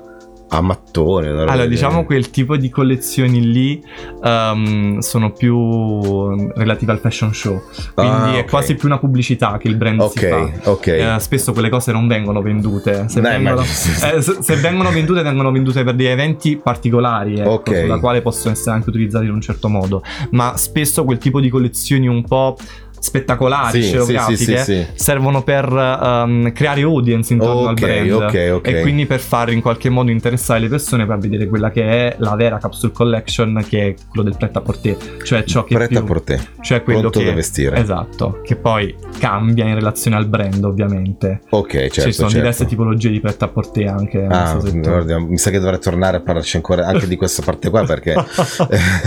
a 0.54 0.62
mattone. 0.62 1.30
Allora, 1.30 1.66
diciamo 1.66 2.04
quel 2.04 2.30
tipo 2.30 2.58
di 2.58 2.70
collezioni 2.70 3.52
lì 3.52 3.82
um, 4.22 5.00
sono 5.00 5.32
più 5.32 6.52
relative 6.56 6.92
al 6.92 7.00
fashion 7.00 7.34
show. 7.34 7.62
Quindi 7.94 8.14
ah, 8.14 8.28
okay. 8.28 8.40
è 8.40 8.46
quasi 8.46 8.76
più 8.76 8.88
una 8.88 9.00
pubblicità 9.00 9.58
che 9.58 9.70
il 9.70 9.76
brand 9.76 10.02
okay, 10.02 10.12
si 10.12 10.60
fa. 10.60 10.72
Ok, 10.72 10.88
eh, 10.88 11.16
spesso 11.20 11.54
quelle 11.54 11.70
cose 11.70 11.94
non 11.94 12.08
vengono 12.08 12.42
vendute. 12.42 13.06
Se, 13.08 13.22
Dai, 13.22 13.42
vengono, 13.42 13.62
eh, 13.64 14.22
se, 14.22 14.38
se, 14.42 14.56
vengono 14.58 14.92
vendute, 14.92 15.22
vengono 15.22 15.52
vendute 15.52 15.84
per 15.86 15.96
degli 15.96 16.08
eventi 16.08 16.58
particolari, 16.58 17.40
ecco, 17.40 17.52
okay. 17.52 17.82
sulla 17.82 18.00
quale 18.00 18.22
possono 18.22 18.54
essere 18.54 18.76
anche 18.76 18.90
utilizzati 18.90 19.26
in 19.26 19.32
un 19.32 19.42
certo 19.42 19.70
modo. 19.70 20.04
Ma 20.32 20.58
spesso 20.58 21.06
quel 21.06 21.18
tipo 21.18 21.40
di 21.40 21.48
collezioni 21.48 22.08
un 22.08 22.24
po' 22.24 22.58
spettacolari, 23.02 23.82
sì, 23.82 23.90
scenografiche, 23.90 24.58
sì, 24.58 24.64
sì, 24.64 24.88
servono 24.94 25.42
per 25.42 25.68
um, 25.72 26.52
creare 26.52 26.84
audience 26.84 27.34
intorno 27.34 27.70
okay, 27.70 28.00
al 28.00 28.06
brand 28.06 28.12
okay, 28.12 28.50
okay. 28.50 28.74
e 28.74 28.82
quindi 28.82 29.08
per 29.08 29.20
far 29.20 29.52
in 29.52 29.60
qualche 29.60 29.90
modo 29.90 30.12
interessare 30.12 30.60
le 30.60 30.68
persone 30.68 31.08
per 31.08 31.18
vedere 31.18 31.48
quella 31.48 31.72
che 31.72 31.84
è 31.84 32.16
la 32.20 32.36
vera 32.36 32.60
capsule 32.60 32.92
collection 32.94 33.66
che 33.68 33.88
è 33.88 33.96
quello 34.08 34.30
del 34.30 34.38
pret 34.38 34.56
a 34.56 34.62
porter, 34.62 34.98
cioè 35.24 35.44
ciò 35.46 35.64
che 35.64 35.74
pret 35.74 35.96
a 35.96 36.04
porter, 36.04 36.48
cioè 36.62 36.84
quello 36.84 37.00
Pronto 37.00 37.20
che 37.20 37.26
da 37.26 37.34
vestire. 37.34 37.78
Esatto, 37.78 38.42
che 38.44 38.56
poi 38.56 38.96
cambia 39.18 39.66
in 39.66 39.74
relazione 39.74 40.16
al 40.16 40.28
brand, 40.28 40.64
ovviamente. 40.64 41.42
Ok, 41.50 41.72
certo. 41.72 42.02
Ci 42.02 42.14
sono 42.14 42.30
certo. 42.30 42.36
diverse 42.36 42.66
tipologie 42.66 43.10
di 43.10 43.20
pret 43.20 43.42
a 43.42 43.48
porter 43.48 43.88
anche. 43.88 44.26
Ah, 44.30 44.60
guarda, 44.62 45.20
mi 45.20 45.40
sa 45.40 45.50
che 45.50 45.60
dovrei 45.60 45.80
tornare 45.80 46.18
a 46.18 46.20
parlarci 46.22 46.58
ancora 46.58 46.86
anche 46.86 47.08
di 47.08 47.16
questa 47.16 47.42
parte 47.42 47.72
qua 47.72 47.84
perché 47.84 48.14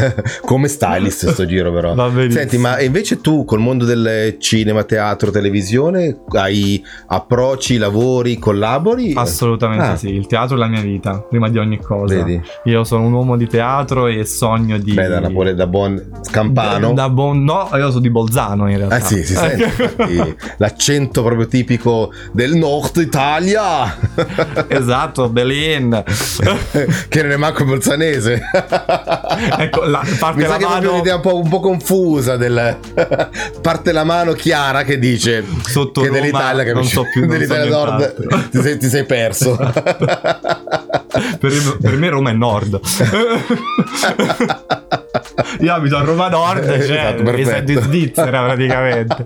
come 0.44 0.66
stylist 0.66 1.30
sto 1.30 1.46
giro 1.46 1.72
però. 1.72 1.94
Senti, 2.28 2.58
ma 2.58 2.80
invece 2.80 3.20
tu 3.20 3.44
col 3.44 3.60
mondo 3.60 3.83
del 3.84 4.36
cinema 4.38 4.64
cinema, 4.64 4.84
teatro, 4.84 5.30
televisione? 5.30 6.16
Hai 6.28 6.84
approcci, 7.06 7.76
lavori, 7.76 8.38
collabori? 8.38 9.12
Assolutamente 9.14 9.84
ah. 9.84 9.96
sì, 9.96 10.08
il 10.08 10.26
teatro 10.26 10.56
è 10.56 10.58
la 10.58 10.66
mia 10.66 10.80
vita, 10.80 11.18
prima 11.20 11.48
di 11.48 11.58
ogni 11.58 11.78
cosa. 11.78 12.16
Vedi? 12.16 12.40
Io 12.64 12.84
sono 12.84 13.04
un 13.04 13.12
uomo 13.12 13.36
di 13.36 13.46
teatro 13.46 14.06
e 14.06 14.24
sogno 14.24 14.78
di... 14.78 14.92
Beh, 14.92 15.08
da 15.08 15.20
Napoli, 15.20 15.54
da 15.54 15.66
buon 15.66 16.02
campano. 16.30 16.88
Da, 16.88 17.02
da 17.02 17.08
buon... 17.10 17.44
No, 17.44 17.68
io 17.74 17.88
sono 17.88 18.00
di 18.00 18.10
Bolzano 18.10 18.70
in 18.70 18.78
realtà. 18.78 18.96
Ah 18.96 19.00
sì, 19.00 19.24
si 19.24 19.34
sente 19.34 20.36
l'accento 20.58 21.22
proprio 21.22 21.46
tipico 21.46 22.12
del 22.32 22.54
nord 22.54 22.96
Italia. 22.96 23.96
esatto, 24.68 25.28
Berlin. 25.28 26.02
che 27.08 27.22
non 27.22 27.32
è 27.32 27.36
manco 27.36 27.64
bolzanese. 27.64 28.40
ecco, 29.58 29.84
la, 29.84 30.04
parte 30.18 30.36
Mi 30.36 30.42
la 30.42 30.48
sa 30.48 30.58
mano... 30.58 30.80
che 30.80 30.86
è 30.86 30.90
un'idea 30.90 31.14
un 31.16 31.20
po', 31.20 31.36
un 31.36 31.48
po 31.48 31.60
confusa 31.60 32.36
del... 32.36 32.78
parte 33.60 33.92
la 33.92 34.04
mano 34.04 34.32
chiara 34.32 34.82
che 34.84 34.98
dice 34.98 35.44
Sotto 35.62 36.00
che 36.00 36.08
Roma, 36.08 36.20
dell'Italia, 36.20 36.64
capisci? 36.64 36.94
non 36.94 37.04
so 37.04 37.10
più, 37.12 37.26
dell'Italia 37.26 37.70
Nord 37.70 38.50
ti 38.50 38.62
sei, 38.62 38.78
ti 38.78 38.88
sei, 38.88 39.04
perso. 39.04 39.56
per, 41.38 41.76
per, 41.80 41.96
me 41.96 42.08
Roma 42.08 42.30
è 42.30 42.32
Nord. 42.32 42.80
Io 45.60 45.72
abito 45.72 45.96
a 45.96 46.02
Roma 46.02 46.28
Nord, 46.28 46.68
eh, 46.68 46.84
cioè 46.84 47.14
esatto, 47.14 47.22
mi 47.22 47.44
sento 47.44 47.72
in 47.72 47.80
Svizzera 47.80 48.42
praticamente. 48.42 49.24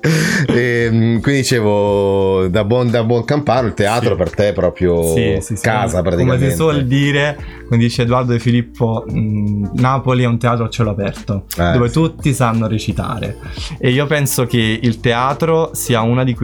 E, 0.00 0.88
ehm, 0.90 1.20
quindi 1.20 1.40
dicevo, 1.40 2.48
da 2.48 2.64
buon, 2.64 2.90
da 2.90 3.04
buon 3.04 3.24
campano, 3.24 3.68
il 3.68 3.74
teatro 3.74 4.10
sì. 4.10 4.16
per 4.16 4.30
te 4.30 4.48
è 4.48 4.52
proprio 4.52 5.14
sì, 5.14 5.38
sì, 5.40 5.54
casa 5.60 6.00
praticamente. 6.00 6.38
Come 6.38 6.50
si 6.50 6.56
suol 6.56 6.86
dire, 6.86 7.36
come 7.68 7.78
dice 7.78 8.02
Edoardo 8.02 8.32
De 8.32 8.38
Filippo, 8.38 9.04
Napoli 9.08 10.22
è 10.22 10.26
un 10.26 10.38
teatro 10.38 10.64
a 10.64 10.68
cielo 10.70 10.90
aperto, 10.90 11.44
eh, 11.58 11.72
dove 11.72 11.90
tutti 11.90 12.32
sanno 12.32 12.66
recitare. 12.66 13.36
E 13.78 13.90
io 13.90 14.06
penso 14.06 14.46
che 14.46 14.78
il 14.80 15.00
teatro 15.00 15.70
sia 15.74 16.00
una 16.00 16.24
di 16.24 16.34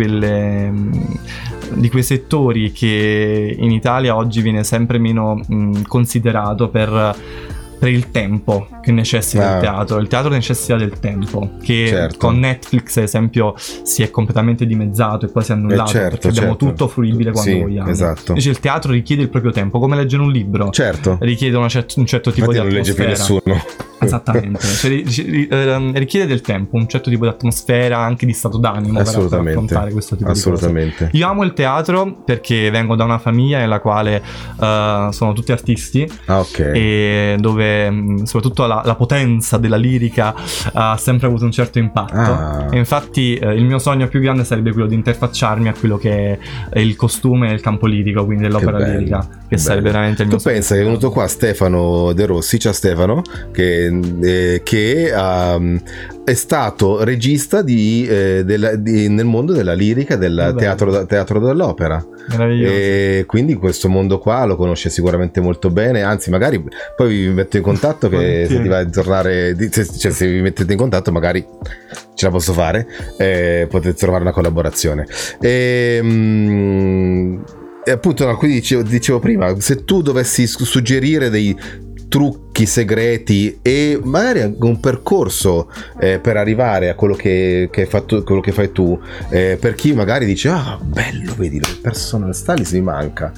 di 1.68 1.90
quei 1.90 2.02
settori 2.02 2.70
che 2.70 3.56
in 3.58 3.70
Italia 3.70 4.14
oggi 4.14 4.40
viene 4.40 4.62
sempre 4.62 4.98
meno 4.98 5.34
mh, 5.34 5.82
considerato 5.88 6.68
per 6.68 7.16
per 7.78 7.90
il 7.90 8.10
tempo 8.10 8.68
che 8.80 8.92
necessita 8.92 9.52
ah. 9.52 9.54
il 9.54 9.60
teatro. 9.60 9.98
Il 9.98 10.08
teatro 10.08 10.30
necessita 10.30 10.76
del 10.76 10.98
tempo, 10.98 11.52
che 11.62 11.86
certo. 11.88 12.18
con 12.18 12.38
Netflix, 12.38 12.96
ad 12.96 13.04
esempio, 13.04 13.54
si 13.56 14.02
è 14.02 14.10
completamente 14.10 14.66
dimezzato 14.66 15.26
e 15.26 15.28
poi 15.28 15.42
si 15.42 15.52
è 15.52 15.54
annullato 15.54 15.90
eh 15.90 15.92
certo, 15.92 16.10
perché 16.10 16.28
abbiamo 16.28 16.48
certo. 16.50 16.66
tutto 16.66 16.88
fruibile 16.88 17.32
quando 17.32 17.50
sì, 17.50 17.60
vogliamo. 17.60 17.90
Esatto. 17.90 18.28
Invece 18.28 18.50
il 18.50 18.60
teatro 18.60 18.92
richiede 18.92 19.22
il 19.22 19.28
proprio 19.28 19.52
tempo, 19.52 19.78
come 19.78 19.96
leggere 19.96 20.22
un 20.22 20.30
libro. 20.30 20.70
Certo. 20.70 21.18
Richiede 21.20 21.68
cer- 21.68 21.94
un 21.96 22.06
certo 22.06 22.32
tipo 22.32 22.52
Infatti 22.52 22.68
di 22.68 22.76
atmosfera. 22.76 23.08
non 23.08 23.16
legge 23.16 23.40
più 23.42 23.50
nessuno. 23.50 23.84
Esattamente, 23.98 24.60
cioè, 24.60 25.02
ehm, 25.48 25.96
richiede 25.96 26.26
del 26.26 26.42
tempo, 26.42 26.76
un 26.76 26.86
certo 26.86 27.08
tipo 27.08 27.24
di 27.24 27.30
atmosfera, 27.30 27.98
anche 27.98 28.26
di 28.26 28.34
stato 28.34 28.58
d'animo 28.58 29.02
per, 29.02 29.26
per 29.26 29.38
affrontare 29.40 29.90
questo 29.90 30.16
tipo 30.16 30.30
Assolutamente. 30.30 31.06
di 31.06 31.10
cose. 31.12 31.16
Io 31.16 31.26
amo 31.26 31.42
il 31.44 31.54
teatro 31.54 32.22
perché 32.24 32.70
vengo 32.70 32.94
da 32.94 33.04
una 33.04 33.18
famiglia 33.18 33.58
nella 33.58 33.80
quale 33.80 34.22
uh, 34.56 35.10
sono 35.10 35.32
tutti 35.32 35.50
artisti 35.50 36.08
ah, 36.26 36.40
okay. 36.40 36.78
e 36.78 37.36
dove 37.38 37.65
mm, 37.90 38.22
soprattutto 38.24 38.66
la, 38.66 38.82
la, 38.84 38.94
potenza 38.94 39.56
della 39.58 39.76
lirica 39.76 40.34
ha 40.72 40.96
sempre 40.96 41.26
avuto 41.26 41.44
un 41.44 41.52
certo 41.52 41.78
impatto. 41.78 42.14
Ah. 42.14 42.66
E 42.70 42.78
infatti 42.78 43.34
eh, 43.36 43.54
il 43.54 43.64
mio 43.64 43.78
sogno 43.78 44.08
più 44.08 44.20
grande 44.20 44.44
sarebbe 44.44 44.72
quello 44.72 44.86
di 44.86 44.94
interfacciarmi 44.94 45.68
a 45.68 45.74
quello 45.78 45.96
che 45.96 46.38
è 46.70 46.78
il 46.78 46.96
costume 46.96 47.50
e 47.50 47.54
il 47.54 47.60
campo 47.60 47.86
lirico, 47.86 48.24
quindi 48.24 48.44
dell'opera 48.44 48.78
che 48.78 48.90
lirica, 48.90 49.26
che 49.48 49.58
sarebbe 49.58 49.90
veramente 49.90 50.22
il 50.22 50.28
mio 50.28 50.36
tu 50.36 50.42
sogno. 50.42 50.54
Tu 50.54 50.60
pensa 50.60 50.74
che 50.74 50.80
è 50.80 50.84
venuto 50.84 51.10
qua 51.10 51.26
Stefano 51.26 52.12
De 52.12 52.26
Rossi, 52.26 52.58
ciao 52.58 52.72
Stefano, 52.72 53.22
che 53.52 53.86
eh, 54.22 54.60
che 54.62 55.12
um, 55.14 55.80
è 56.24 56.34
stato 56.34 57.04
regista 57.04 57.62
di, 57.62 58.06
eh, 58.08 58.42
della, 58.44 58.74
di, 58.74 59.08
nel 59.08 59.24
mondo 59.24 59.52
della 59.52 59.74
lirica, 59.74 60.16
del 60.16 60.54
teatro, 60.58 61.06
teatro, 61.06 61.38
dell'opera. 61.38 62.04
E 63.18 63.24
quindi 63.26 63.54
questo 63.54 63.88
mondo 63.88 64.18
qua 64.18 64.44
lo 64.44 64.56
conosce 64.56 64.90
sicuramente 64.90 65.40
molto 65.40 65.70
bene. 65.70 66.02
Anzi, 66.02 66.30
magari 66.30 66.62
poi 66.96 67.08
vi 67.08 67.28
metto 67.28 67.56
in 67.56 67.62
contatto 67.62 68.08
che 68.08 68.46
se 68.48 68.60
ti 68.62 68.68
va 68.68 68.78
a 68.78 68.86
tornare, 68.86 69.56
cioè, 69.70 69.84
se 70.10 70.26
vi 70.26 70.40
mettete 70.40 70.72
in 70.72 70.78
contatto, 70.78 71.12
magari 71.12 71.44
ce 72.14 72.26
la 72.26 72.30
posso 72.30 72.52
fare. 72.52 72.86
Eh, 73.16 73.66
potete 73.68 73.94
trovare 73.94 74.22
una 74.22 74.32
collaborazione. 74.32 75.06
E, 75.40 76.00
mm, 76.02 77.42
e 77.84 77.90
appunto, 77.92 78.26
no, 78.26 78.36
quindi 78.36 78.56
dicevo, 78.58 78.82
dicevo, 78.82 79.20
prima, 79.20 79.54
se 79.60 79.84
tu 79.84 80.02
dovessi 80.02 80.46
suggerire 80.46 81.30
dei 81.30 81.56
trucchi 82.08 82.66
segreti 82.66 83.58
e 83.62 84.00
magari 84.02 84.40
anche 84.40 84.64
un 84.64 84.80
percorso 84.80 85.70
eh, 85.98 86.18
per 86.18 86.36
arrivare 86.36 86.88
a 86.88 86.94
quello 86.94 87.14
che, 87.14 87.68
che, 87.70 87.86
fatto, 87.86 88.22
quello 88.22 88.40
che 88.40 88.52
fai 88.52 88.72
tu 88.72 88.98
eh, 89.28 89.56
per 89.60 89.74
chi 89.74 89.92
magari 89.92 90.24
dice 90.24 90.48
ah 90.48 90.78
bello 90.82 91.34
vedi 91.36 91.56
il 91.56 91.78
personal 91.82 92.34
stylist 92.34 92.72
mi 92.74 92.80
manca 92.80 93.32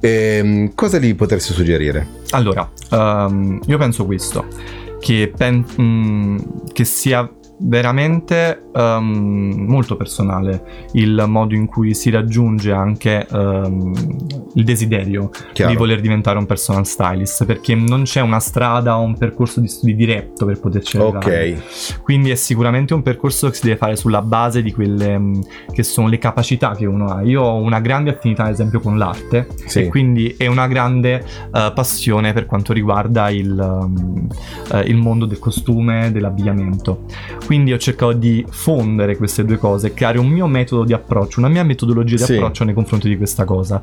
eh, 0.00 0.70
cosa 0.74 0.98
gli 0.98 1.14
potresti 1.14 1.52
suggerire? 1.52 2.06
allora 2.30 2.70
um, 2.90 3.60
io 3.66 3.78
penso 3.78 4.04
questo 4.04 4.46
che, 5.00 5.32
pen- 5.34 5.64
mh, 5.76 5.82
mm, 5.82 6.38
che 6.72 6.84
sia 6.84 7.28
veramente 7.62 8.62
um, 8.72 9.66
molto 9.68 9.96
personale 9.96 10.88
il 10.92 11.24
modo 11.26 11.54
in 11.54 11.66
cui 11.66 11.94
si 11.94 12.10
raggiunge 12.10 12.72
anche 12.72 13.26
um, 13.30 13.92
il 14.54 14.64
desiderio 14.64 15.30
Chiaro. 15.52 15.70
di 15.70 15.76
voler 15.76 16.00
diventare 16.00 16.38
un 16.38 16.46
personal 16.46 16.86
stylist 16.86 17.44
perché 17.44 17.74
non 17.74 18.04
c'è 18.04 18.20
una 18.20 18.40
strada 18.40 18.98
o 18.98 19.02
un 19.02 19.16
percorso 19.16 19.60
di 19.60 19.68
studi 19.68 19.94
diretto 19.94 20.46
per 20.46 20.58
poterci 20.58 20.96
arrivare 20.96 21.52
ok 21.52 22.00
quindi 22.02 22.30
è 22.30 22.34
sicuramente 22.34 22.94
un 22.94 23.02
percorso 23.02 23.50
che 23.50 23.54
si 23.54 23.66
deve 23.66 23.76
fare 23.76 23.96
sulla 23.96 24.22
base 24.22 24.62
di 24.62 24.72
quelle 24.72 25.14
um, 25.14 25.42
che 25.70 25.82
sono 25.82 26.08
le 26.08 26.18
capacità 26.18 26.74
che 26.74 26.86
uno 26.86 27.06
ha 27.06 27.22
io 27.22 27.42
ho 27.42 27.56
una 27.56 27.80
grande 27.80 28.10
affinità 28.10 28.44
ad 28.44 28.52
esempio 28.52 28.80
con 28.80 28.96
l'arte 28.96 29.48
sì. 29.66 29.80
e 29.80 29.88
quindi 29.88 30.34
è 30.38 30.46
una 30.46 30.66
grande 30.66 31.22
uh, 31.52 31.72
passione 31.74 32.32
per 32.32 32.46
quanto 32.46 32.72
riguarda 32.72 33.28
il, 33.28 33.50
uh, 33.50 34.78
il 34.78 34.96
mondo 34.96 35.26
del 35.26 35.38
costume 35.38 36.10
dell'abbigliamento 36.10 37.04
quindi 37.50 37.72
ho 37.72 37.78
cercato 37.78 38.12
di 38.12 38.46
fondere 38.48 39.16
queste 39.16 39.44
due 39.44 39.56
cose, 39.56 39.92
creare 39.92 40.20
un 40.20 40.28
mio 40.28 40.46
metodo 40.46 40.84
di 40.84 40.92
approccio, 40.92 41.40
una 41.40 41.48
mia 41.48 41.64
metodologia 41.64 42.14
di 42.14 42.22
sì. 42.22 42.34
approccio 42.34 42.62
nei 42.62 42.74
confronti 42.74 43.08
di 43.08 43.16
questa 43.16 43.42
cosa. 43.42 43.82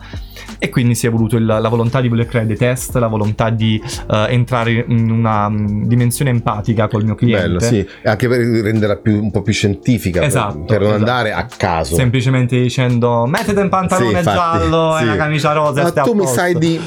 E 0.58 0.70
quindi 0.70 0.96
si 0.96 1.06
è 1.06 1.10
voluto 1.10 1.36
il, 1.36 1.46
la 1.46 1.68
volontà 1.68 2.00
di 2.00 2.08
voler 2.08 2.28
creare 2.28 2.48
dei 2.48 2.56
test, 2.56 2.96
la 2.96 3.08
volontà 3.08 3.50
di 3.50 3.78
uh, 3.84 4.14
entrare 4.30 4.86
in 4.88 5.12
una 5.12 5.48
um, 5.48 5.86
dimensione 5.86 6.30
empatica 6.30 6.88
col 6.88 7.04
mio 7.04 7.16
cliente. 7.16 7.46
Bello, 7.46 7.60
sì, 7.60 7.86
anche 8.06 8.30
per 8.30 8.40
renderla 8.40 8.96
più, 8.96 9.22
un 9.22 9.32
po' 9.32 9.42
più 9.42 9.52
scientifica, 9.52 10.24
esatto, 10.24 10.60
per, 10.60 10.66
per 10.66 10.80
non 10.80 10.88
esatto. 10.92 11.12
andare 11.12 11.34
a 11.34 11.46
caso. 11.58 11.96
Semplicemente 11.96 12.62
dicendo 12.62 13.26
mettete 13.26 13.60
un 13.60 13.68
pantalone 13.68 14.12
sì, 14.12 14.18
infatti, 14.20 14.38
giallo 14.38 14.96
sì. 14.96 15.04
e 15.04 15.06
una 15.08 15.16
camicia 15.18 15.52
rosa. 15.52 15.84
Ma 15.84 15.92
tu 15.92 16.14
mi 16.14 16.26
sai 16.26 16.58
di 16.58 16.80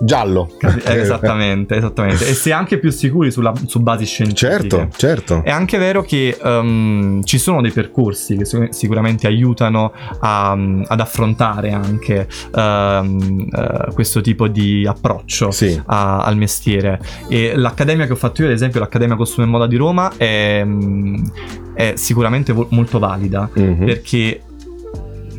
giallo. 0.00 0.50
Eh, 0.60 1.00
esattamente, 1.00 1.76
esattamente. 1.76 2.28
E 2.28 2.34
si 2.34 2.50
è 2.50 2.52
anche 2.52 2.78
più 2.78 2.90
sicuri 2.90 3.30
sulla, 3.30 3.52
su 3.66 3.80
basi 3.80 4.04
scientifiche. 4.04 4.68
Certo, 4.68 4.88
certo. 4.96 5.42
È 5.44 5.50
anche 5.50 5.78
vero 5.78 6.02
che 6.02 6.36
um, 6.42 7.22
ci 7.24 7.38
sono 7.38 7.60
dei 7.60 7.70
percorsi 7.70 8.36
che 8.36 8.44
sicuramente 8.70 9.26
aiutano 9.26 9.92
a, 10.20 10.52
ad 10.52 11.00
affrontare 11.00 11.72
anche 11.72 12.28
um, 12.52 13.48
uh, 13.50 13.92
questo 13.92 14.20
tipo 14.20 14.48
di 14.48 14.86
approccio 14.86 15.50
sì. 15.50 15.80
a, 15.86 16.22
al 16.22 16.36
mestiere. 16.36 17.00
E 17.28 17.54
l'accademia 17.56 18.06
che 18.06 18.12
ho 18.12 18.16
fatto 18.16 18.42
io, 18.42 18.48
ad 18.48 18.54
esempio, 18.54 18.80
l'Accademia 18.80 19.16
Costume 19.16 19.46
e 19.46 19.50
Moda 19.50 19.66
di 19.66 19.76
Roma, 19.76 20.12
è, 20.16 20.62
um, 20.62 21.30
è 21.74 21.94
sicuramente 21.96 22.52
vo- 22.52 22.68
molto 22.70 22.98
valida 22.98 23.48
mm-hmm. 23.58 23.84
perché 23.84 24.40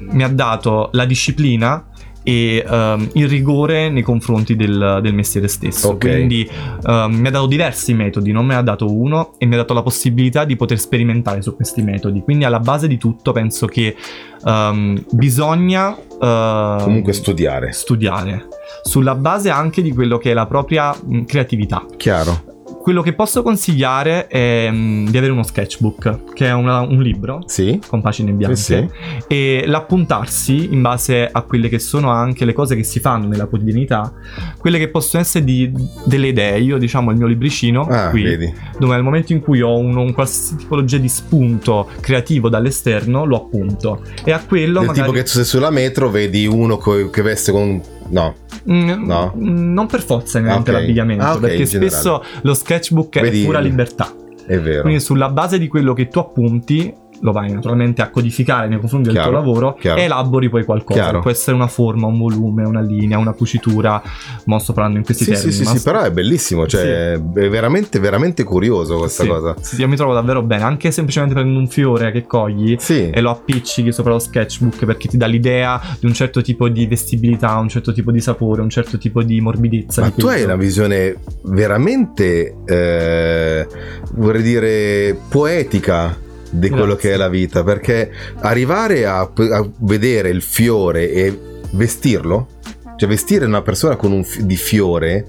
mi 0.10 0.24
ha 0.24 0.30
dato 0.30 0.90
la 0.94 1.06
disciplina 1.06 1.87
e 2.28 2.62
um, 2.68 3.08
il 3.14 3.30
rigore 3.30 3.90
nei 3.90 4.02
confronti 4.02 4.58
del, 4.58 5.00
del 5.02 5.14
mestiere 5.14 5.48
stesso. 5.48 5.92
Okay. 5.92 6.12
Quindi 6.12 6.50
um, 6.84 7.16
mi 7.16 7.28
ha 7.30 7.32
dato 7.32 7.48
diversi 7.48 7.94
metodi, 7.94 8.34
non 8.34 8.46
me 8.46 8.54
ne 8.54 8.60
ha 8.60 8.64
dato 8.64 8.94
uno 8.94 9.36
e 9.38 9.46
mi 9.46 9.54
ha 9.54 9.58
dato 9.60 9.74
la 9.74 9.82
possibilità 9.82 10.44
di 10.44 10.58
poter 10.58 10.78
sperimentare 10.78 11.42
su 11.42 11.56
questi 11.56 11.82
metodi. 11.82 12.20
Quindi 12.20 12.44
alla 12.44 12.60
base 12.60 12.90
di 12.90 12.98
tutto 12.98 13.32
penso 13.32 13.66
che 13.66 13.96
um, 14.44 15.02
bisogna... 15.12 15.92
Uh, 15.92 16.84
Comunque 16.84 17.14
studiare. 17.14 17.72
Studiare. 17.72 18.48
Sulla 18.84 19.16
base 19.16 19.50
anche 19.50 19.82
di 19.82 19.94
quello 19.94 20.18
che 20.18 20.32
è 20.32 20.34
la 20.34 20.48
propria 20.48 20.94
creatività. 21.26 21.86
Chiaro 21.96 22.56
quello 22.88 23.02
che 23.02 23.12
posso 23.12 23.44
consigliare 23.44 24.28
è 24.28 24.70
um, 24.70 25.10
di 25.10 25.18
avere 25.18 25.34
uno 25.34 25.44
sketchbook, 25.44 26.32
che 26.32 26.46
è 26.46 26.54
una, 26.54 26.80
un 26.80 27.02
libro 27.02 27.44
sì. 27.46 27.82
con 27.86 28.00
pagine 28.00 28.32
bianche, 28.32 28.56
sì, 28.56 28.76
sì. 28.76 29.24
e 29.28 29.64
l'appuntarsi 29.66 30.72
in 30.72 30.82
base 30.82 31.28
a 31.30 31.42
quelle 31.42 31.68
che 31.68 31.80
sono 31.80 32.12
anche 32.12 32.46
le 32.46 32.54
cose 32.54 32.78
che 32.78 32.84
si 32.84 33.02
fanno 33.02 33.28
nella 33.28 33.48
quotidianità, 33.48 34.14
quelle 34.58 34.78
che 34.78 34.88
possono 34.88 35.22
essere 35.22 35.44
di, 35.44 35.70
delle 36.06 36.28
idee. 36.28 36.62
Io, 36.62 36.78
diciamo, 36.78 37.12
il 37.12 37.18
mio 37.18 37.28
libricino 37.28 37.82
ah, 37.82 38.10
qui, 38.10 38.24
vedi. 38.24 38.54
dove 38.80 38.94
nel 38.94 39.04
momento 39.04 39.34
in 39.34 39.42
cui 39.42 39.60
ho 39.60 39.78
un, 39.78 39.98
un 39.98 40.14
qualsiasi 40.14 40.56
tipologia 40.56 40.98
di 40.98 41.10
spunto 41.10 41.90
creativo 42.00 42.48
dall'esterno, 42.48 43.26
lo 43.26 43.36
appunto. 43.36 44.02
E 44.24 44.32
a 44.32 44.40
quello. 44.40 44.80
Del 44.80 44.88
magari... 44.88 45.08
tipo 45.08 45.12
che 45.12 45.24
tu 45.24 45.32
sei 45.32 45.44
sulla 45.44 45.72
metro, 45.72 46.10
vedi 46.10 46.48
uno 46.48 46.78
co- 46.78 47.10
che 47.10 47.22
veste 47.22 47.52
con 47.52 47.82
No. 48.10 48.36
Mm, 48.70 49.06
no. 49.06 49.34
Non 49.36 49.88
per 49.88 50.02
forza 50.02 50.40
neanche 50.40 50.70
okay. 50.70 50.82
l'abbigliamento, 50.82 51.24
ah, 51.24 51.36
okay, 51.36 51.50
perché 51.50 51.66
spesso 51.66 52.24
lo 52.42 52.54
sketchbook 52.54 53.20
Vedi, 53.20 53.42
è 53.42 53.46
pura 53.46 53.60
libertà. 53.60 54.14
È 54.46 54.60
vero. 54.60 54.82
Quindi 54.82 55.00
sulla 55.00 55.30
base 55.30 55.60
di 55.60 55.68
quello 55.68 55.94
che 55.94 56.08
tu 56.08 56.20
appunti 56.20 56.94
lo 57.22 57.32
vai 57.32 57.52
naturalmente 57.52 58.02
a 58.02 58.10
codificare 58.10 58.68
nei 58.68 58.80
confronti 58.80 59.10
chiaro, 59.10 59.30
del 59.30 59.40
tuo 59.40 59.46
lavoro 59.46 59.76
chiaro. 59.80 60.00
e 60.00 60.04
elabori 60.04 60.50
poi 60.50 60.64
qualcosa. 60.64 61.00
Chiaro. 61.00 61.20
Può 61.20 61.32
essere 61.32 61.56
una 61.56 61.68
forma, 61.68 62.08
un 62.08 62.18
volume, 62.18 62.64
una 62.64 62.82
linea, 62.82 63.18
una 63.18 63.34
cucitura. 63.34 64.02
Mo 64.46 64.60
sto 64.60 64.74
parlando 64.74 64.98
in 65.00 65.06
questi 65.06 65.24
sì, 65.24 65.32
termini. 65.32 65.52
Sì, 65.52 65.66
sì, 65.66 65.78
sì, 65.78 65.84
però 65.84 66.02
è 66.02 66.12
bellissimo, 66.12 66.68
cioè 66.68 66.82
sì. 66.82 67.40
è 67.40 67.50
veramente, 67.50 68.00
veramente 68.00 68.44
curioso 68.44 68.98
questa 68.98 69.24
sì, 69.24 69.30
cosa. 69.30 69.56
Sì, 69.60 69.82
io 69.82 69.88
mi 69.88 69.96
trovo 69.96 70.14
davvero 70.14 70.42
bene, 70.42 70.64
anche 70.64 70.92
semplicemente 70.92 71.34
prendendo 71.34 71.62
un 71.62 71.68
fiore 71.68 72.12
che 72.12 72.26
cogli 72.26 72.78
e 72.88 73.22
lo 73.22 73.32
appiccichi 73.32 73.92
sopra 73.92 74.14
lo 74.14 74.20
sketchbook 74.20 74.86
perché 74.86 75.08
ti 75.08 75.18
dà 75.18 75.26
l'idea 75.26 75.82
di 76.00 76.06
un 76.06 76.14
certo 76.14 76.42
tipo 76.42 76.70
di 76.70 76.86
vestibilità, 76.86 77.56
un 77.58 77.70
certo 77.70 77.94
tipo 77.94 78.12
di 78.12 78.22
sapore, 78.22 78.62
un 78.62 78.70
certo 78.70 78.98
tipo 78.98 79.24
di 79.24 79.42
morbidezza. 79.42 80.02
Ma 80.02 80.08
di 80.10 80.22
tu 80.22 80.28
hai 80.28 80.44
una 80.44 80.56
visione 80.56 81.16
veramente, 81.44 82.56
eh, 82.66 83.68
vorrei 84.14 84.42
dire, 84.42 85.18
poetica 85.30 86.26
di 86.58 86.70
quello 86.70 86.96
che 86.96 87.14
è 87.14 87.18
la 87.18 87.30
vita, 87.30 87.64
perché 87.64 88.12
arrivare 88.40 89.06
a, 89.06 89.20
a 89.22 89.70
vedere 89.80 90.30
il 90.30 90.42
fiore 90.42 91.12
e 91.12 91.40
vestirlo, 91.72 92.48
cioè 92.96 93.08
vestire 93.08 93.46
una 93.46 93.62
persona 93.62 93.96
con 93.96 94.12
un 94.12 94.24
f- 94.24 94.42
di 94.42 94.56
fiore 94.56 95.26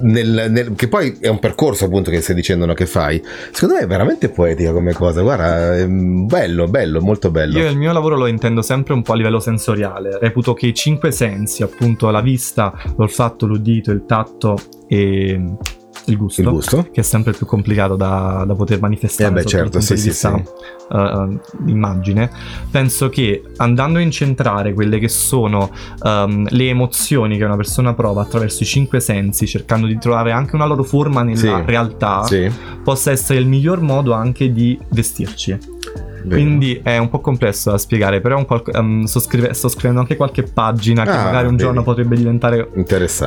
nel, 0.00 0.46
nel, 0.50 0.74
che 0.74 0.88
poi 0.88 1.16
è 1.20 1.28
un 1.28 1.38
percorso 1.38 1.86
appunto 1.86 2.10
che 2.10 2.20
stai 2.20 2.34
dicendo 2.34 2.66
no, 2.66 2.74
che 2.74 2.86
fai 2.86 3.22
secondo 3.50 3.76
me 3.76 3.80
è 3.80 3.86
veramente 3.86 4.28
poetica 4.28 4.72
come 4.72 4.92
cosa 4.92 5.22
guarda 5.22 5.76
è 5.76 5.86
bello 5.86 6.66
bello 6.66 7.00
molto 7.00 7.30
bello. 7.30 7.58
Io 7.58 7.68
il 7.68 7.76
mio 7.76 7.92
lavoro 7.92 8.16
lo 8.16 8.26
intendo 8.26 8.62
sempre 8.62 8.94
un 8.94 9.02
po' 9.02 9.12
a 9.12 9.16
livello 9.16 9.40
sensoriale 9.40 10.18
reputo 10.20 10.54
che 10.54 10.66
i 10.66 10.74
cinque 10.74 11.12
sensi 11.12 11.62
appunto 11.62 12.10
la 12.10 12.20
vista 12.20 12.74
l'olfatto 12.96 13.46
l'udito 13.46 13.90
il 13.90 14.04
tatto 14.06 14.56
e 14.88 15.40
il 16.06 16.16
gusto, 16.16 16.40
il 16.40 16.48
gusto, 16.48 16.88
che 16.92 17.00
è 17.00 17.04
sempre 17.04 17.32
più 17.32 17.46
complicato 17.46 17.96
da, 17.96 18.44
da 18.46 18.54
poter 18.54 18.80
manifestare. 18.80 19.30
Eh 19.30 19.32
beh, 19.32 19.44
certo, 19.44 19.80
sì, 19.80 19.96
sì, 19.96 20.12
sì. 20.12 20.26
Uh, 20.88 21.40
immagine. 21.66 22.30
Penso 22.70 23.08
che 23.08 23.42
andando 23.56 23.98
a 23.98 24.02
incentrare 24.02 24.72
quelle 24.72 24.98
che 24.98 25.08
sono 25.08 25.70
um, 26.02 26.46
le 26.48 26.68
emozioni 26.68 27.36
che 27.36 27.44
una 27.44 27.56
persona 27.56 27.94
prova 27.94 28.22
attraverso 28.22 28.62
i 28.62 28.66
cinque 28.66 29.00
sensi, 29.00 29.46
cercando 29.46 29.86
di 29.86 29.98
trovare 29.98 30.30
anche 30.30 30.54
una 30.54 30.66
loro 30.66 30.84
forma 30.84 31.22
nella 31.22 31.38
sì, 31.38 31.62
realtà, 31.64 32.24
sì. 32.24 32.50
possa 32.82 33.10
essere 33.10 33.38
il 33.40 33.46
miglior 33.46 33.80
modo 33.80 34.12
anche 34.12 34.52
di 34.52 34.78
vestirci. 34.90 35.58
Quindi 36.34 36.80
è 36.82 36.98
un 36.98 37.08
po' 37.08 37.20
complesso 37.20 37.70
da 37.70 37.78
spiegare, 37.78 38.20
però 38.20 38.44
qual- 38.44 38.62
um, 38.72 39.04
sto, 39.04 39.20
scrive- 39.20 39.52
sto, 39.54 39.68
scrivendo 39.68 40.00
anche 40.00 40.16
qualche 40.16 40.42
pagina 40.42 41.04
che 41.04 41.10
ah, 41.10 41.24
magari 41.24 41.44
un 41.46 41.52
vedi. 41.52 41.62
giorno 41.62 41.82
potrebbe 41.82 42.16
diventare 42.16 42.68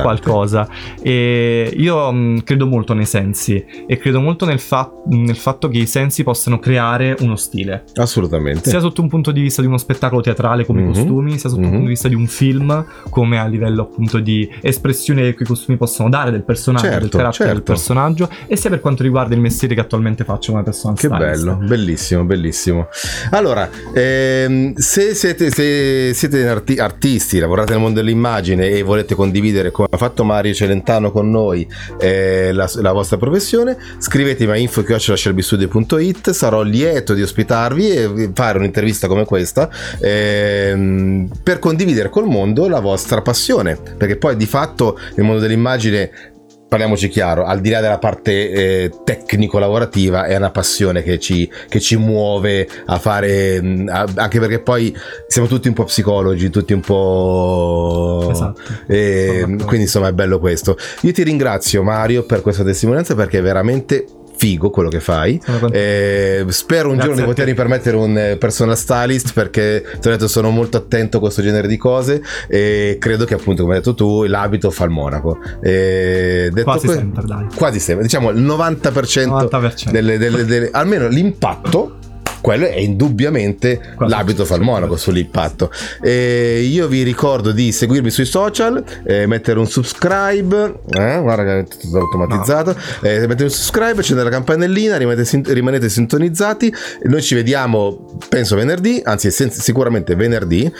qualcosa. 0.02 0.68
E 1.02 1.72
io 1.76 2.08
um, 2.08 2.42
credo 2.42 2.66
molto 2.66 2.94
nei 2.94 3.06
sensi 3.06 3.64
e 3.86 3.96
credo 3.96 4.20
molto 4.20 4.44
nel, 4.44 4.60
fa- 4.60 4.92
nel, 5.06 5.36
fatto 5.36 5.68
che 5.68 5.78
i 5.78 5.86
sensi 5.86 6.22
possano 6.22 6.58
creare 6.58 7.16
uno 7.20 7.36
stile. 7.36 7.84
Assolutamente. 7.94 8.68
Sia 8.68 8.80
sotto 8.80 9.00
un 9.00 9.08
punto 9.08 9.30
di 9.30 9.40
vista 9.40 9.60
di 9.60 9.66
uno 9.66 9.78
spettacolo 9.78 10.20
teatrale 10.20 10.64
come 10.64 10.80
mm-hmm. 10.80 10.90
i 10.90 10.94
costumi, 10.94 11.38
sia 11.38 11.48
sotto 11.48 11.60
mm-hmm. 11.60 11.64
un 11.64 11.70
punto 11.70 11.86
di 11.86 11.92
vista 11.92 12.08
di 12.08 12.14
un 12.14 12.26
film 12.26 12.84
come 13.08 13.38
a 13.38 13.46
livello 13.46 13.82
appunto 13.82 14.18
di 14.18 14.48
espressione 14.60 15.34
che 15.34 15.42
i 15.42 15.46
costumi 15.46 15.76
possono 15.76 16.08
dare 16.08 16.30
del 16.30 16.42
personaggio, 16.42 16.84
certo, 16.84 17.00
del 17.00 17.10
carattere 17.10 17.32
certo. 17.32 17.54
del 17.54 17.62
personaggio 17.62 18.28
e 18.46 18.56
sia 18.56 18.70
per 18.70 18.80
quanto 18.80 19.02
riguarda 19.02 19.34
il 19.34 19.40
mestiere 19.40 19.74
che 19.74 19.80
attualmente 19.80 20.24
faccio 20.24 20.52
come 20.52 20.62
persona. 20.62 20.94
Che 20.94 21.06
stylist. 21.06 21.44
bello, 21.44 21.56
bellissimo, 21.56 22.24
bellissimo. 22.24 22.88
Allora, 23.30 23.68
ehm, 23.94 24.74
se 24.74 25.14
siete, 25.14 25.50
se 25.50 26.12
siete 26.14 26.48
arti- 26.48 26.78
artisti, 26.78 27.38
lavorate 27.38 27.72
nel 27.72 27.80
mondo 27.80 28.00
dell'immagine 28.00 28.68
e 28.68 28.82
volete 28.82 29.14
condividere, 29.14 29.70
come 29.70 29.88
ha 29.90 29.96
fatto 29.96 30.24
Mario 30.24 30.52
Celentano 30.52 31.10
con 31.10 31.30
noi, 31.30 31.66
eh, 31.98 32.52
la, 32.52 32.68
la, 32.76 32.92
vostra 32.92 33.16
professione, 33.16 33.76
scrivetemi 33.98 34.52
a 34.52 34.56
info.shelbystudio.it, 34.56 36.30
sarò 36.30 36.62
lieto 36.62 37.14
di 37.14 37.22
ospitarvi 37.22 37.90
e 37.90 38.30
fare 38.34 38.58
un'intervista 38.58 39.06
come 39.06 39.24
questa 39.24 39.70
ehm, 40.00 41.28
per 41.42 41.58
condividere 41.58 42.08
col 42.08 42.26
mondo 42.26 42.68
la 42.68 42.80
vostra 42.80 43.22
passione, 43.22 43.78
perché 43.96 44.16
poi 44.16 44.36
di 44.36 44.46
fatto 44.46 44.98
nel 45.14 45.24
mondo 45.24 45.40
dell'immagine 45.40 46.38
parliamoci 46.70 47.08
chiaro, 47.08 47.44
al 47.44 47.60
di 47.60 47.68
là 47.68 47.80
della 47.80 47.98
parte 47.98 48.50
eh, 48.50 48.90
tecnico-lavorativa, 49.02 50.26
è 50.26 50.36
una 50.36 50.52
passione 50.52 51.02
che 51.02 51.18
ci, 51.18 51.50
che 51.68 51.80
ci 51.80 51.96
muove 51.96 52.68
a 52.86 52.96
fare, 53.00 53.60
mm, 53.60 53.88
a, 53.88 54.06
anche 54.14 54.38
perché 54.38 54.60
poi 54.60 54.96
siamo 55.26 55.48
tutti 55.48 55.66
un 55.66 55.74
po' 55.74 55.82
psicologi, 55.82 56.48
tutti 56.48 56.72
un 56.72 56.80
po'... 56.80 58.28
Esatto. 58.30 58.60
E, 58.86 59.42
quindi 59.44 59.80
insomma 59.80 60.08
è 60.08 60.12
bello 60.12 60.38
questo. 60.38 60.76
Io 61.00 61.10
ti 61.10 61.24
ringrazio 61.24 61.82
Mario 61.82 62.22
per 62.22 62.40
questa 62.40 62.62
testimonianza 62.62 63.16
perché 63.16 63.40
veramente 63.40 64.06
figo 64.40 64.70
quello 64.70 64.88
che 64.88 65.00
fai. 65.00 65.38
Eh, 65.70 66.46
spero 66.48 66.88
un 66.88 66.94
Grazie 66.94 67.12
giorno 67.12 67.26
di 67.26 67.28
potermi 67.28 67.52
permettere 67.52 67.96
un 67.98 68.16
eh, 68.16 68.36
personal 68.38 68.74
stylist 68.74 69.34
perché 69.34 69.84
ti 70.00 70.08
ho 70.08 70.10
detto 70.10 70.28
sono 70.28 70.48
molto 70.48 70.78
attento 70.78 71.18
a 71.18 71.20
questo 71.20 71.42
genere 71.42 71.68
di 71.68 71.76
cose 71.76 72.22
e 72.48 72.96
credo 72.98 73.26
che 73.26 73.34
appunto 73.34 73.62
come 73.62 73.74
hai 73.74 73.80
detto 73.80 73.94
tu 73.94 74.24
l'abito 74.24 74.70
fa 74.70 74.84
il 74.84 74.90
monaco. 74.90 75.38
Eh, 75.62 76.50
quasi 76.62 76.86
que- 76.86 76.94
sempre 76.94 77.22
dai. 77.26 77.46
Quasi 77.54 77.80
sempre, 77.80 78.04
diciamo 78.06 78.30
il 78.30 78.42
90%, 78.42 79.50
90%. 79.50 79.90
Delle, 79.90 80.16
delle, 80.16 80.44
delle, 80.46 80.70
almeno 80.72 81.08
l'impatto 81.08 81.98
quello 82.40 82.66
è 82.66 82.78
indubbiamente 82.78 83.80
Quasi 83.94 84.12
l'abito 84.12 84.44
fa 84.44 84.54
il 84.54 84.62
monaco 84.62 84.96
sull'impatto. 84.96 85.70
E 86.02 86.60
io 86.60 86.88
vi 86.88 87.02
ricordo 87.02 87.52
di 87.52 87.72
seguirmi 87.72 88.10
sui 88.10 88.24
social, 88.24 88.82
eh, 89.04 89.26
mettere 89.26 89.58
un 89.58 89.66
subscribe, 89.66 90.80
eh, 90.90 91.18
guarda 91.20 91.44
che 91.44 91.58
è 91.60 91.64
tutto 91.64 91.98
automatizzato, 91.98 92.72
no. 92.72 93.08
eh, 93.08 93.26
mettere 93.26 93.44
un 93.44 93.50
subscribe, 93.50 94.00
accendere 94.00 94.28
la 94.28 94.34
campanellina, 94.34 94.96
rimanete, 94.96 95.42
rimanete, 95.52 95.88
sintonizzati. 95.88 96.72
Noi 97.04 97.22
ci 97.22 97.34
vediamo, 97.34 98.18
penso 98.28 98.56
venerdì, 98.56 99.00
anzi 99.04 99.30
sen- 99.30 99.50
sicuramente 99.50 100.14
venerdì, 100.14 100.70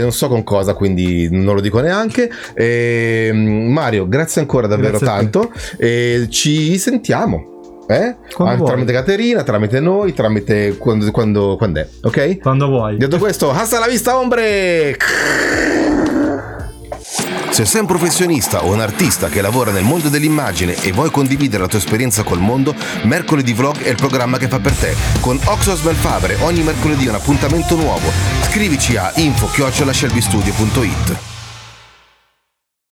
non 0.00 0.12
so 0.12 0.28
con 0.28 0.42
cosa, 0.42 0.74
quindi 0.74 1.28
non 1.30 1.54
lo 1.54 1.60
dico 1.60 1.80
neanche. 1.80 2.30
Mario, 3.32 4.08
grazie 4.08 4.40
ancora 4.40 4.66
davvero 4.66 4.98
grazie 4.98 5.06
tanto. 5.06 5.52
ci 6.28 6.78
sentiamo. 6.78 7.59
Eh? 7.90 8.14
Quando 8.32 8.62
ah, 8.62 8.66
tramite 8.68 8.92
Caterina, 8.92 9.42
tramite 9.42 9.80
noi, 9.80 10.14
tramite 10.14 10.76
quando, 10.78 11.10
quando, 11.10 11.56
quando 11.56 11.80
è, 11.80 11.88
ok? 12.02 12.38
Quando 12.38 12.68
vuoi. 12.68 12.96
Detto 12.96 13.18
questo, 13.18 13.50
hasta 13.50 13.80
la 13.80 13.88
vista, 13.88 14.16
ombre! 14.16 14.96
Se 17.50 17.64
sei 17.64 17.80
un 17.80 17.88
professionista 17.88 18.64
o 18.64 18.72
un 18.72 18.80
artista 18.80 19.28
che 19.28 19.40
lavora 19.40 19.72
nel 19.72 19.82
mondo 19.82 20.08
dell'immagine 20.08 20.80
e 20.84 20.92
vuoi 20.92 21.10
condividere 21.10 21.62
la 21.62 21.68
tua 21.68 21.80
esperienza 21.80 22.22
col 22.22 22.38
mondo, 22.38 22.76
Mercoledì 23.02 23.54
Vlog 23.54 23.78
è 23.78 23.88
il 23.88 23.96
programma 23.96 24.38
che 24.38 24.46
fa 24.46 24.60
per 24.60 24.74
te. 24.74 24.94
Con 25.20 25.36
Oxos 25.46 25.82
Melfabre 25.82 26.36
ogni 26.42 26.62
mercoledì 26.62 27.08
un 27.08 27.16
appuntamento 27.16 27.74
nuovo. 27.74 28.08
Scrivici 28.42 28.96
a 28.96 29.10
info-shelbystudio.it 29.16 31.39